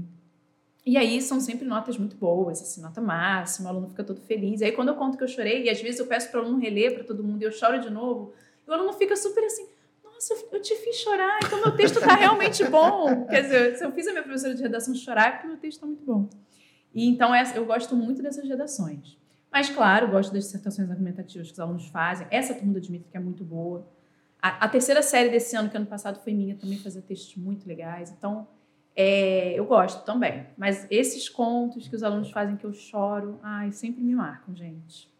E 0.86 0.98
aí 0.98 1.22
são 1.22 1.39
sempre 1.39 1.65
notas 1.65 1.98
muito 1.98 2.15
boas, 2.17 2.62
assim, 2.62 2.82
nota 2.82 3.00
máxima, 3.00 3.67
o 3.69 3.72
aluno 3.72 3.89
fica 3.89 4.04
todo 4.04 4.19
feliz. 4.22 4.62
Aí 4.62 4.72
quando 4.74 4.89
eu 4.89 4.96
conto 4.96 5.17
que 5.17 5.24
eu 5.24 5.28
chorei, 5.28 5.63
e 5.63 5.69
às 5.69 5.82
vezes 5.82 6.00
eu 6.00 6.08
peço 6.08 6.30
para 6.30 6.41
o 6.41 6.43
aluno 6.43 6.60
reler 6.60 6.93
para 6.93 7.04
todo 7.06 7.24
mundo 7.24 7.41
e 7.41 7.46
eu 7.46 7.52
choro 7.52 7.80
de 7.80 7.89
novo, 7.89 8.34
e 8.67 8.69
o 8.69 8.74
aluno 8.74 8.91
fica 8.93 9.15
super 9.15 9.43
assim, 9.46 9.65
nossa, 10.04 10.34
eu- 10.52 10.62
te 10.62 10.76
fiz 10.76 10.98
chorar, 10.98 11.39
então 11.46 11.62
meu 11.62 11.76
texto 11.76 12.00
está 12.00 12.15
realmente 12.15 12.63
bom. 12.65 13.26
Quer 13.28 13.41
dizer, 13.43 13.78
se 13.78 13.86
eu 13.86 13.91
fiz 13.93 14.08
a 14.08 14.12
minha 14.12 14.24
professora 14.24 14.54
de 14.56 14.62
redação 14.62 14.93
chorar, 14.93 15.28
é 15.28 15.32
porque 15.32 15.48
meu 15.48 15.58
texto 15.58 15.78
está 15.78 15.86
muito 15.88 16.04
bom. 16.06 16.30
E 16.93 17.08
então 17.08 17.34
essa- 17.34 17.56
eu 17.56 17.65
gosto 17.65 17.96
muito 17.96 18.22
dessas 18.22 18.48
redações. 18.48 19.17
Mas, 19.52 19.69
claro, 19.69 20.08
gosto 20.10 20.34
das 20.34 20.46
dissertações 20.46 20.89
argumentativas 20.89 21.48
que 21.48 21.54
os 21.54 21.60
alunos 21.60 21.88
fazem. 21.88 22.26
Essa 22.32 22.54
turma 22.56 22.74
do 22.74 22.82
Dimitri 22.82 23.08
que 23.12 23.17
é 23.17 23.19
muito 23.19 23.43
boa. 23.43 23.86
A, 24.41 24.65
a 24.65 24.67
terceira 24.69 25.02
série 25.02 25.30
desse 25.30 25.56
ano, 25.56 25.69
que 25.69 25.78
ano 25.78 25.86
passado 25.86 26.19
foi 26.24 26.34
minha, 26.34 26.56
também 26.56 26.78
fazia 26.78 27.02
textos 27.02 27.36
muito 27.38 27.67
legais. 27.67 28.10
Então, 28.12 28.48
É, 28.95 29.58
eu 29.58 29.65
gosto 29.65 30.06
também. 30.06 30.45
Mas 30.58 30.88
esses 30.89 31.27
contos 31.27 31.88
que 31.88 31.95
os 31.95 32.03
alunos 32.03 32.32
fazem 32.32 32.56
que 32.56 32.65
eu 32.65 32.73
choro, 32.73 33.39
ai, 33.41 33.71
sempre 33.71 34.03
me 34.03 34.13
marcam, 34.13 34.56
gente. 34.56 35.12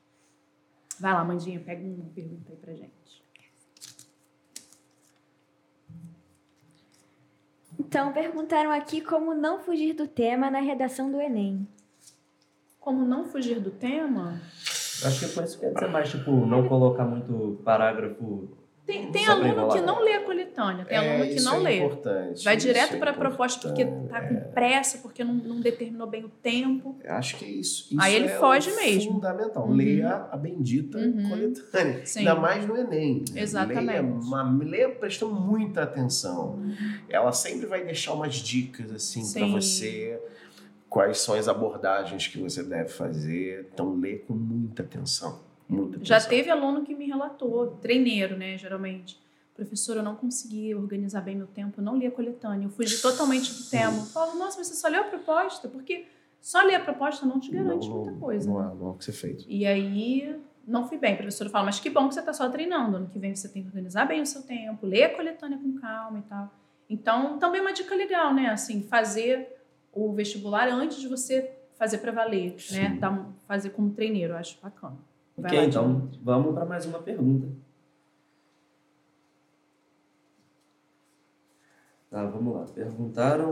Vai 1.00 1.14
lá, 1.14 1.24
Mandinha, 1.24 1.60
pega 1.60 1.84
uma 1.84 2.06
pergunta 2.14 2.52
aí 2.52 2.58
pra 2.58 2.74
gente. 2.74 3.24
Então, 7.80 8.14
perguntaram 8.14 8.72
aqui 8.72 9.02
como 9.02 9.34
não 9.34 9.60
fugir 9.60 9.94
do 9.94 10.08
tema 10.08 10.50
na 10.50 10.60
redação 10.60 11.12
do 11.12 11.20
Enem. 11.20 11.68
Como 12.80 13.06
não 13.06 13.26
fugir 13.26 13.60
do 13.60 13.72
tema? 13.72 14.42
Acho 15.06 15.28
que 15.28 15.34
por 15.34 15.44
isso 15.44 15.60
quer 15.60 15.74
dizer 15.74 15.90
mais, 15.90 16.10
tipo, 16.10 16.32
não 16.32 16.68
colocar 16.68 17.06
muito 17.06 17.62
parágrafo. 17.64 18.50
Tem, 18.86 19.10
tem 19.14 19.26
Só 19.26 19.40
pra 19.40 19.50
aluno 19.50 19.72
que 19.74 19.80
não 19.80 20.04
lê 20.04 20.12
a 20.12 20.26
coletânea, 20.26 20.84
tem 20.84 20.98
aluno 20.98 21.26
que 21.34 21.42
não 21.42 21.56
é 21.56 21.60
lê. 21.60 21.78
Importante, 21.78 22.44
Vai 22.44 22.58
direto 22.58 22.96
é 22.96 23.00
para 23.00 23.12
a 23.12 23.14
proposta 23.14 23.68
porque 23.70 23.84
importante, 23.84 24.10
tá 24.10 24.18
é. 24.18 24.28
com 24.28 24.52
pressa, 24.52 24.98
porque 24.98 25.24
não, 25.24 25.34
não 25.36 25.62
determinou 25.62 26.06
bem 26.06 26.26
o 26.26 26.30
tempo. 26.30 26.98
Eu 27.02 27.14
Acho 27.14 27.38
que 27.38 27.46
é 27.46 27.48
isso. 27.48 27.88
isso 27.94 28.02
Aí 28.02 28.14
ele 28.14 28.26
é 28.28 28.38
foge 28.38 28.76
mesmo. 28.76 29.14
Fundamental. 29.14 29.66
Uhum. 29.68 29.74
Leia 29.74 30.28
a 30.30 30.36
bendita 30.36 30.98
Uhum. 30.98 31.30
coletânea. 31.30 32.06
Sim. 32.06 32.20
Ainda 32.20 32.36
mais 32.36 32.66
no 32.68 32.76
Enem. 32.76 33.24
Exatamente. 33.34 33.86
Leia, 33.86 34.02
uma, 34.04 34.44
leia 34.64 34.90
prestando 34.90 35.34
muita 35.34 35.84
atenção. 35.84 36.60
Ela 37.08 37.32
sempre 37.32 37.66
vai 37.66 37.86
deixar 37.86 38.14
umas 38.14 38.36
dicas 38.36 38.92
assim 38.92 39.32
para 39.32 39.48
você. 39.48 40.20
Quais 40.90 41.20
são 41.20 41.36
as 41.36 41.48
abordagens 41.48 42.28
que 42.28 42.38
você 42.38 42.62
deve 42.62 42.90
fazer. 42.90 43.68
Então, 43.74 43.96
lê 43.98 44.18
com 44.18 44.34
muita 44.34 44.84
atenção. 44.84 45.40
Muita 45.74 46.04
Já 46.04 46.20
teve 46.22 46.50
aluno 46.50 46.84
que 46.84 46.94
me 46.96 47.06
relatou, 47.06 47.68
treineiro, 47.82 48.38
né, 48.38 48.58
geralmente. 48.58 49.22
Professor, 49.56 49.98
eu 49.98 50.04
não 50.04 50.16
consegui 50.16 50.74
organizar 50.74 51.22
bem 51.22 51.36
meu 51.36 51.46
tempo, 51.46 51.80
eu 51.80 51.84
não 51.84 51.96
li 51.96 52.08
a 52.08 52.12
coletânea, 52.12 52.66
eu 52.66 52.72
fugi 52.72 53.00
totalmente 53.02 53.54
do 53.54 53.70
tema. 53.70 53.98
Eu 53.98 54.06
falo, 54.06 54.36
nossa, 54.38 54.58
mas 54.58 54.68
você 54.68 54.74
só 54.76 54.88
leu 54.88 55.02
a 55.02 55.04
proposta? 55.04 55.68
Porque 55.68 56.06
só 56.42 56.64
ler 56.64 56.76
a 56.76 56.80
proposta 56.80 57.26
não 57.26 57.40
te 57.40 57.52
garante 57.52 57.88
não, 57.88 57.98
muita 57.98 58.20
coisa. 58.20 58.50
Não, 58.50 58.60
né? 58.60 58.66
há, 58.72 58.76
não 58.76 58.88
há 58.88 58.92
o 58.92 58.94
que 58.96 59.06
ser 59.06 59.12
feito. 59.12 59.46
E 59.48 59.66
aí, 59.66 60.36
não 60.68 60.88
fui 60.88 60.98
bem. 60.98 61.14
A 61.14 61.18
professora 61.18 61.50
fala, 61.52 61.66
mas 61.66 61.80
que 61.80 61.90
bom 61.90 62.08
que 62.08 62.16
você 62.16 62.20
está 62.22 62.34
só 62.34 62.50
treinando. 62.50 62.98
Ano 62.98 63.08
que 63.08 63.20
vem 63.20 63.36
você 63.36 63.48
tem 63.48 63.62
que 63.62 63.70
organizar 63.70 64.06
bem 64.06 64.22
o 64.22 64.26
seu 64.26 64.42
tempo, 64.42 64.88
ler 64.88 65.04
a 65.04 65.16
coletânea 65.16 65.58
com 65.58 65.74
calma 65.80 66.20
e 66.20 66.24
tal. 66.24 66.52
Então, 66.90 67.38
também 67.38 67.60
é 67.60 67.62
uma 67.64 67.74
dica 67.74 67.94
legal, 67.96 68.34
né? 68.34 68.48
Assim, 68.50 68.82
fazer 68.82 69.56
o 69.92 70.12
vestibular 70.14 70.68
antes 70.68 71.00
de 71.00 71.08
você 71.08 71.52
fazer 71.78 72.00
para 72.00 72.12
valer, 72.12 72.52
né? 72.72 72.90
Sim. 72.90 73.00
Dar 73.00 73.12
um- 73.12 73.34
fazer 73.48 73.70
como 73.70 73.92
treineiro, 73.92 74.34
eu 74.34 74.38
acho 74.38 74.58
bacana. 74.62 74.98
Vai 75.38 75.52
Ok, 75.52 75.60
lá, 75.60 75.66
então 75.66 76.10
vamos 76.24 76.54
para 76.54 76.66
mais 76.66 76.86
uma 76.86 77.00
pergunta. 77.00 77.48
Tá, 82.10 82.26
vamos 82.26 82.56
lá. 82.56 82.66
Perguntaram 82.68 83.50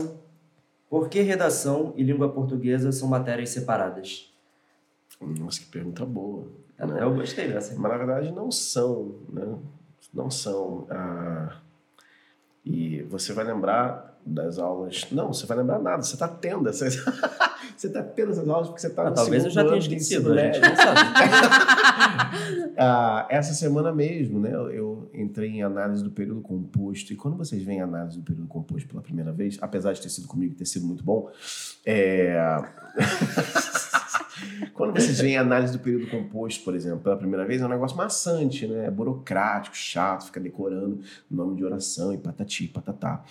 por 0.88 1.08
que 1.08 1.20
redação 1.20 1.92
e 1.96 2.02
língua 2.02 2.32
portuguesa 2.32 2.92
são 2.92 3.08
matérias 3.08 3.50
separadas? 3.50 4.32
Nossa, 5.20 5.60
que 5.60 5.66
pergunta 5.66 6.04
boa. 6.04 6.46
Até 6.78 6.94
né? 6.94 7.02
eu 7.02 7.14
gostei 7.14 7.48
dessa. 7.48 7.74
Mas 7.78 7.90
na 7.92 7.98
verdade 7.98 8.32
não 8.32 8.50
são, 8.50 9.20
né? 9.28 9.58
Não 10.12 10.30
são. 10.30 10.86
ah, 10.90 11.60
E 12.64 13.02
você 13.04 13.32
vai 13.32 13.44
lembrar 13.44 14.11
das 14.24 14.58
aulas. 14.58 15.06
Não, 15.10 15.32
você 15.32 15.46
vai 15.46 15.56
lembrar 15.58 15.78
nada. 15.80 16.02
Você 16.02 16.14
está 16.14 16.28
tendo 16.28 16.68
essas. 16.68 16.96
você 17.76 17.88
está 17.88 18.02
tendo 18.02 18.32
essas 18.32 18.48
aulas 18.48 18.68
porque 18.68 18.80
você 18.80 18.86
está 18.88 19.02
Ah, 19.06 19.10
no 19.10 19.14
talvez 19.16 19.44
eu 19.44 19.50
já 19.50 19.64
tenha 19.64 19.78
esquecido, 19.78 20.32
a 20.32 20.36
gente 20.36 20.60
médio. 20.60 20.68
não 20.68 20.76
sabe. 20.76 21.00
Ah, 22.78 23.26
essa 23.28 23.52
semana 23.52 23.92
mesmo, 23.92 24.40
né? 24.40 24.50
eu- 24.52 25.10
entrei 25.12 25.50
em 25.50 25.62
análise 25.62 26.02
do 26.02 26.10
período 26.10 26.40
composto. 26.40 27.12
E 27.12 27.16
quando 27.16 27.36
vocês 27.36 27.62
veem 27.62 27.82
análise 27.82 28.16
do 28.18 28.24
período 28.24 28.48
composto 28.48 28.88
pela 28.88 29.02
primeira 29.02 29.30
vez, 29.30 29.58
apesar 29.60 29.92
de 29.92 30.00
ter 30.00 30.08
sido 30.08 30.26
comigo 30.26 30.52
e 30.54 30.56
ter 30.56 30.64
sido 30.64 30.86
muito 30.86 31.04
bom, 31.04 31.30
é. 31.84 32.34
Quando 34.74 34.94
vocês 34.98 35.20
veem 35.20 35.36
a 35.36 35.42
análise 35.42 35.72
do 35.74 35.78
período 35.78 36.06
composto, 36.10 36.64
por 36.64 36.74
exemplo, 36.74 37.00
pela 37.00 37.16
primeira 37.16 37.44
vez, 37.46 37.60
é 37.60 37.66
um 37.66 37.68
negócio 37.68 37.96
maçante, 37.96 38.66
né? 38.66 38.86
É 38.86 38.90
burocrático, 38.90 39.76
chato, 39.76 40.24
fica 40.26 40.40
decorando 40.40 41.00
nome 41.30 41.56
de 41.56 41.64
oração 41.64 42.12
e 42.12 42.18
patati, 42.18 42.66
patatá. 42.68 43.22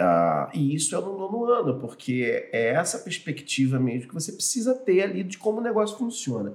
Ah, 0.00 0.50
e 0.54 0.74
isso 0.74 0.96
é 0.96 1.00
no 1.00 1.18
nono 1.18 1.44
ano, 1.44 1.78
porque 1.78 2.48
é 2.52 2.68
essa 2.70 2.98
perspectiva 2.98 3.78
mesmo 3.78 4.08
que 4.08 4.14
você 4.14 4.32
precisa 4.32 4.74
ter 4.74 5.02
ali 5.02 5.22
de 5.22 5.36
como 5.36 5.58
o 5.58 5.62
negócio 5.62 5.96
funciona. 5.96 6.54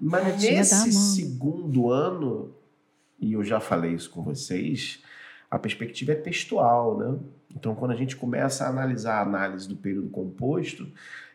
Mas 0.00 0.22
Tadinha 0.24 0.58
nesse 0.58 0.92
segundo 0.92 1.90
ano, 1.90 2.54
e 3.18 3.32
eu 3.32 3.42
já 3.42 3.58
falei 3.60 3.92
isso 3.92 4.10
com 4.10 4.22
vocês, 4.22 5.02
a 5.50 5.58
perspectiva 5.58 6.12
é 6.12 6.14
textual, 6.14 6.98
né? 6.98 7.18
Então, 7.54 7.74
quando 7.74 7.90
a 7.90 7.96
gente 7.96 8.16
começa 8.16 8.64
a 8.64 8.68
analisar 8.68 9.18
a 9.18 9.22
análise 9.22 9.68
do 9.68 9.76
período 9.76 10.08
composto, 10.08 10.90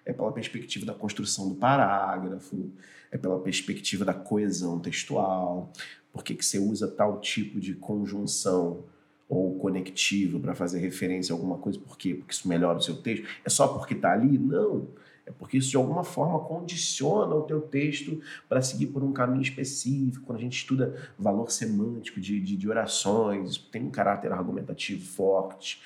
é 0.06 0.14
pela 0.14 0.32
perspectiva 0.32 0.86
da 0.86 0.94
construção 0.94 1.50
do 1.50 1.56
parágrafo, 1.56 2.72
é 3.12 3.18
pela 3.18 3.40
perspectiva 3.40 4.04
da 4.04 4.14
coesão 4.14 4.80
textual, 4.80 5.72
por 6.12 6.24
que, 6.24 6.34
que 6.34 6.46
você 6.46 6.58
usa 6.58 6.88
tal 6.88 7.20
tipo 7.20 7.60
de 7.60 7.76
conjunção 7.76 8.86
ou 9.30 9.58
conectivo 9.60 10.40
para 10.40 10.56
fazer 10.56 10.80
referência 10.80 11.34
a 11.34 11.36
alguma 11.36 11.58
coisa, 11.58 11.80
por 11.80 11.98
quê? 11.98 12.16
Porque 12.16 12.34
isso 12.34 12.48
melhora 12.48 12.78
o 12.78 12.82
seu 12.82 12.96
texto? 12.96 13.26
É 13.44 13.50
só 13.50 13.68
porque 13.68 13.94
está 13.94 14.14
ali? 14.14 14.38
Não. 14.38 14.88
É 15.26 15.32
porque 15.32 15.58
isso 15.58 15.70
de 15.70 15.76
alguma 15.76 16.06
forma 16.06 16.40
condiciona 16.40 17.36
o 17.36 17.42
teu 17.42 17.60
texto 17.60 18.22
para 18.48 18.62
seguir 18.62 18.88
por 18.88 19.04
um 19.04 19.12
caminho 19.12 19.42
específico. 19.42 20.26
Quando 20.26 20.38
a 20.38 20.42
gente 20.42 20.58
estuda 20.58 21.12
valor 21.20 21.52
semântico 21.52 22.22
de, 22.22 22.40
de, 22.40 22.56
de 22.56 22.70
orações, 22.70 23.58
tem 23.58 23.84
um 23.84 23.92
caráter 23.92 24.32
argumentativo 24.32 25.06
forte. 25.06 25.82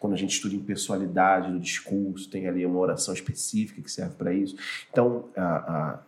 Quando 0.00 0.14
a 0.14 0.16
gente 0.16 0.34
estuda 0.34 0.56
impessoalidade 0.56 1.52
do 1.52 1.60
discurso, 1.60 2.28
tem 2.28 2.48
ali 2.48 2.66
uma 2.66 2.80
oração 2.80 3.14
específica 3.14 3.80
que 3.80 3.88
serve 3.88 4.16
para 4.16 4.34
isso. 4.34 4.56
Então, 4.90 5.28
a, 5.36 5.44
a, 5.44 6.02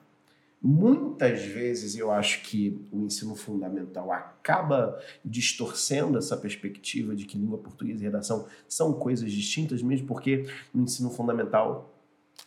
muitas 0.66 1.44
vezes 1.44 1.94
eu 1.94 2.11
acho 2.11 2.40
que 2.42 2.83
o 2.90 3.05
ensino 3.05 3.35
fundamental 3.35 4.11
acaba 4.11 4.98
distorcendo 5.22 6.16
essa 6.16 6.38
perspectiva 6.38 7.14
de 7.14 7.27
que 7.27 7.37
língua 7.37 7.59
portuguesa 7.59 8.00
e 8.00 8.05
redação 8.05 8.46
são 8.66 8.94
coisas 8.94 9.31
distintas, 9.31 9.83
mesmo 9.83 10.07
porque 10.07 10.46
no 10.72 10.85
ensino 10.85 11.11
fundamental 11.11 11.90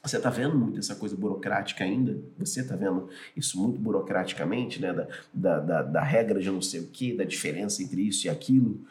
você 0.03 0.17
está 0.17 0.31
vendo 0.31 0.57
muito 0.57 0.79
essa 0.79 0.95
coisa 0.95 1.15
burocrática 1.15 1.83
ainda? 1.83 2.19
Você 2.39 2.61
está 2.61 2.75
vendo 2.75 3.07
isso 3.35 3.61
muito 3.61 3.79
burocraticamente, 3.79 4.81
né? 4.81 4.93
Da, 4.93 5.07
da, 5.33 5.59
da, 5.59 5.81
da 5.83 6.03
regra 6.03 6.39
de 6.39 6.49
não 6.49 6.61
sei 6.61 6.79
o 6.79 6.87
quê, 6.87 7.13
da 7.13 7.23
diferença 7.23 7.83
entre 7.83 8.01
isso 8.01 8.25
e 8.25 8.29
aquilo. 8.29 8.81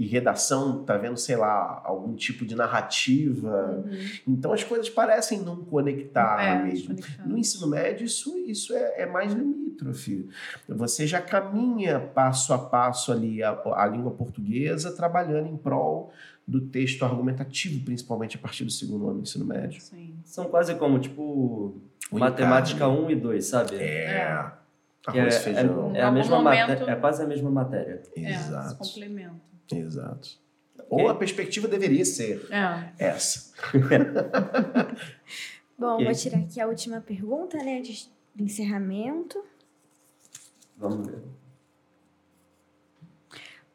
E 0.00 0.06
redação 0.06 0.80
está 0.80 0.96
vendo, 0.96 1.18
sei 1.18 1.36
lá, 1.36 1.82
algum 1.84 2.14
tipo 2.14 2.46
de 2.46 2.56
narrativa. 2.56 3.84
Uhum. 3.84 4.08
Então 4.26 4.50
as 4.50 4.64
coisas 4.64 4.88
parecem 4.88 5.40
não 5.40 5.62
conectar 5.62 6.42
É, 6.42 6.62
mesmo. 6.62 6.96
No 7.26 7.36
ensino 7.36 7.66
médio, 7.66 8.06
isso, 8.06 8.34
isso 8.38 8.72
é, 8.74 9.02
é 9.02 9.06
mais 9.06 9.34
limítrofe. 9.34 10.26
Você 10.66 11.06
já 11.06 11.20
caminha 11.20 12.00
passo 12.00 12.54
a 12.54 12.58
passo 12.58 13.12
ali 13.12 13.42
a, 13.42 13.50
a 13.50 13.86
língua 13.86 14.10
portuguesa, 14.12 14.90
trabalhando 14.90 15.50
em 15.50 15.56
prol 15.58 16.10
do 16.48 16.62
texto 16.62 17.04
argumentativo, 17.04 17.84
principalmente 17.84 18.38
a 18.38 18.40
partir 18.40 18.64
do 18.64 18.70
segundo 18.70 19.04
ano 19.04 19.16
do 19.18 19.22
ensino 19.24 19.44
médio. 19.44 19.82
Sim. 19.82 20.14
São 20.24 20.46
quase 20.46 20.74
como, 20.76 20.98
tipo, 20.98 21.76
O 22.10 22.18
matemática 22.18 22.86
encarne. 22.86 23.04
1 23.04 23.10
e 23.10 23.16
2, 23.16 23.44
sabe? 23.44 23.76
É. 23.76 24.50
Que 25.02 25.10
Arroz 25.10 25.34
é, 25.34 25.38
e 25.38 25.42
feijão. 25.42 25.92
é, 25.94 25.98
é 25.98 26.02
a 26.02 26.06
algum 26.06 26.18
mesma 26.18 26.40
matéria, 26.40 26.90
é 26.90 26.96
quase 26.96 27.22
a 27.22 27.26
mesma 27.26 27.50
matéria. 27.50 28.02
É, 28.16 28.38
se 28.38 28.48
Exato. 28.48 28.76
complementa. 28.76 29.50
Exato. 29.72 30.38
Ou 30.88 31.08
a 31.08 31.14
perspectiva 31.14 31.68
deveria 31.68 32.04
ser 32.04 32.46
É. 32.50 32.92
essa. 32.98 33.52
Bom, 35.78 35.94
Ok. 35.94 36.04
vou 36.04 36.14
tirar 36.14 36.38
aqui 36.38 36.60
a 36.60 36.66
última 36.66 37.00
pergunta, 37.00 37.56
né, 37.58 37.80
de 37.80 38.08
de 38.32 38.44
encerramento. 38.44 39.42
Vamos 40.76 41.08
ver. 41.08 41.20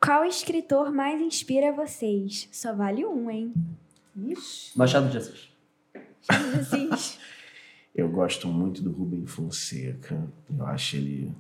Qual 0.01 0.23
escritor 0.25 0.91
mais 0.93 1.19
inspira 1.21 1.73
vocês? 1.73 2.47
Só 2.51 2.73
vale 2.73 3.05
um, 3.05 3.29
hein? 3.29 3.53
Ixi. 4.15 4.77
Machado 4.77 5.09
de 5.09 5.17
Assis. 5.17 5.49
Vocês. 6.55 7.19
Eu 7.93 8.09
gosto 8.09 8.47
muito 8.47 8.81
do 8.81 8.91
Rubem 8.91 9.25
Fonseca. 9.25 10.27
Eu 10.49 10.65
acho 10.65 10.95
ele. 10.97 11.33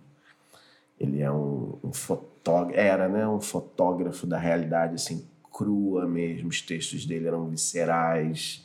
Ele 0.99 1.21
é 1.21 1.31
um, 1.31 1.77
um 1.83 1.91
fotógrafo. 1.93 2.79
Era, 2.79 3.07
né? 3.09 3.27
Um 3.27 3.41
fotógrafo 3.41 4.25
da 4.25 4.37
realidade, 4.37 4.95
assim, 4.95 5.27
crua 5.53 6.05
mesmo. 6.07 6.49
Os 6.49 6.61
textos 6.61 7.05
dele 7.05 7.27
eram 7.27 7.47
viscerais. 7.49 8.63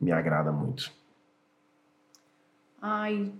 Me 0.00 0.10
agrada 0.10 0.50
muito. 0.50 0.92
Ai, 2.80 3.32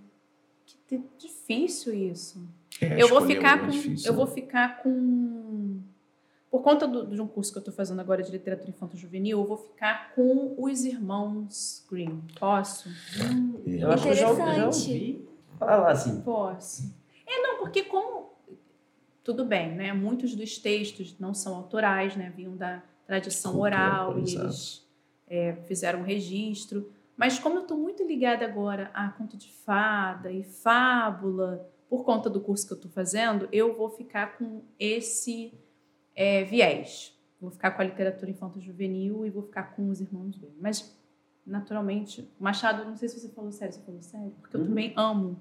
que 0.67 0.97
di- 0.99 1.05
difícil 1.19 1.93
isso. 1.93 2.47
É, 2.81 3.03
eu 3.03 3.09
vou 3.09 3.27
ficar 3.27 3.59
é 3.59 3.61
com. 3.63 3.69
difícil, 3.71 4.11
eu 4.11 4.15
vou 4.17 4.27
né? 4.27 4.33
ficar 4.33 4.83
com. 4.83 5.81
Por 6.51 6.63
conta 6.63 6.87
do- 6.87 7.07
de 7.07 7.21
um 7.21 7.27
curso 7.27 7.51
que 7.51 7.59
eu 7.59 7.61
estou 7.63 7.75
fazendo 7.75 8.01
agora 8.01 8.23
de 8.23 8.31
literatura 8.31 8.71
infantil 8.71 8.99
juvenil, 8.99 9.41
eu 9.41 9.47
vou 9.47 9.57
ficar 9.57 10.13
com 10.15 10.55
os 10.59 10.85
irmãos 10.85 11.85
Grimm. 11.91 12.21
Posso? 12.39 12.89
Hum. 13.19 13.61
Eu 13.67 13.91
acho 13.91 14.03
que 14.05 14.09
eu 14.11 14.15
já, 14.15 14.27
já 14.27 14.33
Interessante. 14.33 14.91
ouvi 14.91 15.29
falar 15.59 15.91
assim. 15.91 16.21
posso. 16.21 16.95
É, 17.63 17.65
porque 17.65 17.83
como. 17.85 18.31
Tudo 19.25 19.45
bem, 19.45 19.75
né? 19.75 19.93
Muitos 19.93 20.35
dos 20.35 20.59
textos 20.59 21.17
não 21.19 21.33
são 21.33 21.55
autorais, 21.55 22.17
né? 22.17 22.33
Vinham 22.37 22.57
da 22.57 22.83
tradição 23.07 23.53
Cultura, 23.53 23.77
oral 23.77 24.19
e 24.19 24.23
exato. 24.23 24.45
eles 24.47 24.87
é, 25.29 25.53
fizeram 25.67 26.01
um 26.01 26.05
registro. 26.05 26.91
Mas 27.17 27.39
como 27.39 27.57
eu 27.59 27.63
estou 27.63 27.77
muito 27.79 28.03
ligada 28.05 28.45
agora 28.45 28.91
a 28.93 29.09
conto 29.11 29.37
de 29.37 29.49
fada 29.53 30.33
e 30.33 30.43
fábula, 30.43 31.71
por 31.89 32.05
conta 32.05 32.29
do 32.29 32.41
curso 32.41 32.67
que 32.67 32.73
eu 32.73 32.77
estou 32.77 32.91
fazendo, 32.91 33.49
eu 33.53 33.77
vou 33.77 33.89
ficar 33.91 34.37
com 34.39 34.63
esse 34.79 35.55
é, 36.17 36.43
viés. 36.43 37.17
Vou 37.41 37.51
ficar 37.51 37.71
com 37.73 37.83
a 37.83 37.85
literatura 37.85 38.31
infanto-juvenil 38.31 39.25
e 39.27 39.31
vou 39.31 39.43
ficar 39.45 39.75
com 39.77 39.89
os 39.89 40.01
irmãos 40.01 40.37
dele. 40.37 40.57
Mas, 40.61 40.97
naturalmente, 41.47 42.29
Machado, 42.41 42.85
não 42.85 42.97
sei 42.97 43.09
se 43.09 43.21
você 43.21 43.29
falou 43.29 43.53
sério, 43.53 43.75
você 43.75 43.81
falou 43.83 44.03
sério, 44.03 44.33
porque 44.41 44.57
eu 44.57 44.61
Uhum. 44.63 44.67
também 44.69 44.93
amo. 44.97 45.41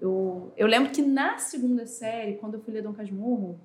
Eu, 0.00 0.52
eu 0.56 0.66
lembro 0.66 0.90
que 0.90 1.02
na 1.02 1.36
segunda 1.38 1.86
série, 1.86 2.34
quando 2.36 2.54
eu 2.54 2.60
fui 2.60 2.72
ler 2.72 2.82
Dom 2.82 2.92
Casmurro, 2.94 3.60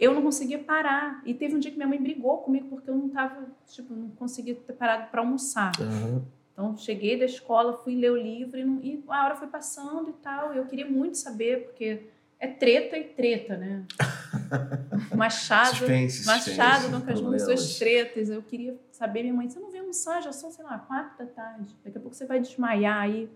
eu 0.00 0.14
não 0.14 0.22
conseguia 0.22 0.58
parar. 0.58 1.20
E 1.26 1.34
teve 1.34 1.54
um 1.54 1.58
dia 1.58 1.70
que 1.70 1.76
minha 1.76 1.88
mãe 1.88 2.00
brigou 2.00 2.38
comigo 2.38 2.68
porque 2.68 2.88
eu 2.88 2.94
não 2.94 3.08
tava, 3.08 3.46
tipo, 3.66 3.92
não 3.94 4.08
conseguia 4.10 4.54
ter 4.54 4.72
parado 4.72 5.10
para 5.10 5.20
almoçar. 5.20 5.72
Aham. 5.80 6.22
Então, 6.52 6.76
cheguei 6.76 7.16
da 7.18 7.24
escola, 7.24 7.74
fui 7.84 7.94
ler 7.94 8.10
o 8.10 8.16
livro 8.16 8.58
e, 8.58 8.64
não- 8.64 8.80
e 8.82 9.04
a 9.08 9.24
hora 9.26 9.36
foi 9.36 9.46
passando 9.48 10.10
e 10.10 10.12
tal. 10.14 10.52
Eu 10.54 10.64
queria 10.66 10.86
muito 10.88 11.16
saber, 11.18 11.64
porque 11.66 12.02
é 12.40 12.46
treta 12.48 12.96
e 12.96 13.04
treta, 13.04 13.56
né? 13.56 13.84
Machado, 15.14 15.76
Suspense, 15.76 16.26
Machado, 16.26 16.82
suspense, 16.82 16.90
Dom 16.90 17.00
Casmurro, 17.06 17.38
suas 17.40 17.78
tretas. 17.78 18.28
Eu 18.30 18.42
queria 18.42 18.76
saber, 18.90 19.22
minha 19.22 19.34
mãe, 19.34 19.48
você 19.48 19.60
não 19.60 19.70
vem 19.70 19.80
almoçar? 19.80 20.22
Já 20.22 20.32
são, 20.32 20.50
sei 20.50 20.64
lá, 20.64 20.78
quatro 20.78 21.18
da 21.18 21.26
tarde. 21.26 21.76
Daqui 21.84 21.98
a 21.98 22.00
pouco 22.00 22.16
você 22.16 22.26
vai 22.26 22.40
desmaiar 22.40 23.02
aí. 23.02 23.28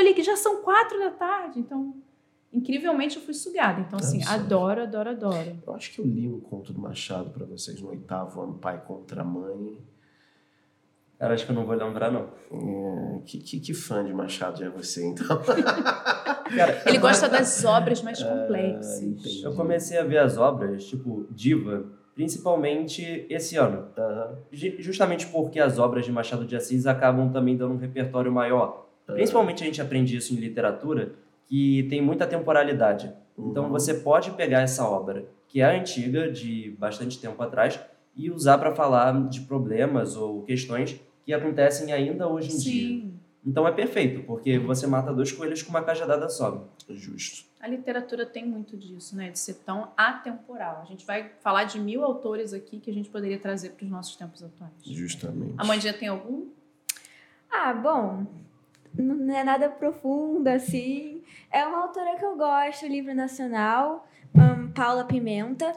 Falei 0.00 0.14
que 0.14 0.22
já 0.22 0.34
são 0.34 0.62
quatro 0.62 0.98
da 0.98 1.10
tarde. 1.10 1.60
Então, 1.60 1.94
incrivelmente, 2.50 3.16
eu 3.16 3.22
fui 3.22 3.34
sugada. 3.34 3.82
Então, 3.82 3.98
assim, 3.98 4.22
Absurdo. 4.22 4.40
adoro, 4.44 4.82
adoro, 4.82 5.10
adoro. 5.10 5.56
Eu 5.66 5.74
acho 5.74 5.92
que 5.92 6.00
eu 6.00 6.06
li 6.06 6.26
um 6.26 6.40
conto 6.40 6.72
do 6.72 6.80
Machado 6.80 7.28
pra 7.28 7.44
vocês 7.44 7.82
no 7.82 7.90
oitavo 7.90 8.40
ano, 8.40 8.54
pai 8.54 8.82
contra 8.86 9.22
mãe. 9.22 9.76
Cara, 11.18 11.34
acho 11.34 11.44
que 11.44 11.52
eu 11.52 11.54
não 11.54 11.66
vou 11.66 11.74
lembrar, 11.76 12.10
não. 12.10 12.30
É, 12.50 13.18
que, 13.26 13.40
que, 13.40 13.60
que 13.60 13.74
fã 13.74 14.02
de 14.02 14.14
Machado 14.14 14.64
é 14.64 14.70
você, 14.70 15.04
então? 15.06 15.26
Cara, 15.44 16.82
Ele 16.86 16.96
gosta 16.96 17.28
das 17.28 17.62
obras 17.62 18.00
mais 18.00 18.22
complexas. 18.22 19.02
entendi. 19.02 19.42
eu 19.44 19.54
comecei 19.54 19.98
a 19.98 20.02
ver 20.04 20.16
as 20.18 20.38
obras, 20.38 20.84
tipo, 20.86 21.26
Diva, 21.30 21.84
principalmente 22.14 23.26
esse 23.28 23.56
ano. 23.56 23.88
Ju- 24.50 24.80
Justamente 24.80 25.26
porque 25.26 25.60
as 25.60 25.78
obras 25.78 26.06
de 26.06 26.10
Machado 26.10 26.46
de 26.46 26.56
Assis 26.56 26.86
acabam 26.86 27.30
também 27.30 27.54
dando 27.54 27.74
um 27.74 27.78
repertório 27.78 28.32
maior. 28.32 28.88
Principalmente 29.14 29.62
a 29.62 29.66
gente 29.66 29.80
aprende 29.80 30.16
isso 30.16 30.32
em 30.34 30.36
literatura, 30.36 31.12
que 31.46 31.84
tem 31.90 32.00
muita 32.00 32.26
temporalidade. 32.26 33.12
Então 33.38 33.64
Uhum. 33.64 33.70
você 33.70 33.94
pode 33.94 34.30
pegar 34.32 34.60
essa 34.60 34.86
obra, 34.88 35.24
que 35.48 35.60
é 35.60 35.76
antiga, 35.78 36.30
de 36.30 36.74
bastante 36.78 37.18
tempo 37.18 37.42
atrás, 37.42 37.78
e 38.14 38.30
usar 38.30 38.58
para 38.58 38.74
falar 38.74 39.28
de 39.28 39.40
problemas 39.42 40.16
ou 40.16 40.42
questões 40.42 41.00
que 41.24 41.32
acontecem 41.32 41.92
ainda 41.92 42.28
hoje 42.28 42.52
em 42.54 42.58
dia. 42.58 42.88
Sim. 42.88 43.14
Então 43.46 43.66
é 43.66 43.72
perfeito, 43.72 44.22
porque 44.24 44.58
você 44.58 44.86
mata 44.86 45.12
dois 45.14 45.32
coelhos 45.32 45.62
com 45.62 45.70
uma 45.70 45.82
cajadada 45.82 46.28
só. 46.28 46.68
Justo. 46.90 47.48
A 47.58 47.66
literatura 47.68 48.26
tem 48.26 48.46
muito 48.46 48.76
disso, 48.76 49.16
né? 49.16 49.30
De 49.30 49.38
ser 49.38 49.54
tão 49.64 49.88
atemporal. 49.96 50.80
A 50.82 50.84
gente 50.84 51.06
vai 51.06 51.30
falar 51.40 51.64
de 51.64 51.78
mil 51.80 52.04
autores 52.04 52.52
aqui 52.52 52.78
que 52.78 52.90
a 52.90 52.94
gente 52.94 53.08
poderia 53.08 53.38
trazer 53.38 53.70
para 53.70 53.84
os 53.84 53.90
nossos 53.90 54.14
tempos 54.16 54.42
atuais. 54.42 54.72
Justamente. 54.84 55.54
Amandinha 55.56 55.92
tem 55.94 56.08
algum? 56.08 56.46
Ah, 57.50 57.72
bom, 57.72 58.26
não 58.94 59.34
é 59.34 59.44
nada 59.44 59.68
profundo 59.68 60.48
assim. 60.48 61.22
É 61.50 61.64
uma 61.66 61.82
autora 61.82 62.16
que 62.16 62.24
eu 62.24 62.36
gosto, 62.36 62.86
livro 62.86 63.14
nacional, 63.14 64.06
hum, 64.34 64.70
Paula 64.74 65.04
Pimenta. 65.04 65.72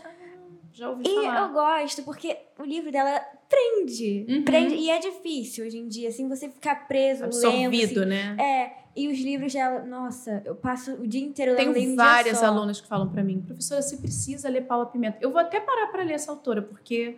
Já 0.71 0.89
ouvi 0.89 1.03
E 1.07 1.15
falar. 1.23 1.41
eu 1.47 1.53
gosto 1.53 2.01
porque 2.03 2.35
o 2.57 2.63
livro 2.63 2.91
dela 2.91 3.19
prende. 3.47 4.25
Uhum. 4.27 4.43
prende 4.43 4.73
e 4.73 4.89
é 4.89 4.97
difícil 4.97 5.65
hoje 5.65 5.77
em 5.77 5.87
dia, 5.87 6.09
assim, 6.09 6.27
você 6.27 6.49
ficar 6.49 6.87
preso, 6.87 7.21
lendo. 7.23 7.35
Absorvido, 7.35 7.99
assim. 7.99 8.09
né? 8.09 8.35
É, 8.39 8.71
e 8.95 9.07
os 9.07 9.19
livros 9.19 9.53
dela, 9.53 9.85
nossa, 9.85 10.41
eu 10.43 10.55
passo 10.55 10.93
o 10.93 11.07
dia 11.07 11.23
inteiro 11.23 11.51
lendo 11.51 11.59
livro 11.67 11.73
Tenho 11.75 11.89
em 11.89 11.93
um 11.93 11.95
dia 11.95 12.03
várias 12.03 12.41
alunas 12.41 12.81
que 12.81 12.87
falam 12.87 13.07
para 13.07 13.23
mim, 13.23 13.39
professora, 13.41 13.83
você 13.83 13.97
precisa 13.97 14.49
ler 14.49 14.61
Paula 14.61 14.87
Pimenta. 14.87 15.17
Eu 15.21 15.29
vou 15.31 15.39
até 15.39 15.59
parar 15.59 15.87
para 15.91 16.01
ler 16.01 16.13
essa 16.13 16.31
autora, 16.31 16.63
porque 16.63 17.17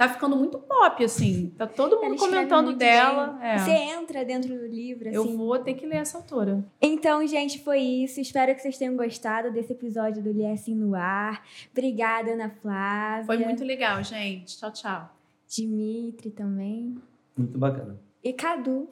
tá 0.00 0.08
ficando 0.08 0.34
muito 0.34 0.58
pop, 0.58 1.04
assim. 1.04 1.52
Tá 1.58 1.66
todo 1.66 2.00
mundo 2.00 2.16
comentando 2.16 2.72
dela. 2.74 3.38
É. 3.44 3.58
Você 3.58 3.70
entra 3.70 4.24
dentro 4.24 4.48
do 4.48 4.66
livro, 4.66 5.10
assim. 5.10 5.14
Eu 5.14 5.36
vou 5.36 5.58
ter 5.58 5.74
que 5.74 5.84
ler 5.84 5.96
essa 5.96 6.16
autora. 6.16 6.64
Então, 6.80 7.26
gente, 7.26 7.58
foi 7.62 7.80
isso. 7.80 8.18
Espero 8.18 8.54
que 8.54 8.62
vocês 8.62 8.78
tenham 8.78 8.96
gostado 8.96 9.52
desse 9.52 9.72
episódio 9.72 10.22
do 10.22 10.32
Lhe 10.32 10.46
Assim 10.46 10.74
no 10.74 10.94
Ar. 10.94 11.44
Obrigada, 11.70 12.32
Ana 12.32 12.48
Flávia. 12.48 13.26
Foi 13.26 13.36
muito 13.36 13.62
legal, 13.62 14.02
gente. 14.02 14.56
Tchau, 14.56 14.72
tchau. 14.72 15.14
Dimitri 15.46 16.30
também. 16.30 16.96
Muito 17.36 17.58
bacana. 17.58 18.00
E 18.24 18.32
Cadu. 18.32 18.88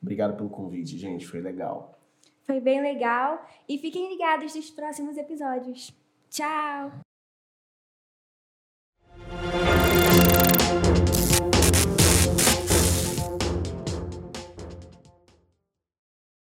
Obrigado 0.00 0.36
pelo 0.36 0.48
convite, 0.48 0.96
gente. 0.96 1.26
Foi 1.26 1.40
legal. 1.40 1.98
Foi 2.44 2.60
bem 2.60 2.80
legal. 2.80 3.44
E 3.68 3.76
fiquem 3.76 4.08
ligados 4.08 4.54
nos 4.54 4.70
próximos 4.70 5.16
episódios. 5.16 5.92
Tchau! 6.30 7.03